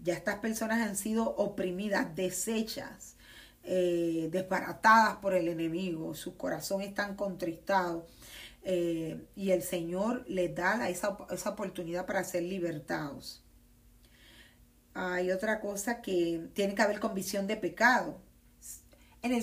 Ya 0.00 0.14
estas 0.14 0.36
personas 0.36 0.80
han 0.80 0.96
sido 0.96 1.34
oprimidas, 1.36 2.14
deshechas, 2.14 3.16
eh, 3.64 4.28
desbaratadas 4.30 5.16
por 5.16 5.34
el 5.34 5.48
enemigo, 5.48 6.14
su 6.14 6.36
corazón 6.36 6.80
están 6.82 7.16
contristados 7.16 8.04
eh, 8.62 9.26
y 9.36 9.50
el 9.50 9.62
Señor 9.62 10.24
les 10.28 10.54
da 10.54 10.88
esa, 10.88 11.18
esa 11.30 11.50
oportunidad 11.50 12.06
para 12.06 12.24
ser 12.24 12.44
libertados. 12.44 13.42
Hay 14.94 15.30
otra 15.30 15.60
cosa 15.60 16.00
que 16.00 16.48
tiene 16.54 16.74
que 16.74 16.82
haber 16.82 16.98
convicción 17.00 17.46
de 17.46 17.56
pecado. 17.56 18.20
En 19.22 19.38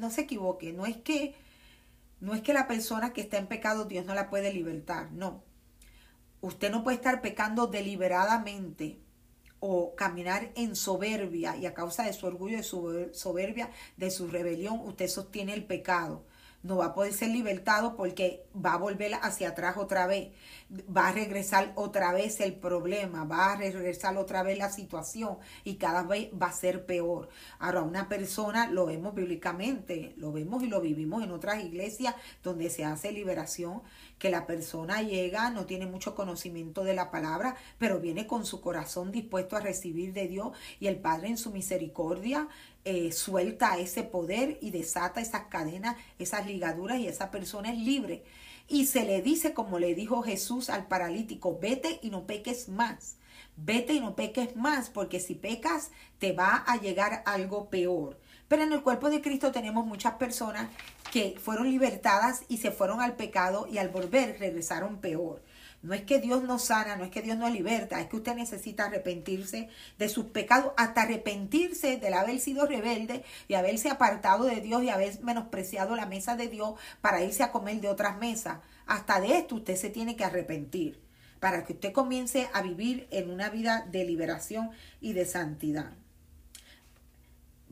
no 0.00 0.10
se 0.10 0.20
equivoque, 0.20 0.72
no 0.72 0.86
es 0.86 0.98
que 0.98 1.34
no 2.20 2.34
es 2.34 2.42
que 2.42 2.52
la 2.52 2.68
persona 2.68 3.12
que 3.12 3.22
está 3.22 3.38
en 3.38 3.46
pecado 3.46 3.86
Dios 3.86 4.04
no 4.04 4.14
la 4.14 4.28
puede 4.28 4.52
libertar, 4.52 5.10
no. 5.12 5.42
Usted 6.42 6.70
no 6.70 6.84
puede 6.84 6.96
estar 6.96 7.22
pecando 7.22 7.66
deliberadamente 7.66 9.00
o 9.60 9.94
caminar 9.94 10.50
en 10.56 10.74
soberbia 10.74 11.56
y 11.56 11.66
a 11.66 11.74
causa 11.74 12.02
de 12.04 12.12
su 12.12 12.26
orgullo, 12.26 12.56
de 12.56 12.62
su 12.62 13.10
soberbia, 13.12 13.70
de 13.96 14.10
su 14.10 14.26
rebelión, 14.28 14.80
usted 14.80 15.08
sostiene 15.08 15.54
el 15.54 15.64
pecado 15.64 16.24
no 16.62 16.76
va 16.76 16.86
a 16.86 16.94
poder 16.94 17.12
ser 17.12 17.30
libertado 17.30 17.96
porque 17.96 18.44
va 18.54 18.74
a 18.74 18.78
volver 18.78 19.14
hacia 19.22 19.50
atrás 19.50 19.76
otra 19.76 20.06
vez, 20.06 20.32
va 20.94 21.08
a 21.08 21.12
regresar 21.12 21.72
otra 21.74 22.12
vez 22.12 22.40
el 22.40 22.54
problema, 22.54 23.24
va 23.24 23.52
a 23.52 23.56
regresar 23.56 24.16
otra 24.16 24.42
vez 24.42 24.58
la 24.58 24.70
situación 24.70 25.38
y 25.64 25.76
cada 25.76 26.02
vez 26.02 26.30
va 26.40 26.46
a 26.48 26.52
ser 26.52 26.84
peor. 26.84 27.28
Ahora, 27.58 27.82
una 27.82 28.08
persona, 28.08 28.70
lo 28.70 28.86
vemos 28.86 29.14
bíblicamente, 29.14 30.14
lo 30.16 30.32
vemos 30.32 30.62
y 30.62 30.66
lo 30.66 30.80
vivimos 30.80 31.22
en 31.22 31.30
otras 31.30 31.64
iglesias 31.64 32.14
donde 32.42 32.70
se 32.70 32.84
hace 32.84 33.12
liberación, 33.12 33.82
que 34.18 34.30
la 34.30 34.46
persona 34.46 35.02
llega, 35.02 35.50
no 35.50 35.64
tiene 35.64 35.86
mucho 35.86 36.14
conocimiento 36.14 36.84
de 36.84 36.94
la 36.94 37.10
palabra, 37.10 37.56
pero 37.78 38.00
viene 38.00 38.26
con 38.26 38.44
su 38.44 38.60
corazón 38.60 39.12
dispuesto 39.12 39.56
a 39.56 39.60
recibir 39.60 40.12
de 40.12 40.28
Dios 40.28 40.52
y 40.78 40.88
el 40.88 40.98
Padre 40.98 41.28
en 41.28 41.38
su 41.38 41.50
misericordia 41.50 42.48
eh, 42.84 43.12
suelta 43.12 43.78
ese 43.78 44.02
poder 44.02 44.58
y 44.60 44.70
desata 44.70 45.20
esas 45.20 45.44
cadenas, 45.48 45.96
esas 46.18 46.46
ligaduras 46.46 46.98
y 46.98 47.08
esa 47.08 47.30
persona 47.30 47.72
es 47.72 47.78
libre. 47.78 48.24
Y 48.68 48.86
se 48.86 49.04
le 49.04 49.20
dice, 49.20 49.52
como 49.52 49.78
le 49.78 49.94
dijo 49.94 50.22
Jesús 50.22 50.70
al 50.70 50.86
paralítico, 50.86 51.58
vete 51.60 51.98
y 52.02 52.10
no 52.10 52.26
peques 52.26 52.68
más. 52.68 53.16
Vete 53.56 53.94
y 53.94 54.00
no 54.00 54.14
peques 54.14 54.56
más, 54.56 54.88
porque 54.88 55.20
si 55.20 55.34
pecas 55.34 55.90
te 56.18 56.32
va 56.32 56.64
a 56.66 56.76
llegar 56.76 57.22
algo 57.26 57.68
peor. 57.68 58.16
Pero 58.48 58.62
en 58.62 58.72
el 58.72 58.82
cuerpo 58.82 59.10
de 59.10 59.20
Cristo 59.20 59.52
tenemos 59.52 59.86
muchas 59.86 60.14
personas 60.14 60.68
que 61.12 61.36
fueron 61.38 61.70
libertadas 61.70 62.44
y 62.48 62.58
se 62.58 62.70
fueron 62.70 63.00
al 63.00 63.16
pecado 63.16 63.66
y 63.70 63.78
al 63.78 63.88
volver 63.88 64.38
regresaron 64.38 64.98
peor. 64.98 65.42
No 65.82 65.94
es 65.94 66.02
que 66.02 66.20
Dios 66.20 66.42
no 66.42 66.58
sana, 66.58 66.96
no 66.96 67.04
es 67.04 67.10
que 67.10 67.22
Dios 67.22 67.38
no 67.38 67.48
liberta, 67.48 68.00
es 68.00 68.08
que 68.08 68.16
usted 68.16 68.34
necesita 68.34 68.84
arrepentirse 68.84 69.70
de 69.98 70.08
sus 70.10 70.26
pecados, 70.26 70.72
hasta 70.76 71.02
arrepentirse 71.02 71.96
del 71.96 72.12
haber 72.12 72.38
sido 72.38 72.66
rebelde 72.66 73.24
y 73.48 73.54
haberse 73.54 73.88
apartado 73.88 74.44
de 74.44 74.60
Dios 74.60 74.82
y 74.82 74.90
haber 74.90 75.22
menospreciado 75.22 75.96
la 75.96 76.04
mesa 76.04 76.36
de 76.36 76.48
Dios 76.48 76.74
para 77.00 77.22
irse 77.22 77.42
a 77.42 77.50
comer 77.50 77.80
de 77.80 77.88
otras 77.88 78.18
mesas. 78.18 78.58
Hasta 78.86 79.20
de 79.20 79.38
esto 79.38 79.54
usted 79.54 79.76
se 79.76 79.88
tiene 79.88 80.16
que 80.16 80.24
arrepentir 80.24 81.00
para 81.40 81.64
que 81.64 81.72
usted 81.72 81.92
comience 81.92 82.50
a 82.52 82.60
vivir 82.60 83.08
en 83.10 83.30
una 83.30 83.48
vida 83.48 83.86
de 83.90 84.04
liberación 84.04 84.70
y 85.00 85.14
de 85.14 85.24
santidad. 85.24 85.92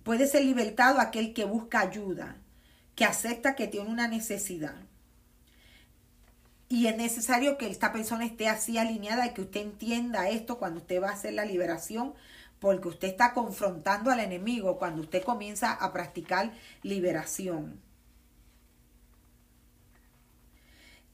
Puede 0.03 0.27
ser 0.27 0.45
libertado 0.47 1.01
aquel 1.01 1.35
que 1.35 1.45
busca 1.45 1.81
ayuda, 1.81 2.39
que 2.95 3.05
acepta 3.05 3.55
que 3.55 3.67
tiene 3.67 3.91
una 3.91 4.09
necesidad 4.09 4.88
y 6.69 6.87
es 6.87 6.97
necesario 6.97 7.57
que 7.57 7.69
esta 7.69 7.93
persona 7.93 8.27
esté 8.27 8.49
así 8.49 8.77
alineada 8.79 9.27
y 9.27 9.33
que 9.33 9.43
usted 9.43 9.61
entienda 9.63 10.29
esto 10.29 10.59
cuando 10.59 10.81
usted 10.81 11.03
va 11.03 11.09
a 11.09 11.13
hacer 11.15 11.33
la 11.33 11.47
liberación, 11.47 12.15
porque 12.61 12.89
usted 12.89 13.09
está 13.09 13.33
confrontando 13.33 14.11
al 14.11 14.21
enemigo 14.21 14.79
cuando 14.79 15.03
usted 15.03 15.23
comienza 15.23 15.73
a 15.73 15.93
practicar 15.93 16.53
liberación. 16.83 17.81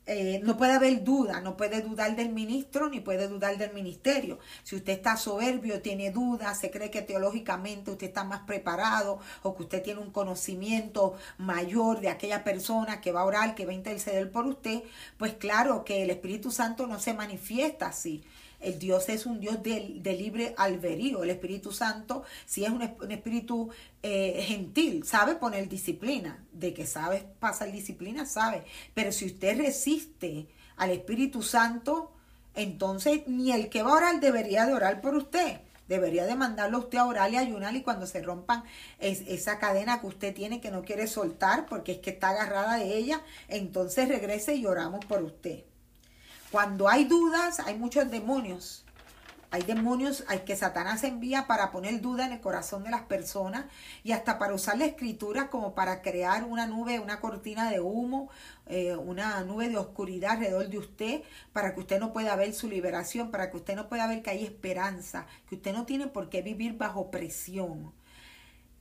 Eh, 0.06 0.40
no 0.42 0.56
puede 0.58 0.74
haber 0.74 1.02
duda, 1.02 1.40
no 1.40 1.56
puede 1.56 1.80
dudar 1.80 2.14
del 2.14 2.28
ministro 2.28 2.90
ni 2.90 3.00
puede 3.00 3.26
dudar 3.26 3.56
del 3.56 3.72
ministerio. 3.72 4.38
Si 4.62 4.76
usted 4.76 4.92
está 4.92 5.16
soberbio, 5.16 5.80
tiene 5.80 6.10
dudas, 6.10 6.58
se 6.60 6.70
cree 6.70 6.90
que 6.90 7.00
teológicamente 7.00 7.90
usted 7.90 8.08
está 8.08 8.22
más 8.22 8.40
preparado 8.40 9.18
o 9.42 9.56
que 9.56 9.62
usted 9.62 9.82
tiene 9.82 10.00
un 10.00 10.10
conocimiento 10.10 11.14
mayor 11.38 12.00
de 12.00 12.10
aquella 12.10 12.44
persona 12.44 13.00
que 13.00 13.12
va 13.12 13.22
a 13.22 13.24
orar, 13.24 13.54
que 13.54 13.64
va 13.64 13.72
a 13.72 13.74
interceder 13.74 14.30
por 14.30 14.46
usted, 14.46 14.82
pues 15.16 15.34
claro 15.34 15.84
que 15.84 16.02
el 16.02 16.10
Espíritu 16.10 16.50
Santo 16.50 16.86
no 16.86 17.00
se 17.00 17.14
manifiesta 17.14 17.86
así. 17.86 18.22
El 18.64 18.78
Dios 18.78 19.08
es 19.10 19.26
un 19.26 19.40
Dios 19.40 19.62
de, 19.62 20.00
libre 20.18 20.54
alberío. 20.56 21.22
El 21.22 21.30
Espíritu 21.30 21.70
Santo, 21.70 22.24
si 22.46 22.64
es 22.64 22.70
un, 22.70 22.82
espíritu 22.82 23.68
eh, 24.02 24.42
gentil, 24.46 25.04
sabe 25.04 25.34
poner 25.34 25.68
disciplina. 25.68 26.42
De 26.52 26.72
que 26.72 26.86
sabe 26.86 27.26
pasar 27.38 27.70
disciplina, 27.70 28.24
sabe. 28.24 28.64
Pero 28.94 29.12
si 29.12 29.26
usted 29.26 29.58
resiste 29.58 30.46
al 30.76 30.90
Espíritu 30.90 31.42
Santo, 31.42 32.10
entonces 32.54 33.26
ni 33.26 33.52
el 33.52 33.68
que 33.68 33.82
va 33.82 33.90
a 33.90 33.96
orar 33.96 34.20
debería 34.20 34.64
de 34.64 34.72
orar 34.72 35.02
por 35.02 35.14
usted. 35.14 35.60
Debería 35.86 36.24
de 36.24 36.34
mandarlo 36.34 36.78
usted 36.78 36.96
a 36.96 37.04
orar 37.04 37.30
y 37.30 37.36
ayunar 37.36 37.76
y 37.76 37.82
cuando 37.82 38.06
se 38.06 38.22
rompan 38.22 38.64
esa 38.98 39.58
cadena 39.58 40.00
que 40.00 40.06
usted 40.06 40.34
tiene 40.34 40.62
que 40.62 40.70
no 40.70 40.82
quiere 40.82 41.06
soltar 41.06 41.66
porque 41.66 41.92
es 41.92 41.98
que 41.98 42.10
está 42.10 42.30
agarrada 42.30 42.78
de 42.78 42.96
ella, 42.96 43.20
entonces 43.48 44.08
regrese 44.08 44.54
y 44.54 44.64
oramos 44.64 45.04
por 45.04 45.22
usted. 45.22 45.64
Cuando 46.54 46.88
hay 46.88 47.02
dudas, 47.06 47.58
hay 47.58 47.76
muchos 47.76 48.08
demonios. 48.08 48.84
Hay 49.50 49.62
demonios 49.62 50.22
hay 50.28 50.44
que 50.44 50.54
Satanás 50.54 51.02
envía 51.02 51.48
para 51.48 51.72
poner 51.72 52.00
duda 52.00 52.26
en 52.26 52.32
el 52.32 52.40
corazón 52.40 52.84
de 52.84 52.90
las 52.90 53.02
personas 53.02 53.64
y 54.04 54.12
hasta 54.12 54.38
para 54.38 54.54
usar 54.54 54.78
la 54.78 54.84
escritura 54.84 55.50
como 55.50 55.74
para 55.74 56.00
crear 56.00 56.44
una 56.44 56.68
nube, 56.68 57.00
una 57.00 57.18
cortina 57.18 57.72
de 57.72 57.80
humo, 57.80 58.30
eh, 58.66 58.94
una 58.94 59.40
nube 59.42 59.68
de 59.68 59.78
oscuridad 59.78 60.34
alrededor 60.34 60.68
de 60.68 60.78
usted, 60.78 61.22
para 61.52 61.74
que 61.74 61.80
usted 61.80 61.98
no 61.98 62.12
pueda 62.12 62.36
ver 62.36 62.52
su 62.54 62.68
liberación, 62.68 63.32
para 63.32 63.50
que 63.50 63.56
usted 63.56 63.74
no 63.74 63.88
pueda 63.88 64.06
ver 64.06 64.22
que 64.22 64.30
hay 64.30 64.44
esperanza, 64.44 65.26
que 65.48 65.56
usted 65.56 65.72
no 65.72 65.86
tiene 65.86 66.06
por 66.06 66.28
qué 66.28 66.40
vivir 66.40 66.78
bajo 66.78 67.10
presión 67.10 67.92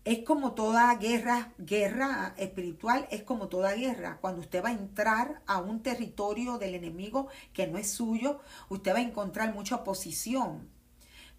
es 0.06 0.20
como 0.20 0.54
toda 0.54 0.94
guerra, 0.96 1.54
guerra 1.58 2.36
espiritual 2.38 3.08
es 3.10 3.24
como 3.24 3.48
toda 3.48 3.74
guerra. 3.74 4.18
Cuando 4.20 4.42
usted 4.42 4.64
va 4.64 4.70
a 4.70 4.74
entrar 4.74 5.42
a 5.46 5.60
un 5.60 5.82
territorio 5.82 6.58
del 6.58 6.76
enemigo 6.76 7.30
que 7.54 7.68
no 7.68 7.78
es 7.78 7.92
suyo, 7.92 8.42
usted 8.70 8.94
va 8.94 8.98
a 8.98 9.04
encontrar 9.04 9.54
mucha 9.54 9.78
oposición. 9.78 10.70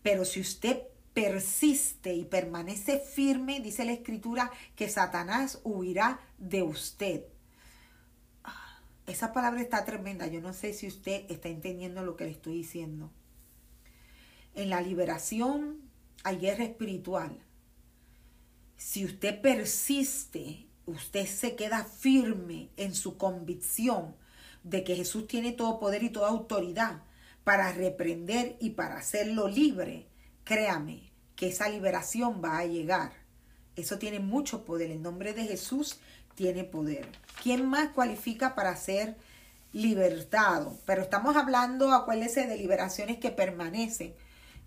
Pero 0.03 0.25
si 0.25 0.41
usted 0.41 0.83
persiste 1.13 2.15
y 2.15 2.25
permanece 2.25 2.99
firme, 2.99 3.61
dice 3.61 3.85
la 3.85 3.93
escritura, 3.93 4.51
que 4.77 4.89
Satanás 4.89 5.61
huirá 5.63 6.21
de 6.39 6.63
usted. 6.63 7.25
Ah, 8.45 8.81
esa 9.07 9.35
palabra 9.35 9.61
está 9.61 9.85
tremenda. 9.85 10.27
Yo 10.27 10.41
no 10.41 10.55
sé 10.55 10.73
si 10.73 10.87
usted 10.87 11.27
está 11.29 11.49
entendiendo 11.49 12.03
lo 12.03 12.17
que 12.17 12.25
le 12.25 12.31
estoy 12.31 12.55
diciendo. 12.55 13.13
En 14.55 14.71
la 14.71 14.81
liberación 14.81 15.83
hay 16.23 16.39
guerra 16.39 16.65
espiritual 16.65 17.45
si 18.77 19.05
usted 19.05 19.41
persiste, 19.41 20.67
usted 20.87 21.27
se 21.27 21.57
queda 21.57 21.85
firme 21.85 22.71
en 22.77 22.95
su 22.95 23.17
convicción 23.17 24.15
de 24.63 24.85
que 24.85 24.97
Jesús 24.97 25.27
tiene 25.27 25.53
todo 25.53 25.79
poder 25.79 26.03
y 26.03 26.11
toda 26.11 26.29
autoridad 26.29 27.03
para 27.45 27.73
reprender 27.73 28.57
y 28.61 28.71
para 28.71 28.97
hacerlo 28.97 29.49
libre, 29.49 30.07
créame 30.45 31.13
que 31.37 31.49
esa 31.49 31.69
liberación 31.69 32.41
va 32.43 32.59
a 32.59 32.67
llegar. 32.67 33.13
Eso 33.77 33.99
tiene 33.99 34.21
mucho 34.21 34.65
poder. 34.65 34.91
El 34.91 35.03
nombre 35.03 35.35
de 35.35 35.45
Jesús 35.45 35.99
tiene 36.35 36.65
poder. 36.65 37.07
¿Quién 37.43 37.67
más 37.67 37.91
cualifica 37.91 38.55
para 38.55 38.77
ser 38.77 39.17
libertado? 39.73 40.79
Pero 40.87 41.03
estamos 41.03 41.37
hablando, 41.37 41.93
acuérdese, 41.93 42.47
de 42.47 42.57
liberaciones 42.57 43.19
que 43.19 43.31
permanecen, 43.31 44.15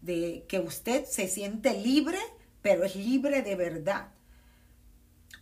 de 0.02 0.46
que 0.48 0.60
usted 0.60 1.06
se 1.06 1.28
siente 1.28 1.74
libre 1.82 2.20
pero 2.68 2.84
es 2.84 2.98
libre 2.98 3.44
de 3.44 3.56
verdad. 3.56 4.10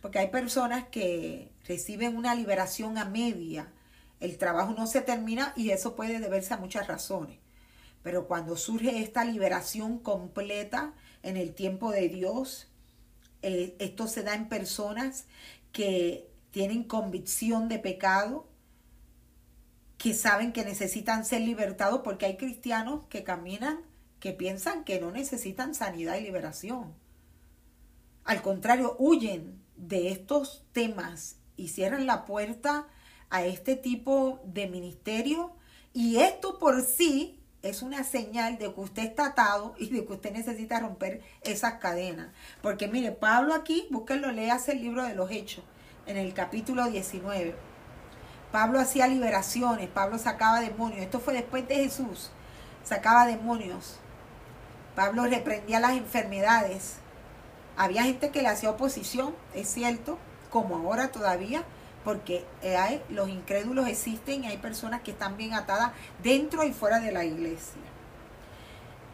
Porque 0.00 0.20
hay 0.20 0.28
personas 0.28 0.86
que 0.92 1.50
reciben 1.66 2.16
una 2.16 2.36
liberación 2.36 2.98
a 2.98 3.04
media, 3.04 3.72
el 4.20 4.38
trabajo 4.38 4.74
no 4.74 4.86
se 4.86 5.00
termina 5.00 5.52
y 5.56 5.70
eso 5.70 5.96
puede 5.96 6.20
deberse 6.20 6.54
a 6.54 6.58
muchas 6.58 6.86
razones. 6.86 7.40
Pero 8.04 8.28
cuando 8.28 8.56
surge 8.56 9.02
esta 9.02 9.24
liberación 9.24 9.98
completa 9.98 10.94
en 11.24 11.36
el 11.36 11.52
tiempo 11.52 11.90
de 11.90 12.08
Dios, 12.08 12.68
eh, 13.42 13.74
esto 13.80 14.06
se 14.06 14.22
da 14.22 14.36
en 14.36 14.48
personas 14.48 15.24
que 15.72 16.30
tienen 16.52 16.84
convicción 16.84 17.68
de 17.68 17.80
pecado, 17.80 18.46
que 19.98 20.14
saben 20.14 20.52
que 20.52 20.64
necesitan 20.64 21.24
ser 21.24 21.40
libertados 21.40 22.02
porque 22.04 22.26
hay 22.26 22.36
cristianos 22.36 23.00
que 23.08 23.24
caminan, 23.24 23.80
que 24.20 24.30
piensan 24.32 24.84
que 24.84 25.00
no 25.00 25.10
necesitan 25.10 25.74
sanidad 25.74 26.18
y 26.18 26.20
liberación. 26.20 26.94
Al 28.26 28.42
contrario, 28.42 28.96
huyen 28.98 29.62
de 29.76 30.10
estos 30.10 30.64
temas 30.72 31.36
y 31.56 31.68
cierran 31.68 32.06
la 32.06 32.24
puerta 32.24 32.88
a 33.30 33.44
este 33.44 33.76
tipo 33.76 34.40
de 34.44 34.66
ministerio 34.66 35.52
y 35.92 36.16
esto 36.16 36.58
por 36.58 36.82
sí 36.82 37.40
es 37.62 37.82
una 37.82 38.04
señal 38.04 38.58
de 38.58 38.72
que 38.72 38.80
usted 38.80 39.04
está 39.04 39.26
atado 39.26 39.74
y 39.78 39.90
de 39.90 40.04
que 40.04 40.12
usted 40.12 40.32
necesita 40.32 40.80
romper 40.80 41.22
esas 41.42 41.74
cadenas. 41.74 42.28
Porque 42.62 42.88
mire, 42.88 43.12
Pablo 43.12 43.54
aquí, 43.54 43.86
búsquenlo, 43.90 44.30
leas 44.32 44.68
el 44.68 44.80
libro 44.80 45.04
de 45.04 45.14
los 45.14 45.30
Hechos, 45.30 45.64
en 46.06 46.16
el 46.16 46.34
capítulo 46.34 46.86
19. 46.86 47.54
Pablo 48.52 48.80
hacía 48.80 49.06
liberaciones, 49.06 49.88
Pablo 49.88 50.18
sacaba 50.18 50.60
demonios. 50.60 51.00
Esto 51.00 51.20
fue 51.20 51.34
después 51.34 51.66
de 51.68 51.76
Jesús. 51.76 52.30
Sacaba 52.84 53.26
demonios. 53.26 53.98
Pablo 54.94 55.24
reprendía 55.26 55.80
las 55.80 55.92
enfermedades. 55.92 56.96
Había 57.76 58.04
gente 58.04 58.30
que 58.30 58.42
le 58.42 58.48
hacía 58.48 58.70
oposición, 58.70 59.34
es 59.54 59.68
cierto, 59.68 60.18
como 60.50 60.76
ahora 60.76 61.08
todavía, 61.08 61.64
porque 62.04 62.44
eh, 62.62 62.76
hay, 62.76 63.02
los 63.10 63.28
incrédulos 63.28 63.88
existen 63.88 64.44
y 64.44 64.46
hay 64.46 64.58
personas 64.58 65.02
que 65.02 65.10
están 65.10 65.36
bien 65.36 65.54
atadas 65.54 65.92
dentro 66.22 66.64
y 66.64 66.72
fuera 66.72 67.00
de 67.00 67.12
la 67.12 67.24
iglesia. 67.24 67.82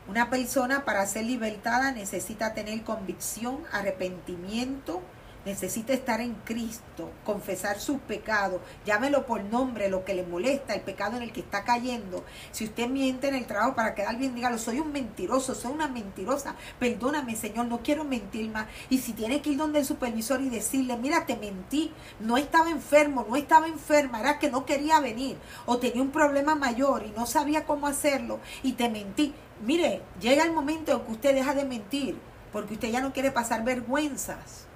Una 0.08 0.30
persona 0.30 0.84
para 0.84 1.06
ser 1.06 1.24
libertada 1.24 1.92
necesita 1.92 2.54
tener 2.54 2.82
convicción, 2.82 3.60
arrepentimiento, 3.72 5.00
necesita 5.45 5.93
estar 5.93 6.20
en 6.20 6.34
Cristo, 6.45 7.11
confesar 7.24 7.80
sus 7.80 7.99
pecados, 7.99 8.61
llámelo 8.84 9.26
por 9.26 9.43
nombre, 9.43 9.88
lo 9.88 10.05
que 10.05 10.14
le 10.14 10.24
molesta, 10.24 10.74
el 10.74 10.82
pecado 10.82 11.16
en 11.16 11.22
el 11.22 11.32
que 11.32 11.40
está 11.40 11.64
cayendo. 11.64 12.24
Si 12.53 12.64
usted 12.64 12.88
miente 12.88 13.28
en 13.28 13.34
el 13.34 13.47
trabajo 13.47 13.74
para 13.74 13.95
quedar 13.95 14.16
bien, 14.16 14.34
dígalo, 14.34 14.59
soy 14.59 14.80
un 14.80 14.93
mentiroso, 14.93 15.55
soy 15.55 15.72
una 15.72 15.88
mentirosa, 15.88 16.55
perdóname 16.78 17.36
Señor, 17.36 17.66
no 17.66 17.82
quiero 17.82 18.05
mentir 18.05 18.51
más. 18.51 18.66
Y 18.88 18.99
si 18.99 19.12
tiene 19.12 19.43
que 19.43 19.51
ir 19.51 19.59
donde 19.59 19.80
el 19.80 19.84
supervisor 19.84 20.40
y 20.40 20.49
decirle, 20.49 20.97
mira, 20.97 21.26
te 21.26 21.36
mentí, 21.36 21.93
no 22.20 22.36
estaba 22.36 22.70
enfermo, 22.70 23.26
no 23.28 23.36
estaba 23.36 23.66
enferma, 23.66 24.20
era 24.20 24.38
que 24.38 24.51
no 24.51 24.64
quería 24.64 25.01
venir, 25.01 25.36
o 25.66 25.78
tenía 25.78 26.03
un 26.03 26.11
problema 26.11 26.55
mayor 26.55 27.05
y 27.05 27.11
no 27.11 27.26
sabía 27.26 27.64
cómo 27.64 27.86
hacerlo, 27.86 28.40
y 28.62 28.72
te 28.72 28.88
mentí. 28.88 29.34
Mire, 29.64 30.03
llega 30.20 30.45
el 30.45 30.53
momento 30.53 30.93
en 30.93 31.01
que 31.01 31.12
usted 31.12 31.34
deja 31.34 31.55
de 31.55 31.64
mentir, 31.64 32.18
porque 32.53 32.74
usted 32.74 32.90
ya 32.90 33.01
no 33.01 33.12
quiere 33.12 33.30
pasar 33.30 33.64
vergüenzas 33.64 34.66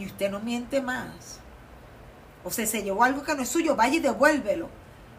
y 0.00 0.06
usted 0.06 0.30
no 0.30 0.40
miente 0.40 0.80
más. 0.80 1.40
O 2.42 2.50
sea, 2.50 2.66
se 2.66 2.82
llevó 2.82 3.04
algo 3.04 3.22
que 3.22 3.34
no 3.34 3.42
es 3.42 3.50
suyo, 3.50 3.76
vaya 3.76 3.96
y 3.96 4.00
devuélvelo. 4.00 4.68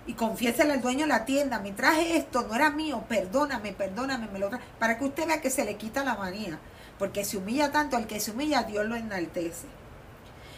Y 0.07 0.13
confiésele 0.13 0.73
al 0.73 0.81
dueño 0.81 1.01
de 1.01 1.07
la 1.07 1.25
tienda, 1.25 1.59
me 1.59 1.71
traje 1.71 2.17
esto, 2.17 2.41
no 2.41 2.55
era 2.55 2.71
mío, 2.71 3.03
perdóname, 3.07 3.73
perdóname, 3.73 4.27
me 4.33 4.39
lo. 4.39 4.49
Para 4.79 4.97
que 4.97 5.05
usted 5.05 5.27
vea 5.27 5.39
que 5.39 5.51
se 5.51 5.63
le 5.63 5.75
quita 5.75 6.03
la 6.03 6.15
manía. 6.15 6.59
Porque 6.97 7.23
se 7.23 7.37
humilla 7.37 7.71
tanto, 7.71 7.95
al 7.95 8.07
que 8.07 8.19
se 8.19 8.31
humilla, 8.31 8.63
Dios 8.63 8.85
lo 8.87 8.95
enaltece. 8.95 9.67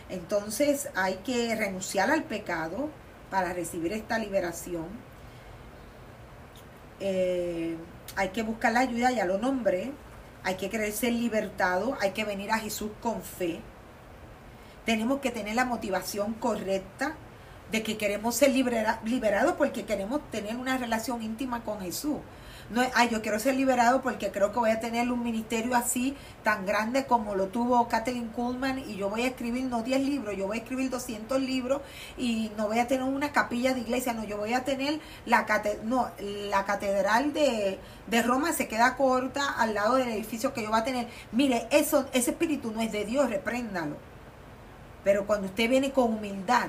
Entonces 0.07 0.87
hay 0.95 1.15
que 1.25 1.53
renunciar 1.55 2.09
al 2.09 2.23
pecado 2.23 2.89
para 3.29 3.51
recibir 3.51 3.91
esta 3.91 4.17
liberación. 4.17 4.87
Eh, 7.01 7.75
hay 8.15 8.29
que 8.29 8.43
buscar 8.43 8.71
la 8.71 8.81
ayuda, 8.81 9.11
ya 9.11 9.25
lo 9.25 9.37
nombré. 9.37 9.91
Hay 10.45 10.55
que 10.55 10.69
creerse 10.69 11.11
libertado, 11.11 11.97
hay 11.99 12.11
que 12.11 12.23
venir 12.23 12.51
a 12.51 12.59
Jesús 12.59 12.91
con 13.01 13.21
fe 13.21 13.61
tenemos 14.85 15.19
que 15.19 15.31
tener 15.31 15.55
la 15.55 15.65
motivación 15.65 16.33
correcta 16.33 17.15
de 17.71 17.81
que 17.81 17.97
queremos 17.97 18.35
ser 18.35 18.51
liberados 18.51 19.53
porque 19.57 19.83
queremos 19.83 20.21
tener 20.29 20.55
una 20.55 20.77
relación 20.77 21.23
íntima 21.23 21.63
con 21.63 21.81
Jesús. 21.81 22.17
No 22.69 22.81
es, 22.81 22.89
ay, 22.93 23.09
yo 23.11 23.21
quiero 23.21 23.39
ser 23.39 23.55
liberado 23.55 24.01
porque 24.01 24.31
creo 24.31 24.51
que 24.51 24.59
voy 24.59 24.69
a 24.71 24.79
tener 24.79 25.11
un 25.11 25.23
ministerio 25.23 25.75
así, 25.75 26.15
tan 26.43 26.65
grande 26.65 27.05
como 27.05 27.35
lo 27.35 27.47
tuvo 27.47 27.87
Kathleen 27.87 28.29
Kuhlman, 28.29 28.79
y 28.79 28.95
yo 28.95 29.09
voy 29.09 29.23
a 29.23 29.27
escribir 29.27 29.65
no 29.65 29.83
10 29.83 30.01
libros, 30.01 30.37
yo 30.37 30.47
voy 30.47 30.59
a 30.59 30.61
escribir 30.61 30.89
200 30.89 31.41
libros 31.41 31.81
y 32.17 32.51
no 32.57 32.67
voy 32.67 32.79
a 32.79 32.87
tener 32.87 33.03
una 33.03 33.31
capilla 33.31 33.73
de 33.73 33.81
iglesia, 33.81 34.13
no, 34.13 34.23
yo 34.23 34.37
voy 34.37 34.53
a 34.53 34.63
tener 34.63 34.99
la, 35.25 35.45
no, 35.83 36.09
la 36.19 36.63
catedral 36.65 37.33
de, 37.33 37.79
de 38.07 38.21
Roma 38.21 38.53
se 38.53 38.67
queda 38.67 38.95
corta 38.95 39.55
al 39.57 39.73
lado 39.73 39.95
del 39.95 40.09
edificio 40.09 40.53
que 40.53 40.61
yo 40.61 40.69
voy 40.69 40.79
a 40.79 40.83
tener. 40.83 41.07
Mire, 41.31 41.67
eso, 41.69 42.05
ese 42.13 42.31
espíritu 42.31 42.71
no 42.71 42.81
es 42.81 42.91
de 42.91 43.03
Dios, 43.03 43.29
repréndalo 43.29 44.12
pero 45.03 45.25
cuando 45.25 45.47
usted 45.47 45.69
viene 45.69 45.91
con 45.91 46.13
humildad, 46.13 46.67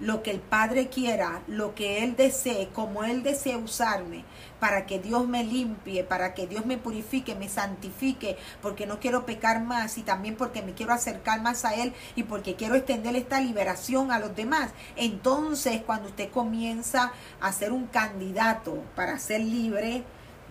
lo 0.00 0.22
que 0.22 0.30
el 0.30 0.40
Padre 0.40 0.88
quiera, 0.88 1.42
lo 1.48 1.74
que 1.74 2.04
Él 2.04 2.14
desee, 2.14 2.68
como 2.68 3.02
Él 3.02 3.22
desee 3.22 3.56
usarme, 3.56 4.24
para 4.60 4.86
que 4.86 4.98
Dios 4.98 5.26
me 5.26 5.42
limpie, 5.42 6.04
para 6.04 6.34
que 6.34 6.46
Dios 6.46 6.66
me 6.66 6.78
purifique, 6.78 7.34
me 7.34 7.48
santifique, 7.48 8.36
porque 8.62 8.86
no 8.86 9.00
quiero 9.00 9.26
pecar 9.26 9.62
más 9.62 9.98
y 9.98 10.02
también 10.02 10.36
porque 10.36 10.62
me 10.62 10.74
quiero 10.74 10.92
acercar 10.92 11.42
más 11.42 11.64
a 11.64 11.74
Él 11.74 11.92
y 12.14 12.22
porque 12.24 12.54
quiero 12.54 12.76
extender 12.76 13.16
esta 13.16 13.40
liberación 13.40 14.12
a 14.12 14.20
los 14.20 14.36
demás. 14.36 14.70
Entonces, 14.96 15.82
cuando 15.84 16.08
usted 16.08 16.30
comienza 16.30 17.12
a 17.40 17.52
ser 17.52 17.72
un 17.72 17.86
candidato 17.86 18.82
para 18.94 19.18
ser 19.18 19.40
libre, 19.40 20.04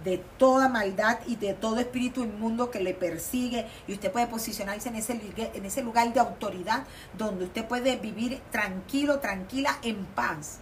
de 0.03 0.17
toda 0.37 0.69
maldad 0.69 1.19
y 1.27 1.35
de 1.35 1.53
todo 1.53 1.79
espíritu 1.79 2.23
inmundo 2.23 2.71
que 2.71 2.79
le 2.79 2.93
persigue 2.93 3.67
y 3.87 3.93
usted 3.93 4.11
puede 4.11 4.27
posicionarse 4.27 4.89
en 4.89 4.95
ese, 4.95 5.19
en 5.53 5.65
ese 5.65 5.81
lugar 5.81 6.13
de 6.13 6.19
autoridad 6.19 6.85
donde 7.17 7.45
usted 7.45 7.65
puede 7.65 7.97
vivir 7.97 8.39
tranquilo, 8.51 9.19
tranquila, 9.19 9.77
en 9.81 10.05
paz, 10.05 10.59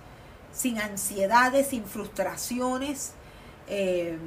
sin 0.53 0.79
ansiedades, 0.79 1.67
sin 1.67 1.85
frustraciones, 1.85 3.13
eh, 3.67 4.17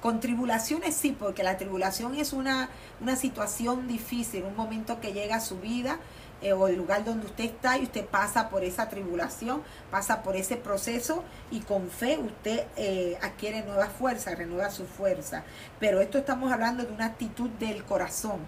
con 0.00 0.20
tribulaciones 0.20 0.94
sí, 0.94 1.14
porque 1.18 1.42
la 1.42 1.58
tribulación 1.58 2.14
es 2.14 2.32
una, 2.32 2.70
una 3.00 3.16
situación 3.16 3.86
difícil, 3.86 4.44
un 4.44 4.56
momento 4.56 5.00
que 5.00 5.12
llega 5.12 5.36
a 5.36 5.40
su 5.40 5.58
vida, 5.58 5.98
eh, 6.42 6.52
o 6.52 6.68
el 6.68 6.76
lugar 6.76 7.04
donde 7.04 7.26
usted 7.26 7.44
está 7.44 7.78
y 7.78 7.84
usted 7.84 8.04
pasa 8.06 8.48
por 8.48 8.64
esa 8.64 8.88
tribulación, 8.88 9.62
pasa 9.90 10.22
por 10.22 10.36
ese 10.36 10.56
proceso 10.56 11.22
y 11.50 11.60
con 11.60 11.90
fe 11.90 12.18
usted 12.18 12.66
eh, 12.76 13.18
adquiere 13.22 13.62
nueva 13.62 13.86
fuerza, 13.86 14.34
renueva 14.34 14.70
su 14.70 14.86
fuerza. 14.86 15.44
Pero 15.78 16.00
esto 16.00 16.18
estamos 16.18 16.52
hablando 16.52 16.84
de 16.84 16.92
una 16.92 17.06
actitud 17.06 17.50
del 17.50 17.84
corazón 17.84 18.40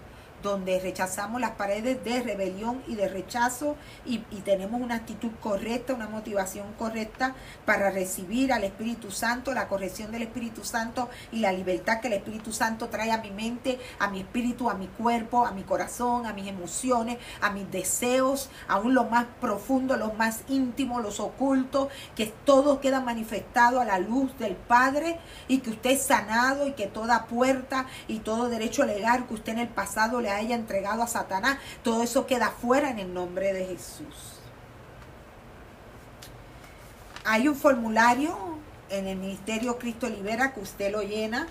donde 0.43 0.79
rechazamos 0.79 1.41
las 1.41 1.51
paredes 1.51 2.03
de 2.03 2.21
rebelión 2.21 2.83
y 2.87 2.95
de 2.95 3.07
rechazo 3.07 3.75
y, 4.05 4.19
tenemos 4.43 4.81
una 4.81 4.95
actitud 4.95 5.31
correcta, 5.39 5.93
una 5.93 6.09
motivación 6.09 6.73
correcta 6.77 7.33
para 7.65 7.89
recibir 7.91 8.51
al 8.51 8.65
Espíritu 8.65 9.09
Santo, 9.09 9.53
la 9.53 9.69
corrección 9.69 10.11
del 10.11 10.23
Espíritu 10.23 10.65
Santo 10.65 11.09
y 11.31 11.39
la 11.39 11.53
libertad 11.53 12.01
que 12.01 12.07
el 12.07 12.13
Espíritu 12.13 12.51
Santo 12.51 12.89
trae 12.89 13.11
a 13.11 13.19
mi 13.19 13.31
mente, 13.31 13.79
a 13.99 14.09
mi 14.09 14.19
espíritu, 14.19 14.69
a 14.69 14.73
mi 14.73 14.87
cuerpo, 14.87 15.45
a 15.45 15.53
mi 15.53 15.63
corazón, 15.63 16.25
a 16.25 16.33
mis 16.33 16.47
emociones, 16.47 17.19
a 17.39 17.51
mis 17.51 17.71
deseos, 17.71 18.49
aún 18.67 18.93
lo 18.93 19.05
más 19.05 19.25
profundo, 19.39 19.95
los 19.95 20.13
más 20.15 20.41
íntimos, 20.49 21.01
los 21.01 21.21
ocultos, 21.21 21.87
que 22.15 22.25
todo 22.25 22.81
queda 22.81 22.99
manifestado 22.99 23.79
a 23.79 23.85
la 23.85 23.99
luz 23.99 24.37
del 24.37 24.57
Padre 24.57 25.19
y 25.47 25.59
que 25.59 25.69
usted 25.69 25.91
es 25.91 26.03
sanado 26.03 26.67
y 26.67 26.73
que 26.73 26.87
toda 26.87 27.27
puerta 27.27 27.85
y 28.09 28.19
todo 28.19 28.49
derecho 28.49 28.83
legal 28.85 29.25
que 29.25 29.35
usted 29.35 29.53
en 29.53 29.59
el 29.59 29.69
pasado 29.69 30.19
le 30.19 30.32
haya 30.33 30.55
entregado 30.55 31.03
a 31.03 31.07
Satanás, 31.07 31.57
todo 31.83 32.03
eso 32.03 32.25
queda 32.25 32.49
fuera 32.49 32.89
en 32.89 32.99
el 32.99 33.13
nombre 33.13 33.53
de 33.53 33.65
Jesús. 33.65 34.39
Hay 37.25 37.47
un 37.47 37.55
formulario 37.55 38.35
en 38.89 39.07
el 39.07 39.17
Ministerio 39.17 39.77
Cristo 39.77 40.09
Libera 40.09 40.53
que 40.53 40.59
usted 40.59 40.91
lo 40.91 41.01
llena 41.01 41.47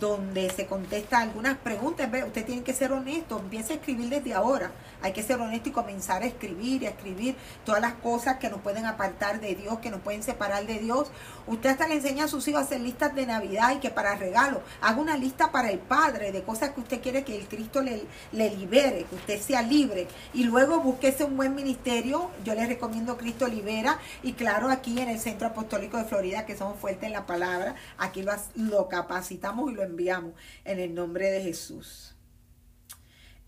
donde 0.00 0.50
se 0.50 0.66
contesta 0.66 1.18
algunas 1.18 1.56
preguntas. 1.58 2.08
Usted 2.26 2.44
tiene 2.44 2.62
que 2.62 2.72
ser 2.72 2.92
honesto, 2.92 3.38
empiece 3.38 3.74
a 3.74 3.76
escribir 3.76 4.08
desde 4.08 4.34
ahora. 4.34 4.72
Hay 5.02 5.12
que 5.12 5.22
ser 5.22 5.40
honesto 5.40 5.68
y 5.68 5.72
comenzar 5.72 6.22
a 6.22 6.26
escribir 6.26 6.82
y 6.82 6.86
a 6.86 6.90
escribir 6.90 7.36
todas 7.64 7.80
las 7.80 7.94
cosas 7.94 8.38
que 8.38 8.48
nos 8.48 8.60
pueden 8.60 8.86
apartar 8.86 9.40
de 9.40 9.54
Dios, 9.54 9.78
que 9.80 9.90
nos 9.90 10.00
pueden 10.00 10.22
separar 10.22 10.66
de 10.66 10.78
Dios. 10.78 11.10
Usted 11.46 11.70
hasta 11.70 11.88
le 11.88 11.94
enseña 11.94 12.24
a 12.24 12.28
sus 12.28 12.46
hijos 12.48 12.62
a 12.62 12.64
hacer 12.64 12.80
listas 12.80 13.14
de 13.14 13.26
Navidad 13.26 13.74
y 13.74 13.80
que 13.80 13.90
para 13.90 14.14
regalo 14.14 14.62
haga 14.80 15.00
una 15.00 15.16
lista 15.16 15.50
para 15.50 15.70
el 15.70 15.78
Padre 15.78 16.32
de 16.32 16.42
cosas 16.42 16.70
que 16.70 16.80
usted 16.80 17.00
quiere 17.00 17.24
que 17.24 17.36
el 17.36 17.48
Cristo 17.48 17.82
le, 17.82 18.04
libere, 18.32 19.04
que 19.04 19.16
usted 19.16 19.40
sea 19.40 19.62
libre. 19.62 20.08
Y 20.32 20.44
luego 20.44 20.80
búsquese 20.80 21.24
un 21.24 21.36
buen 21.36 21.54
ministerio. 21.54 22.30
Yo 22.44 22.54
les 22.54 22.68
recomiendo 22.68 23.16
Cristo 23.16 23.48
Libera. 23.48 23.98
Y 24.22 24.34
claro, 24.34 24.70
aquí 24.70 25.00
en 25.00 25.08
el 25.08 25.18
Centro 25.18 25.48
Apostólico 25.48 25.96
de 25.96 26.04
Florida, 26.04 26.46
que 26.46 26.56
somos 26.56 26.78
fuertes 26.78 27.04
en 27.04 27.12
la 27.12 27.26
palabra, 27.26 27.74
aquí 27.98 28.24
lo 28.54 28.88
capacitamos 28.88 29.70
y 29.70 29.74
lo 29.74 29.82
enviamos 29.82 30.32
en 30.64 30.78
el 30.78 30.94
nombre 30.94 31.30
de 31.30 31.42
Jesús. 31.42 32.11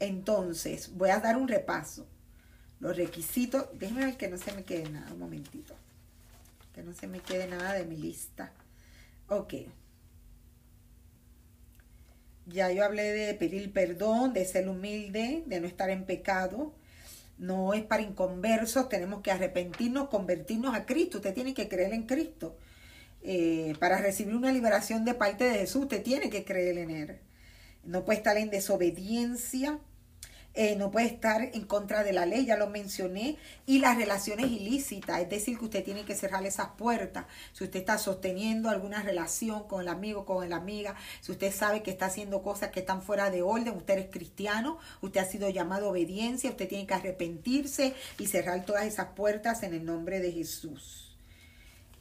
Entonces, 0.04 0.90
voy 0.94 1.10
a 1.10 1.20
dar 1.20 1.36
un 1.36 1.48
repaso. 1.48 2.06
Los 2.78 2.96
requisitos, 2.96 3.66
déjenme 3.78 4.04
ver 4.04 4.16
que 4.16 4.28
no 4.28 4.36
se 4.36 4.52
me 4.52 4.64
quede 4.64 4.90
nada, 4.90 5.12
un 5.12 5.18
momentito. 5.18 5.74
Que 6.74 6.82
no 6.82 6.92
se 6.92 7.06
me 7.06 7.20
quede 7.20 7.46
nada 7.46 7.72
de 7.72 7.86
mi 7.86 7.96
lista. 7.96 8.52
Ok. 9.28 9.54
Ya 12.46 12.70
yo 12.70 12.84
hablé 12.84 13.04
de 13.12 13.32
pedir 13.34 13.72
perdón, 13.72 14.34
de 14.34 14.44
ser 14.44 14.68
humilde, 14.68 15.44
de 15.46 15.60
no 15.60 15.66
estar 15.66 15.88
en 15.88 16.04
pecado, 16.04 16.74
no 17.38 17.72
es 17.72 17.82
para 17.82 18.02
inconversos, 18.02 18.90
tenemos 18.90 19.22
que 19.22 19.30
arrepentirnos, 19.30 20.10
convertirnos 20.10 20.74
a 20.74 20.84
Cristo, 20.84 21.18
usted 21.18 21.32
tiene 21.32 21.54
que 21.54 21.68
creer 21.68 21.94
en 21.94 22.02
Cristo. 22.02 22.58
Eh, 23.22 23.74
para 23.80 23.96
recibir 23.96 24.34
una 24.34 24.52
liberación 24.52 25.06
de 25.06 25.14
parte 25.14 25.44
de 25.44 25.60
Jesús, 25.60 25.84
usted 25.84 26.02
tiene 26.02 26.28
que 26.28 26.44
creer 26.44 26.76
en 26.76 26.90
Él. 26.90 27.18
No 27.82 28.04
puede 28.04 28.18
estar 28.18 28.36
en 28.36 28.50
desobediencia, 28.50 29.78
eh, 30.56 30.76
no 30.76 30.92
puede 30.92 31.06
estar 31.06 31.42
en 31.42 31.64
contra 31.64 32.04
de 32.04 32.12
la 32.12 32.26
ley, 32.26 32.46
ya 32.46 32.56
lo 32.56 32.68
mencioné, 32.68 33.36
y 33.66 33.80
las 33.80 33.96
relaciones 33.96 34.46
ilícitas, 34.46 35.20
es 35.20 35.28
decir, 35.28 35.58
que 35.58 35.64
usted 35.64 35.84
tiene 35.84 36.04
que 36.04 36.14
cerrar 36.14 36.46
esas 36.46 36.68
puertas. 36.78 37.26
Si 37.52 37.64
usted 37.64 37.80
está 37.80 37.98
sosteniendo 37.98 38.70
alguna 38.70 39.02
relación 39.02 39.66
con 39.66 39.80
el 39.80 39.88
amigo, 39.88 40.24
con 40.24 40.48
la 40.48 40.56
amiga, 40.56 40.94
si 41.20 41.32
usted 41.32 41.52
sabe 41.52 41.82
que 41.82 41.90
está 41.90 42.06
haciendo 42.06 42.42
cosas 42.42 42.70
que 42.70 42.80
están 42.80 43.02
fuera 43.02 43.30
de 43.30 43.42
orden, 43.42 43.74
usted 43.76 43.98
es 43.98 44.10
cristiano, 44.10 44.78
usted 45.00 45.20
ha 45.20 45.24
sido 45.24 45.48
llamado 45.48 45.86
a 45.86 45.90
obediencia, 45.90 46.50
usted 46.50 46.68
tiene 46.68 46.86
que 46.86 46.94
arrepentirse 46.94 47.94
y 48.18 48.26
cerrar 48.26 48.64
todas 48.64 48.84
esas 48.84 49.08
puertas 49.16 49.64
en 49.64 49.74
el 49.74 49.84
nombre 49.84 50.20
de 50.20 50.30
Jesús. 50.30 51.16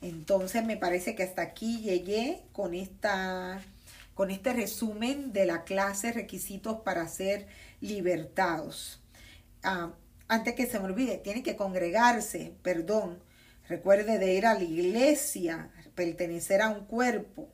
Entonces 0.02 0.64
me 0.64 0.78
parece 0.78 1.16
que 1.16 1.24
hasta 1.24 1.42
aquí 1.42 1.80
llegué 1.82 2.44
con 2.52 2.74
esta 2.74 3.62
con 4.14 4.30
este 4.30 4.54
resumen 4.54 5.34
de 5.34 5.46
la 5.46 5.64
clase 5.64 6.12
requisitos 6.12 6.82
para 6.82 7.08
ser 7.08 7.48
libertados. 7.84 9.02
Ah, 9.62 9.94
antes 10.28 10.56
que 10.56 10.66
se 10.66 10.80
me 10.80 10.86
olvide, 10.86 11.18
tiene 11.18 11.44
que 11.44 11.56
congregarse, 11.56 12.56
perdón. 12.64 13.20
Recuerde 13.68 14.18
de 14.20 14.34
ir 14.34 14.46
a 14.46 14.56
la 14.56 14.64
iglesia, 14.64 15.70
pertenecer 15.96 16.62
a 16.62 16.70
un 16.70 16.86
cuerpo. 16.86 17.50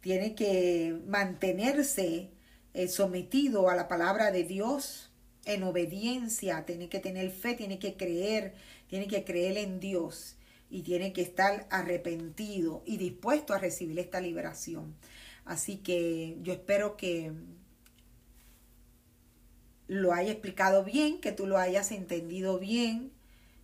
Tiene 0.00 0.34
que 0.34 0.98
mantenerse 1.06 2.30
eh, 2.74 2.88
sometido 2.88 3.68
a 3.68 3.74
la 3.74 3.88
palabra 3.88 4.30
de 4.30 4.44
Dios 4.44 5.12
en 5.44 5.62
obediencia. 5.64 6.64
Tiene 6.64 6.88
que 6.88 7.00
tener 7.00 7.30
fe, 7.30 7.54
tiene 7.54 7.78
que 7.78 7.96
creer, 7.96 8.54
tiene 8.88 9.08
que 9.08 9.24
creer 9.24 9.58
en 9.58 9.80
Dios 9.80 10.36
y 10.70 10.82
tiene 10.82 11.12
que 11.12 11.22
estar 11.22 11.66
arrepentido 11.70 12.82
y 12.86 12.96
dispuesto 12.96 13.52
a 13.52 13.58
recibir 13.58 13.98
esta 13.98 14.20
liberación. 14.20 14.94
Así 15.44 15.78
que 15.78 16.38
yo 16.42 16.52
espero 16.52 16.96
que 16.96 17.32
lo 19.90 20.12
haya 20.12 20.30
explicado 20.30 20.84
bien, 20.84 21.20
que 21.20 21.32
tú 21.32 21.48
lo 21.48 21.58
hayas 21.58 21.90
entendido 21.90 22.60
bien. 22.60 23.10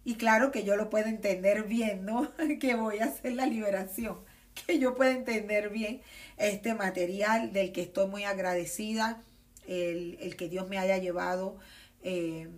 Y 0.04 0.16
claro 0.16 0.50
que 0.50 0.64
yo 0.64 0.74
lo 0.74 0.90
puedo 0.90 1.06
entender 1.06 1.62
bien, 1.62 2.04
¿no? 2.04 2.32
que 2.60 2.74
voy 2.74 2.98
a 2.98 3.04
hacer 3.04 3.34
la 3.34 3.46
liberación. 3.46 4.18
Que 4.66 4.80
yo 4.80 4.96
pueda 4.96 5.12
entender 5.12 5.70
bien 5.70 6.00
este 6.36 6.74
material 6.74 7.52
del 7.52 7.70
que 7.70 7.82
estoy 7.82 8.08
muy 8.08 8.24
agradecida, 8.24 9.22
el, 9.68 10.34
que 10.36 10.48
Dios 10.48 10.68
me 10.68 10.78
haya 10.78 10.98
llevado 10.98 11.58
eh, 12.02 12.48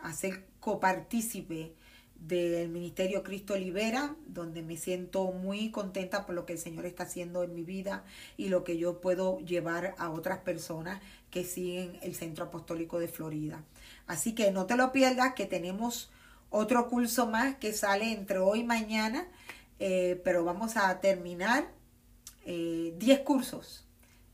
a 0.00 0.12
ser 0.14 0.42
copartícipe 0.58 1.74
del 2.16 2.70
Ministerio 2.70 3.22
Cristo 3.22 3.56
Libera, 3.56 4.16
donde 4.26 4.62
me 4.62 4.76
siento 4.76 5.30
muy 5.30 5.70
contenta 5.70 6.26
por 6.26 6.34
lo 6.34 6.44
que 6.44 6.54
el 6.54 6.58
Señor 6.58 6.86
está 6.86 7.04
haciendo 7.04 7.44
en 7.44 7.54
mi 7.54 7.62
vida 7.62 8.04
y 8.36 8.48
lo 8.48 8.64
que 8.64 8.78
yo 8.78 9.00
puedo 9.00 9.38
llevar 9.40 9.94
a 9.98 10.10
otras 10.10 10.38
personas 10.38 11.00
que 11.32 11.44
siguen 11.44 11.98
el 12.02 12.14
Centro 12.14 12.44
Apostólico 12.44 13.00
de 13.00 13.08
Florida. 13.08 13.64
Así 14.06 14.34
que 14.34 14.52
no 14.52 14.66
te 14.66 14.76
lo 14.76 14.92
pierdas, 14.92 15.34
que 15.34 15.46
tenemos 15.46 16.10
otro 16.50 16.88
curso 16.88 17.26
más 17.26 17.56
que 17.56 17.72
sale 17.72 18.12
entre 18.12 18.38
hoy 18.38 18.60
y 18.60 18.64
mañana, 18.64 19.26
eh, 19.80 20.20
pero 20.22 20.44
vamos 20.44 20.76
a 20.76 21.00
terminar 21.00 21.66
10 22.44 23.00
eh, 23.00 23.24
cursos, 23.24 23.86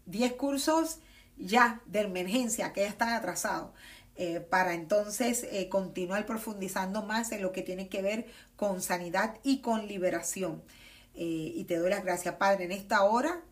10 0.07 0.33
cursos 0.33 0.99
ya 1.37 1.81
de 1.87 2.01
emergencia 2.01 2.73
que 2.73 2.81
ya 2.81 2.89
están 2.89 3.11
atrasados. 3.11 3.71
Eh, 4.17 4.41
para 4.41 4.75
entonces 4.75 5.47
continuar 5.71 6.27
profundizando 6.27 7.05
más 7.05 7.31
en 7.31 7.41
lo 7.41 7.53
que 7.53 7.63
tiene 7.63 7.89
que 7.89 8.03
ver 8.03 8.27
con 8.57 8.83
sanidad 8.83 9.39
y 9.45 9.61
con 9.61 9.87
liberación. 9.87 10.61
Y 11.15 11.65
te 11.65 11.77
doy 11.77 11.91
las 11.91 12.05
gracias, 12.05 12.35
Padre, 12.35 12.65
en 12.65 12.73
esta 12.73 13.05
hora. 13.05 13.43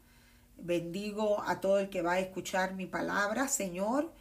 Bendigo 0.56 1.42
a 1.42 1.60
todo 1.60 1.78
el 1.78 1.88
que 1.88 2.02
va 2.02 2.12
a 2.12 2.20
escuchar 2.20 2.74
mi 2.74 2.86
palabra, 2.86 3.48
Señor 3.48 4.12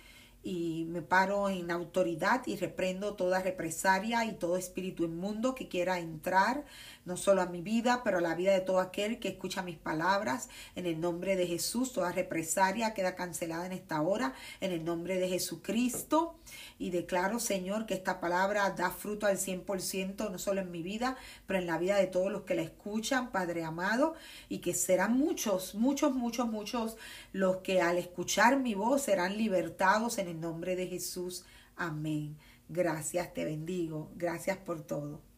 y 0.46 0.86
me 0.90 1.02
paro 1.02 1.50
en 1.50 1.72
autoridad 1.72 2.44
y 2.46 2.56
reprendo 2.56 3.16
toda 3.16 3.42
represalia 3.42 4.26
y 4.26 4.34
todo 4.34 4.58
espíritu 4.58 5.04
inmundo 5.04 5.56
que 5.56 5.68
quiera 5.68 5.98
entrar, 5.98 6.66
no 7.06 7.18
solo 7.18 7.42
a 7.42 7.46
mi 7.46 7.62
vida, 7.62 8.02
pero 8.04 8.18
a 8.18 8.22
la 8.22 8.36
vida 8.36 8.52
de 8.52 8.62
todo 8.62 8.80
aquel 8.80 9.20
que 9.20 9.30
escucha 9.30 9.62
mis 9.62 9.78
palabras. 9.78 10.50
En 10.76 10.86
el 10.86 11.00
nombre 11.00 11.36
de 11.36 11.48
Jesús, 11.48 11.94
toda 11.94 12.12
represalia 12.12 12.94
queda 12.94 13.16
cancelada 13.16 13.66
en 13.66 13.72
esta 13.72 14.02
hora, 14.02 14.34
en 14.60 14.72
el 14.72 14.84
nombre 14.84 15.18
de 15.18 15.30
Jesucristo. 15.30 16.36
Y 16.80 16.90
declaro, 16.90 17.40
Señor, 17.40 17.86
que 17.86 17.94
esta 17.94 18.20
palabra 18.20 18.72
da 18.72 18.90
fruto 18.90 19.28
al 19.28 19.38
100%, 19.38 20.32
no 20.32 20.40
solo 20.40 20.62
en 20.62 20.72
mi 20.72 20.82
vida, 20.82 21.16
pero 21.46 21.60
en 21.60 21.68
la 21.68 21.78
vida 21.78 21.98
de 21.98 22.08
todos 22.08 22.32
los 22.32 22.42
que 22.42 22.56
la 22.56 22.64
escuchan, 22.64 23.32
Padre 23.32 23.64
amado, 23.64 24.16
y 24.50 24.60
que 24.60 24.74
serán 24.74 25.18
muchos, 25.18 25.76
muchos, 25.76 26.14
muchos, 26.16 26.48
muchos 26.48 26.98
los 27.32 27.58
que 27.58 27.82
al 27.82 27.98
escuchar 27.98 28.58
mi 28.60 28.74
voz 28.74 29.04
serán 29.04 29.38
libertados 29.38 30.18
en 30.18 30.28
el 30.28 30.40
nombre 30.40 30.76
de 30.76 30.88
Jesús. 30.88 31.46
Amén. 31.76 32.38
Gracias, 32.68 33.34
te 33.34 33.46
bendigo. 33.46 34.10
Gracias 34.16 34.58
por 34.58 34.82
todo. 34.82 35.35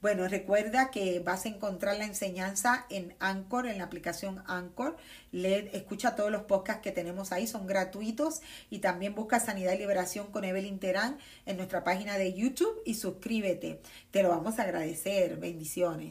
Bueno, 0.00 0.26
recuerda 0.28 0.90
que 0.90 1.20
vas 1.20 1.44
a 1.44 1.50
encontrar 1.50 1.98
la 1.98 2.06
enseñanza 2.06 2.86
en 2.88 3.14
Anchor, 3.20 3.66
en 3.66 3.76
la 3.76 3.84
aplicación 3.84 4.42
Anchor. 4.46 4.96
Escucha 5.32 6.16
todos 6.16 6.30
los 6.30 6.44
podcasts 6.44 6.80
que 6.82 6.90
tenemos 6.90 7.32
ahí, 7.32 7.46
son 7.46 7.66
gratuitos. 7.66 8.40
Y 8.70 8.78
también 8.78 9.14
busca 9.14 9.40
Sanidad 9.40 9.74
y 9.74 9.78
Liberación 9.78 10.28
con 10.28 10.44
Evelyn 10.44 10.78
Terán 10.78 11.18
en 11.44 11.58
nuestra 11.58 11.84
página 11.84 12.16
de 12.16 12.32
YouTube 12.32 12.80
y 12.86 12.94
suscríbete. 12.94 13.80
Te 14.10 14.22
lo 14.22 14.30
vamos 14.30 14.58
a 14.58 14.62
agradecer. 14.62 15.36
Bendiciones. 15.36 16.08